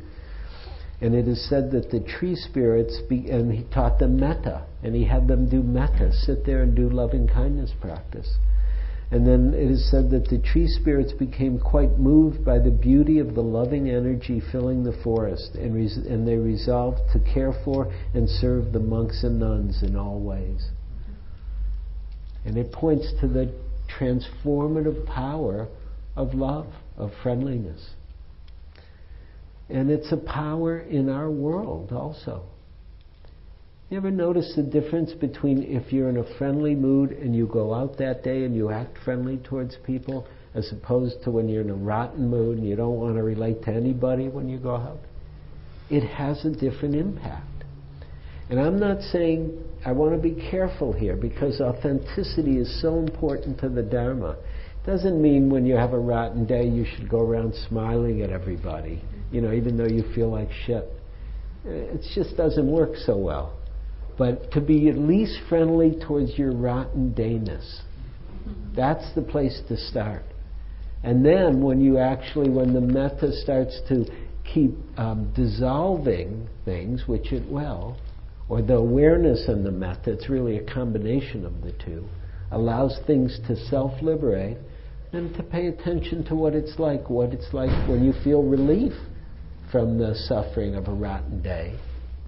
And 1.00 1.14
it 1.14 1.28
is 1.28 1.48
said 1.48 1.70
that 1.72 1.90
the 1.90 2.00
tree 2.00 2.34
spirits, 2.34 3.00
be, 3.08 3.30
and 3.30 3.52
he 3.52 3.64
taught 3.64 3.98
them 3.98 4.18
metta, 4.18 4.64
and 4.82 4.94
he 4.94 5.04
had 5.04 5.28
them 5.28 5.48
do 5.48 5.62
metta, 5.62 6.12
sit 6.12 6.44
there 6.46 6.62
and 6.62 6.74
do 6.74 6.88
loving 6.88 7.28
kindness 7.28 7.72
practice. 7.80 8.38
And 9.10 9.26
then 9.26 9.54
it 9.54 9.70
is 9.70 9.88
said 9.90 10.10
that 10.10 10.28
the 10.28 10.38
tree 10.38 10.66
spirits 10.66 11.12
became 11.12 11.58
quite 11.60 11.98
moved 11.98 12.44
by 12.44 12.58
the 12.58 12.70
beauty 12.70 13.18
of 13.18 13.34
the 13.34 13.42
loving 13.42 13.88
energy 13.88 14.40
filling 14.50 14.82
the 14.82 14.98
forest, 15.04 15.54
and, 15.54 15.74
res- 15.74 15.96
and 15.96 16.26
they 16.26 16.36
resolved 16.36 17.00
to 17.12 17.20
care 17.20 17.52
for 17.64 17.92
and 18.14 18.28
serve 18.28 18.72
the 18.72 18.80
monks 18.80 19.22
and 19.22 19.38
nuns 19.38 19.82
in 19.82 19.94
all 19.94 20.18
ways. 20.18 20.70
And 22.44 22.56
it 22.56 22.72
points 22.72 23.12
to 23.20 23.28
the 23.28 23.52
transformative 23.98 25.06
power 25.06 25.68
of 26.16 26.34
love, 26.34 26.66
of 26.96 27.10
friendliness. 27.22 27.90
And 29.68 29.90
it's 29.90 30.12
a 30.12 30.16
power 30.16 30.78
in 30.78 31.08
our 31.08 31.30
world 31.30 31.92
also. 31.92 32.44
You 33.90 33.98
ever 33.98 34.10
notice 34.10 34.52
the 34.56 34.62
difference 34.62 35.12
between 35.12 35.62
if 35.62 35.92
you're 35.92 36.08
in 36.08 36.16
a 36.16 36.38
friendly 36.38 36.74
mood 36.74 37.12
and 37.12 37.34
you 37.34 37.46
go 37.46 37.72
out 37.72 37.98
that 37.98 38.24
day 38.24 38.44
and 38.44 38.54
you 38.54 38.70
act 38.70 38.98
friendly 39.04 39.38
towards 39.38 39.76
people, 39.84 40.26
as 40.54 40.70
opposed 40.72 41.22
to 41.24 41.30
when 41.30 41.48
you're 41.48 41.62
in 41.62 41.70
a 41.70 41.74
rotten 41.74 42.28
mood 42.28 42.58
and 42.58 42.66
you 42.66 42.76
don't 42.76 42.98
want 42.98 43.16
to 43.16 43.22
relate 43.22 43.62
to 43.64 43.70
anybody 43.70 44.28
when 44.28 44.48
you 44.48 44.58
go 44.58 44.74
out? 44.74 45.00
It 45.90 46.02
has 46.02 46.44
a 46.44 46.50
different 46.50 46.94
impact. 46.94 47.46
And 48.50 48.60
I'm 48.60 48.78
not 48.78 49.00
saying 49.00 49.62
I 49.84 49.92
want 49.92 50.12
to 50.14 50.18
be 50.18 50.34
careful 50.50 50.92
here 50.92 51.16
because 51.16 51.60
authenticity 51.60 52.58
is 52.58 52.80
so 52.82 52.98
important 52.98 53.58
to 53.60 53.68
the 53.68 53.82
Dharma. 53.82 54.36
It 54.82 54.86
doesn't 54.86 55.20
mean 55.20 55.50
when 55.50 55.64
you 55.64 55.76
have 55.76 55.92
a 55.92 55.98
rotten 55.98 56.46
day 56.46 56.66
you 56.66 56.84
should 56.84 57.08
go 57.08 57.20
around 57.20 57.54
smiling 57.68 58.22
at 58.22 58.30
everybody, 58.30 59.02
you 59.32 59.40
know, 59.40 59.52
even 59.52 59.76
though 59.76 59.86
you 59.86 60.04
feel 60.14 60.30
like 60.30 60.48
shit. 60.66 60.88
It 61.64 62.04
just 62.14 62.36
doesn't 62.36 62.70
work 62.70 62.96
so 62.96 63.16
well 63.16 63.56
but 64.16 64.50
to 64.52 64.60
be 64.60 64.88
at 64.88 64.96
least 64.96 65.40
friendly 65.48 65.98
towards 66.06 66.38
your 66.38 66.52
rotten 66.52 67.12
dayness. 67.14 67.82
That's 68.76 69.14
the 69.14 69.22
place 69.22 69.60
to 69.68 69.76
start. 69.76 70.22
And 71.02 71.24
then 71.24 71.62
when 71.62 71.80
you 71.80 71.98
actually, 71.98 72.50
when 72.50 72.72
the 72.72 72.80
metta 72.80 73.32
starts 73.42 73.80
to 73.88 74.06
keep 74.44 74.72
um, 74.96 75.32
dissolving 75.34 76.48
things, 76.64 77.04
which 77.06 77.32
it 77.32 77.50
will, 77.50 77.96
or 78.48 78.62
the 78.62 78.74
awareness 78.74 79.44
and 79.48 79.64
the 79.64 79.70
metta, 79.70 80.12
it's 80.12 80.28
really 80.28 80.58
a 80.58 80.74
combination 80.74 81.44
of 81.44 81.62
the 81.62 81.72
two, 81.84 82.06
allows 82.50 82.98
things 83.06 83.38
to 83.46 83.56
self 83.68 84.02
liberate 84.02 84.58
and 85.12 85.34
to 85.34 85.42
pay 85.42 85.68
attention 85.68 86.24
to 86.24 86.34
what 86.34 86.54
it's 86.54 86.78
like, 86.78 87.08
what 87.08 87.32
it's 87.32 87.52
like 87.52 87.88
when 87.88 88.04
you 88.04 88.12
feel 88.22 88.42
relief 88.42 88.92
from 89.70 89.98
the 89.98 90.14
suffering 90.28 90.74
of 90.74 90.88
a 90.88 90.92
rotten 90.92 91.42
day 91.42 91.78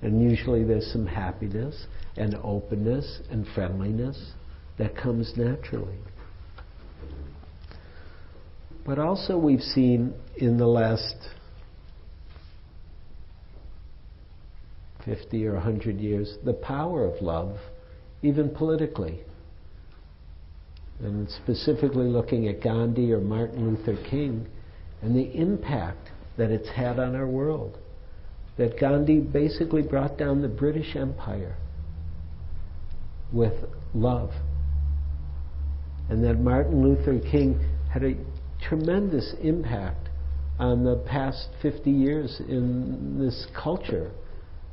and 0.02 0.22
usually 0.22 0.64
there's 0.64 0.90
some 0.92 1.06
happiness 1.06 1.86
and 2.16 2.34
openness 2.42 3.20
and 3.30 3.46
friendliness 3.54 4.32
that 4.78 4.96
comes 4.96 5.32
naturally. 5.36 5.98
But 8.84 8.98
also, 8.98 9.36
we've 9.36 9.60
seen 9.60 10.14
in 10.36 10.58
the 10.58 10.66
last 10.66 11.16
50 15.06 15.46
or 15.46 15.54
100 15.54 15.98
years 15.98 16.36
the 16.44 16.52
power 16.52 17.04
of 17.06 17.22
love, 17.22 17.56
even 18.22 18.50
politically. 18.50 19.20
And 21.00 21.30
specifically 21.30 22.06
looking 22.06 22.48
at 22.48 22.62
Gandhi 22.62 23.12
or 23.12 23.20
Martin 23.20 23.76
Luther 23.76 23.96
King 24.10 24.46
and 25.00 25.14
the 25.14 25.34
impact 25.34 26.10
that 26.36 26.50
it's 26.50 26.68
had 26.68 26.98
on 26.98 27.14
our 27.14 27.26
world 27.26 27.78
that 28.56 28.78
Gandhi 28.80 29.20
basically 29.20 29.82
brought 29.82 30.18
down 30.18 30.42
the 30.42 30.48
British 30.48 30.96
Empire 30.96 31.56
with 33.32 33.52
love. 33.94 34.30
And 36.08 36.24
that 36.24 36.38
Martin 36.38 36.82
Luther 36.82 37.18
King 37.30 37.60
had 37.92 38.02
a 38.02 38.14
tremendous 38.66 39.34
impact 39.42 40.08
on 40.58 40.84
the 40.84 40.96
past 41.06 41.48
50 41.60 41.90
years 41.90 42.40
in 42.48 43.18
this 43.18 43.46
culture 43.54 44.10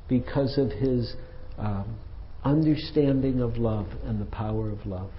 because 0.08 0.58
of 0.58 0.72
his 0.72 1.16
um, 1.58 1.97
understanding 2.43 3.41
of 3.41 3.58
love 3.58 3.88
and 4.04 4.20
the 4.20 4.26
power 4.26 4.70
of 4.70 4.86
love. 4.86 5.12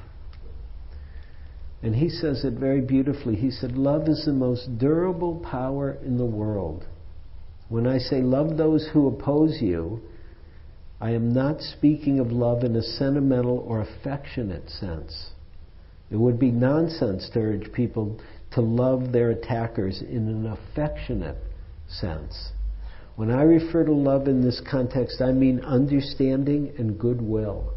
And 1.82 1.94
he 1.94 2.08
says 2.08 2.44
it 2.44 2.54
very 2.54 2.80
beautifully. 2.80 3.36
He 3.36 3.50
said, 3.50 3.72
Love 3.72 4.08
is 4.08 4.24
the 4.24 4.32
most 4.32 4.78
durable 4.78 5.44
power 5.50 5.98
in 6.02 6.16
the 6.16 6.24
world. 6.24 6.86
When 7.68 7.86
I 7.86 7.98
say 7.98 8.22
love 8.22 8.56
those 8.56 8.88
who 8.92 9.06
oppose 9.06 9.58
you, 9.60 10.00
I 11.00 11.10
am 11.10 11.34
not 11.34 11.60
speaking 11.60 12.20
of 12.20 12.32
love 12.32 12.64
in 12.64 12.76
a 12.76 12.82
sentimental 12.82 13.58
or 13.58 13.82
affectionate 13.82 14.70
sense. 14.70 15.30
It 16.10 16.16
would 16.16 16.38
be 16.38 16.50
nonsense 16.50 17.28
to 17.34 17.40
urge 17.40 17.72
people 17.72 18.18
to 18.52 18.60
love 18.60 19.12
their 19.12 19.30
attackers 19.30 20.00
in 20.00 20.28
an 20.28 20.46
affectionate 20.46 21.38
sense. 21.88 22.52
When 23.16 23.30
I 23.30 23.42
refer 23.42 23.84
to 23.84 23.92
love 23.92 24.26
in 24.26 24.42
this 24.42 24.60
context, 24.68 25.20
I 25.20 25.30
mean 25.30 25.60
understanding 25.60 26.72
and 26.78 26.98
goodwill. 26.98 27.72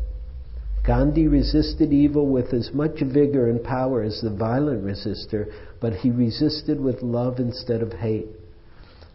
Gandhi 0.83 1.27
resisted 1.27 1.93
evil 1.93 2.27
with 2.27 2.53
as 2.53 2.73
much 2.73 3.01
vigor 3.01 3.49
and 3.49 3.63
power 3.63 4.01
as 4.01 4.21
the 4.21 4.29
violent 4.29 4.83
resistor, 4.83 5.51
but 5.79 5.93
he 5.93 6.09
resisted 6.09 6.79
with 6.79 7.03
love 7.03 7.39
instead 7.39 7.81
of 7.81 7.93
hate. 7.93 8.29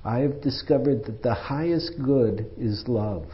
I 0.05 0.19
have 0.19 0.43
discovered 0.43 1.05
that 1.07 1.23
the 1.23 1.35
highest 1.35 1.95
good 2.05 2.51
is 2.59 2.87
love. 2.87 3.27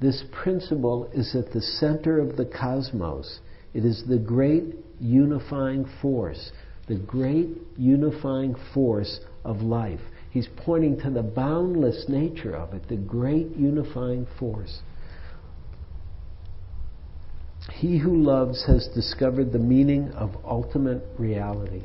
This 0.00 0.24
principle 0.32 1.08
is 1.14 1.34
at 1.34 1.52
the 1.52 1.62
center 1.62 2.18
of 2.18 2.36
the 2.36 2.46
cosmos. 2.46 3.40
It 3.72 3.84
is 3.84 4.04
the 4.08 4.18
great 4.18 4.74
unifying 5.00 5.86
force, 6.02 6.50
the 6.88 6.96
great 6.96 7.48
unifying 7.78 8.56
force 8.74 9.20
of 9.44 9.62
life. 9.62 10.00
He's 10.32 10.48
pointing 10.56 10.98
to 11.00 11.10
the 11.10 11.22
boundless 11.22 12.06
nature 12.08 12.56
of 12.56 12.72
it, 12.72 12.88
the 12.88 12.96
great 12.96 13.54
unifying 13.54 14.26
force. 14.38 14.80
He 17.70 17.98
who 17.98 18.16
loves 18.16 18.64
has 18.66 18.88
discovered 18.94 19.52
the 19.52 19.58
meaning 19.58 20.08
of 20.12 20.34
ultimate 20.42 21.02
reality. 21.18 21.82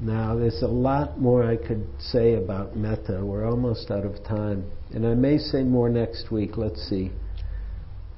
Now, 0.00 0.34
there's 0.34 0.62
a 0.62 0.66
lot 0.66 1.20
more 1.20 1.44
I 1.44 1.56
could 1.56 1.86
say 2.00 2.34
about 2.34 2.76
metta. 2.76 3.24
We're 3.24 3.48
almost 3.48 3.92
out 3.92 4.04
of 4.04 4.24
time. 4.24 4.68
And 4.92 5.06
I 5.06 5.14
may 5.14 5.38
say 5.38 5.62
more 5.62 5.88
next 5.88 6.32
week. 6.32 6.56
Let's 6.56 6.82
see. 6.88 7.12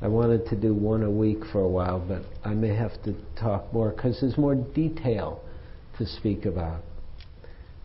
I 0.03 0.09
wanted 0.09 0.47
to 0.47 0.57
do 0.57 0.75
one 0.75 1.03
a 1.03 1.11
week 1.11 1.39
for 1.53 1.61
a 1.61 1.69
while, 1.69 1.99
but 1.99 2.23
I 2.45 2.55
may 2.55 2.75
have 2.75 3.03
to 3.05 3.15
talk 3.39 3.73
more 3.73 3.91
because 3.91 4.21
there's 4.21 4.39
more 4.39 4.55
detail 4.55 5.43
to 5.99 6.07
speak 6.07 6.47
about. 6.47 6.83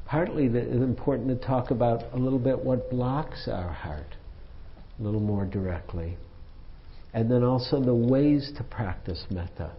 Partly, 0.05 0.45
it's 0.45 0.75
important 0.75 1.27
to 1.29 1.47
talk 1.47 1.71
about 1.71 2.13
a 2.13 2.17
little 2.17 2.39
bit 2.39 2.57
what 2.57 2.89
blocks 2.89 3.49
our 3.51 3.71
heart 3.71 4.15
a 4.99 5.03
little 5.03 5.19
more 5.19 5.45
directly. 5.45 6.17
And 7.13 7.29
then 7.29 7.43
also 7.43 7.81
the 7.81 7.95
ways 7.95 8.51
to 8.57 8.63
practice 8.63 9.25
metta. 9.29 9.71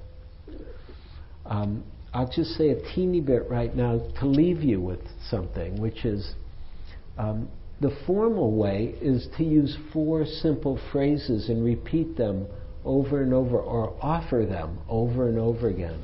Um, 1.46 1.84
I'll 2.12 2.30
just 2.30 2.50
say 2.52 2.70
a 2.70 2.94
teeny 2.94 3.20
bit 3.20 3.48
right 3.48 3.74
now 3.74 4.00
to 4.20 4.26
leave 4.26 4.62
you 4.62 4.80
with 4.80 5.00
something, 5.30 5.80
which 5.80 6.04
is 6.04 6.34
um, 7.18 7.48
the 7.80 7.96
formal 8.06 8.52
way 8.52 8.94
is 9.00 9.28
to 9.36 9.44
use 9.44 9.76
four 9.92 10.24
simple 10.24 10.80
phrases 10.92 11.48
and 11.48 11.64
repeat 11.64 12.16
them 12.16 12.46
over 12.84 13.22
and 13.22 13.34
over 13.34 13.58
or 13.58 13.94
offer 14.00 14.46
them 14.48 14.78
over 14.88 15.28
and 15.28 15.38
over 15.38 15.68
again. 15.68 16.00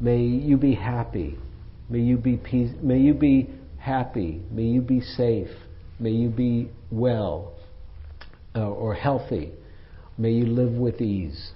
May 0.00 0.18
you 0.18 0.56
be 0.56 0.74
happy. 0.74 1.38
May 1.88 2.00
you 2.00 2.16
be 2.16 2.36
peace, 2.36 2.70
may 2.82 2.98
you 2.98 3.14
be 3.14 3.48
happy. 3.78 4.42
May 4.50 4.64
you 4.64 4.82
be 4.82 5.00
safe. 5.00 5.48
May 5.98 6.10
you 6.10 6.28
be 6.28 6.68
well 6.90 7.54
uh, 8.54 8.68
or 8.68 8.94
healthy. 8.94 9.52
May 10.18 10.32
you 10.32 10.46
live 10.46 10.72
with 10.72 11.00
ease. 11.00 11.52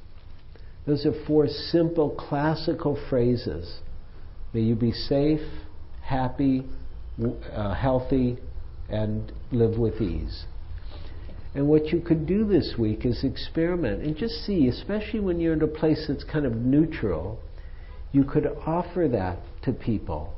Those 0.86 1.04
are 1.04 1.26
four 1.26 1.48
simple 1.48 2.10
classical 2.10 2.98
phrases. 3.10 3.80
May 4.54 4.60
you 4.60 4.74
be 4.74 4.92
safe, 4.92 5.46
happy, 6.02 6.64
uh, 7.52 7.74
healthy, 7.74 8.38
and 8.88 9.32
live 9.52 9.78
with 9.78 10.00
ease. 10.00 10.44
And 11.54 11.68
what 11.68 11.86
you 11.86 12.00
could 12.00 12.26
do 12.26 12.46
this 12.46 12.74
week 12.78 13.04
is 13.04 13.24
experiment 13.24 14.02
and 14.02 14.16
just 14.16 14.34
see, 14.44 14.68
especially 14.68 15.20
when 15.20 15.40
you're 15.40 15.54
in 15.54 15.62
a 15.62 15.66
place 15.66 16.04
that's 16.08 16.24
kind 16.24 16.46
of 16.46 16.54
neutral, 16.54 17.40
you 18.12 18.24
could 18.24 18.46
offer 18.66 19.08
that 19.10 19.38
to 19.62 19.72
people, 19.72 20.34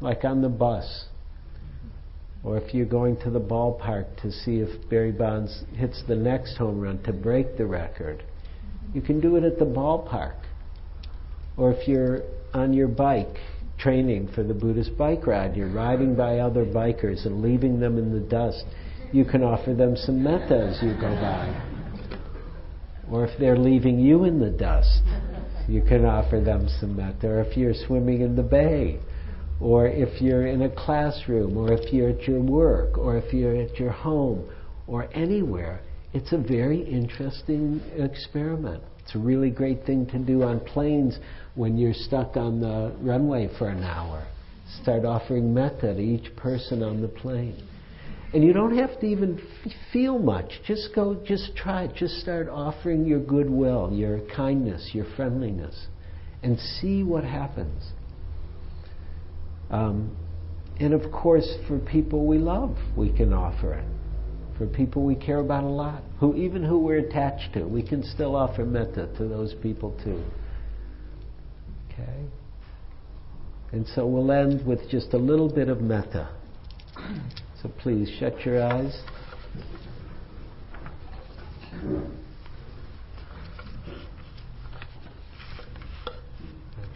like 0.00 0.24
on 0.24 0.42
the 0.42 0.48
bus, 0.48 1.06
or 2.42 2.56
if 2.56 2.72
you're 2.74 2.86
going 2.86 3.16
to 3.18 3.30
the 3.30 3.40
ballpark 3.40 4.20
to 4.22 4.32
see 4.32 4.60
if 4.60 4.88
Barry 4.88 5.12
Bonds 5.12 5.64
hits 5.76 6.02
the 6.08 6.16
next 6.16 6.56
home 6.56 6.80
run 6.80 7.02
to 7.02 7.12
break 7.12 7.56
the 7.56 7.66
record. 7.66 8.24
You 8.94 9.02
can 9.02 9.20
do 9.20 9.36
it 9.36 9.44
at 9.44 9.58
the 9.58 9.66
ballpark. 9.66 10.36
Or 11.56 11.72
if 11.72 11.86
you're 11.86 12.22
on 12.54 12.72
your 12.72 12.88
bike 12.88 13.36
training 13.82 14.28
for 14.34 14.42
the 14.42 14.54
Buddhist 14.54 14.96
bike 14.96 15.26
ride, 15.26 15.56
you're 15.56 15.72
riding 15.72 16.14
by 16.14 16.38
other 16.38 16.64
bikers 16.64 17.26
and 17.26 17.42
leaving 17.42 17.80
them 17.80 17.98
in 17.98 18.12
the 18.12 18.20
dust, 18.20 18.64
you 19.12 19.24
can 19.24 19.42
offer 19.42 19.74
them 19.74 19.96
some 19.96 20.22
metta 20.22 20.70
as 20.70 20.82
you 20.82 20.94
go 20.94 21.14
by. 21.14 21.66
Or 23.10 23.26
if 23.26 23.38
they're 23.40 23.58
leaving 23.58 23.98
you 23.98 24.24
in 24.24 24.38
the 24.38 24.50
dust, 24.50 25.02
you 25.68 25.82
can 25.82 26.04
offer 26.04 26.40
them 26.40 26.68
some 26.80 26.96
metta. 26.96 27.26
Or 27.26 27.40
if 27.40 27.56
you're 27.56 27.74
swimming 27.86 28.20
in 28.20 28.36
the 28.36 28.42
bay, 28.42 29.00
or 29.60 29.86
if 29.86 30.22
you're 30.22 30.46
in 30.46 30.62
a 30.62 30.70
classroom, 30.70 31.56
or 31.56 31.72
if 31.72 31.92
you're 31.92 32.10
at 32.10 32.22
your 32.22 32.40
work, 32.40 32.96
or 32.96 33.16
if 33.16 33.32
you're 33.32 33.56
at 33.56 33.78
your 33.78 33.90
home, 33.90 34.48
or 34.86 35.08
anywhere, 35.12 35.80
it's 36.12 36.32
a 36.32 36.38
very 36.38 36.80
interesting 36.82 37.80
experiment. 37.96 38.82
It's 39.10 39.16
a 39.16 39.18
really 39.18 39.50
great 39.50 39.84
thing 39.86 40.06
to 40.06 40.18
do 40.20 40.44
on 40.44 40.60
planes 40.60 41.18
when 41.56 41.76
you're 41.76 41.94
stuck 41.94 42.36
on 42.36 42.60
the 42.60 42.94
runway 43.00 43.48
for 43.58 43.68
an 43.68 43.82
hour. 43.82 44.24
Start 44.82 45.04
offering 45.04 45.52
metta 45.52 45.94
to 45.94 46.00
each 46.00 46.36
person 46.36 46.84
on 46.84 47.02
the 47.02 47.08
plane. 47.08 47.60
And 48.32 48.44
you 48.44 48.52
don't 48.52 48.78
have 48.78 49.00
to 49.00 49.06
even 49.06 49.40
f- 49.64 49.72
feel 49.92 50.20
much. 50.20 50.60
Just 50.64 50.94
go, 50.94 51.20
just 51.26 51.56
try 51.56 51.86
it. 51.86 51.96
Just 51.96 52.20
start 52.20 52.48
offering 52.48 53.04
your 53.04 53.18
goodwill, 53.18 53.90
your 53.92 54.20
kindness, 54.36 54.90
your 54.92 55.06
friendliness, 55.16 55.88
and 56.44 56.56
see 56.80 57.02
what 57.02 57.24
happens. 57.24 57.82
Um, 59.70 60.16
and 60.78 60.94
of 60.94 61.10
course, 61.10 61.52
for 61.66 61.80
people 61.80 62.28
we 62.28 62.38
love, 62.38 62.76
we 62.96 63.10
can 63.12 63.32
offer 63.32 63.74
it 63.74 63.99
for 64.60 64.66
people 64.66 65.02
we 65.02 65.14
care 65.14 65.38
about 65.38 65.64
a 65.64 65.68
lot, 65.68 66.02
who 66.18 66.36
even 66.36 66.62
who 66.62 66.78
we're 66.78 66.98
attached 66.98 67.54
to, 67.54 67.64
we 67.64 67.82
can 67.82 68.04
still 68.04 68.36
offer 68.36 68.62
metta 68.62 69.08
to 69.16 69.26
those 69.26 69.54
people 69.62 69.98
too. 70.04 70.22
Okay? 71.90 72.26
And 73.72 73.86
so 73.94 74.06
we'll 74.06 74.30
end 74.30 74.66
with 74.66 74.80
just 74.90 75.14
a 75.14 75.16
little 75.16 75.48
bit 75.50 75.70
of 75.70 75.80
metta. 75.80 76.28
So 77.62 77.70
please 77.78 78.14
shut 78.20 78.38
your 78.44 78.62
eyes. 78.62 79.00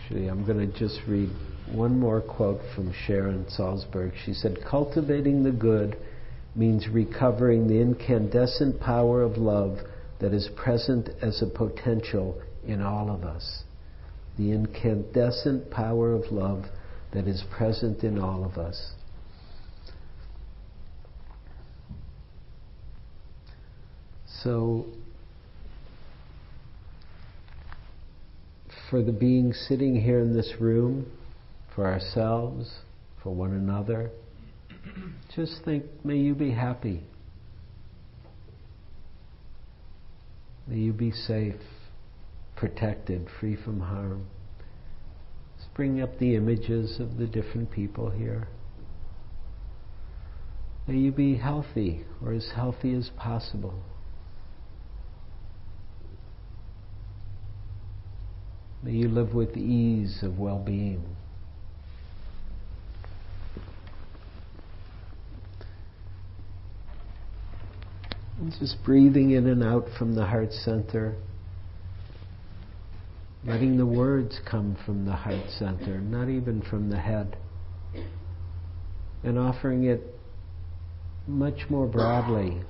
Actually, 0.02 0.28
I'm 0.28 0.44
going 0.44 0.70
to 0.70 0.78
just 0.78 1.00
read 1.08 1.30
one 1.72 1.98
more 1.98 2.20
quote 2.20 2.60
from 2.74 2.92
Sharon 3.06 3.46
Salzberg. 3.58 4.12
She 4.26 4.34
said, 4.34 4.58
Cultivating 4.68 5.42
the 5.42 5.50
good 5.50 5.96
means 6.54 6.88
recovering 6.88 7.66
the 7.66 7.80
incandescent 7.80 8.80
power 8.80 9.22
of 9.22 9.36
love 9.36 9.78
that 10.20 10.32
is 10.32 10.48
present 10.56 11.08
as 11.20 11.42
a 11.42 11.46
potential 11.46 12.40
in 12.66 12.80
all 12.80 13.10
of 13.10 13.24
us. 13.24 13.62
The 14.38 14.52
incandescent 14.52 15.70
power 15.70 16.12
of 16.12 16.30
love 16.30 16.64
that 17.12 17.26
is 17.26 17.42
present 17.56 18.02
in 18.02 18.18
all 18.18 18.44
of 18.44 18.58
us. 18.58 18.92
So, 24.42 24.86
for 28.90 29.02
the 29.02 29.12
beings 29.12 29.64
sitting 29.68 30.00
here 30.00 30.20
in 30.20 30.34
this 30.34 30.52
room, 30.60 31.10
for 31.74 31.86
ourselves, 31.86 32.70
for 33.22 33.34
one 33.34 33.52
another, 33.52 34.10
just 35.34 35.64
think, 35.64 35.84
may 36.04 36.16
you 36.16 36.34
be 36.34 36.50
happy. 36.50 37.02
May 40.66 40.78
you 40.78 40.92
be 40.92 41.10
safe, 41.10 41.60
protected, 42.56 43.28
free 43.40 43.56
from 43.56 43.80
harm. 43.80 44.26
Let's 45.56 45.68
bring 45.74 46.00
up 46.00 46.18
the 46.18 46.36
images 46.36 46.98
of 47.00 47.18
the 47.18 47.26
different 47.26 47.70
people 47.70 48.10
here. 48.10 48.48
May 50.86 50.96
you 50.96 51.12
be 51.12 51.36
healthy, 51.36 52.04
or 52.22 52.32
as 52.32 52.50
healthy 52.54 52.94
as 52.94 53.10
possible. 53.16 53.82
May 58.82 58.92
you 58.92 59.08
live 59.08 59.32
with 59.32 59.56
ease 59.56 60.18
of 60.22 60.38
well 60.38 60.58
being. 60.58 61.16
And 68.44 68.52
just 68.60 68.76
breathing 68.84 69.30
in 69.30 69.46
and 69.46 69.64
out 69.64 69.86
from 69.98 70.14
the 70.14 70.26
heart 70.26 70.52
center. 70.52 71.16
Letting 73.46 73.78
the 73.78 73.86
words 73.86 74.38
come 74.44 74.76
from 74.84 75.06
the 75.06 75.12
heart 75.12 75.48
center, 75.58 75.98
not 75.98 76.28
even 76.28 76.60
from 76.60 76.90
the 76.90 76.98
head. 76.98 77.38
and 79.22 79.38
offering 79.38 79.84
it 79.84 80.02
much 81.26 81.70
more 81.70 81.86
broadly, 81.86 82.60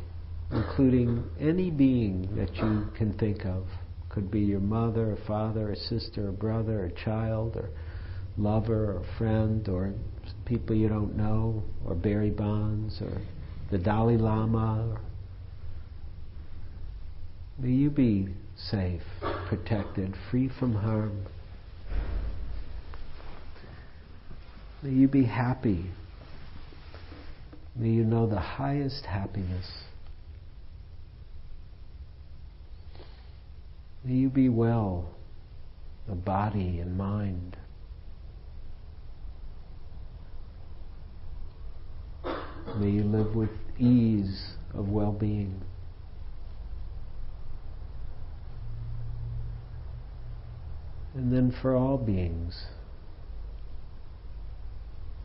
including 0.53 1.25
any 1.41 1.73
being 1.73 2.37
that 2.37 2.55
you 2.55 2.87
can 2.97 3.13
think 3.19 3.45
of. 3.45 3.67
Could 4.11 4.31
be 4.31 4.43
your 4.43 4.61
mother, 4.61 5.11
or 5.11 5.19
father, 5.27 5.73
or 5.73 5.75
sister, 5.75 6.29
or 6.29 6.31
brother, 6.31 6.85
or 6.85 6.91
child, 7.05 7.57
or 7.57 7.71
lover, 8.39 8.93
or 8.99 9.03
friend, 9.19 9.69
or 9.69 9.93
people 10.45 10.77
you 10.77 10.89
don't 10.89 11.17
know, 11.17 11.65
or 11.85 11.97
Barry 11.97 12.31
Bonds, 12.31 13.03
or 13.03 13.21
the 13.73 13.79
Dalai 13.79 14.17
Lama. 14.17 14.91
Or 14.93 15.01
may 17.59 17.71
you 17.71 17.91
be 17.91 18.29
safe, 18.57 19.03
protected, 19.49 20.15
free 20.31 20.49
from 20.59 20.75
harm. 20.75 21.27
May 24.83 24.91
you 24.91 25.09
be 25.09 25.25
happy. 25.25 25.87
May 27.77 27.89
you 27.89 28.05
know 28.05 28.27
the 28.27 28.41
highest 28.41 29.07
happiness. 29.07 29.71
May 34.05 34.15
you 34.15 34.29
be 34.29 34.49
well 34.49 35.15
of 36.07 36.25
body 36.25 36.81
and 36.81 36.97
mind. 36.97 37.57
May 42.77 42.91
you 42.91 43.05
live 43.05 43.35
with 43.35 43.51
ease 43.79 44.55
of 44.75 44.89
well 44.89 45.13
being. 45.13 45.63
And 51.15 51.33
then 51.33 51.55
for 51.63 51.77
all 51.77 51.97
beings, 51.97 52.65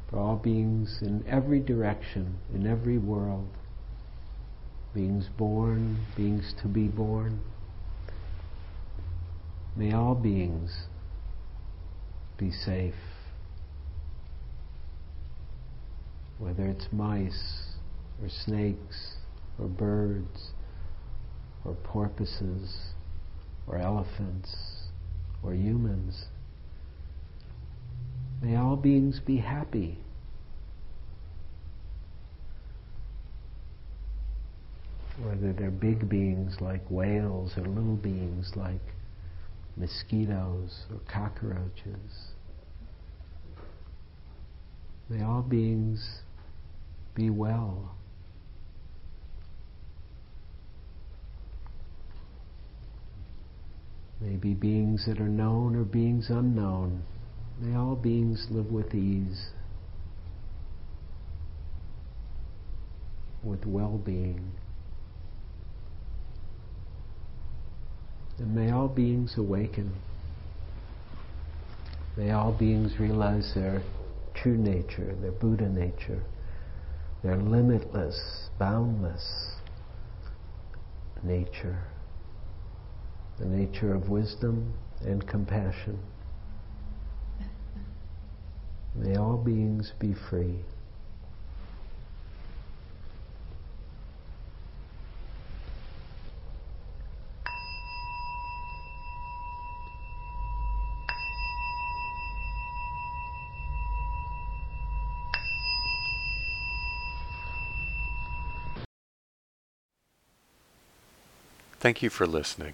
for 0.09 0.19
all 0.19 0.35
beings 0.35 0.99
in 1.01 1.25
every 1.27 1.59
direction, 1.59 2.37
in 2.53 2.67
every 2.67 2.99
world, 2.99 3.47
beings 4.93 5.27
born, 5.35 6.05
beings 6.15 6.53
to 6.61 6.67
be 6.67 6.87
born. 6.87 7.39
May 9.75 9.91
all 9.91 10.13
beings 10.13 10.85
be 12.37 12.51
safe, 12.51 12.93
whether 16.37 16.65
it's 16.65 16.87
mice 16.91 17.75
or 18.21 18.29
snakes 18.29 19.15
or 19.57 19.67
birds 19.67 20.51
or 21.65 21.73
porpoises 21.73 22.93
or 23.67 23.77
elephants 23.77 24.78
or 25.43 25.53
humans. 25.53 26.25
May 28.41 28.55
all 28.55 28.75
beings 28.75 29.19
be 29.25 29.37
happy. 29.37 29.97
Whether 35.21 35.51
they're 35.51 35.71
big 35.71 36.07
beings 36.07 36.61
like 36.61 36.89
whales 36.89 37.57
or 37.57 37.63
little 37.63 37.97
beings 37.97 38.53
like 38.55 38.79
mosquitoes 39.75 40.85
or 40.91 40.99
cockroaches. 41.11 42.31
May 45.09 45.23
all 45.23 45.41
beings 45.41 46.21
be 47.15 47.29
well. 47.29 47.95
Maybe 54.21 54.53
beings 54.53 55.05
that 55.07 55.19
are 55.19 55.29
known 55.29 55.75
or 55.75 55.83
beings 55.83 56.29
unknown. 56.29 57.03
May 57.59 57.75
all 57.75 57.95
beings 57.95 58.47
live 58.49 58.71
with 58.71 58.93
ease, 58.93 59.49
with 63.43 63.65
well 63.65 63.97
being. 63.97 64.51
And 68.37 68.55
may 68.55 68.71
all 68.71 68.87
beings 68.87 69.35
awaken. 69.37 69.93
May 72.17 72.31
all 72.31 72.51
beings 72.51 72.99
realize 72.99 73.53
their 73.55 73.81
true 74.33 74.57
nature, 74.57 75.15
their 75.21 75.31
Buddha 75.31 75.69
nature, 75.69 76.21
their 77.23 77.37
limitless, 77.37 78.49
boundless 78.57 79.55
nature, 81.23 81.83
the 83.39 83.45
nature 83.45 83.93
of 83.95 84.09
wisdom 84.09 84.73
and 85.05 85.25
compassion. 85.25 85.97
May 88.95 89.15
all 89.15 89.37
beings 89.37 89.93
be 89.97 90.13
free. 90.13 90.55
Thank 111.79 112.03
you 112.03 112.09
for 112.09 112.27
listening. 112.27 112.73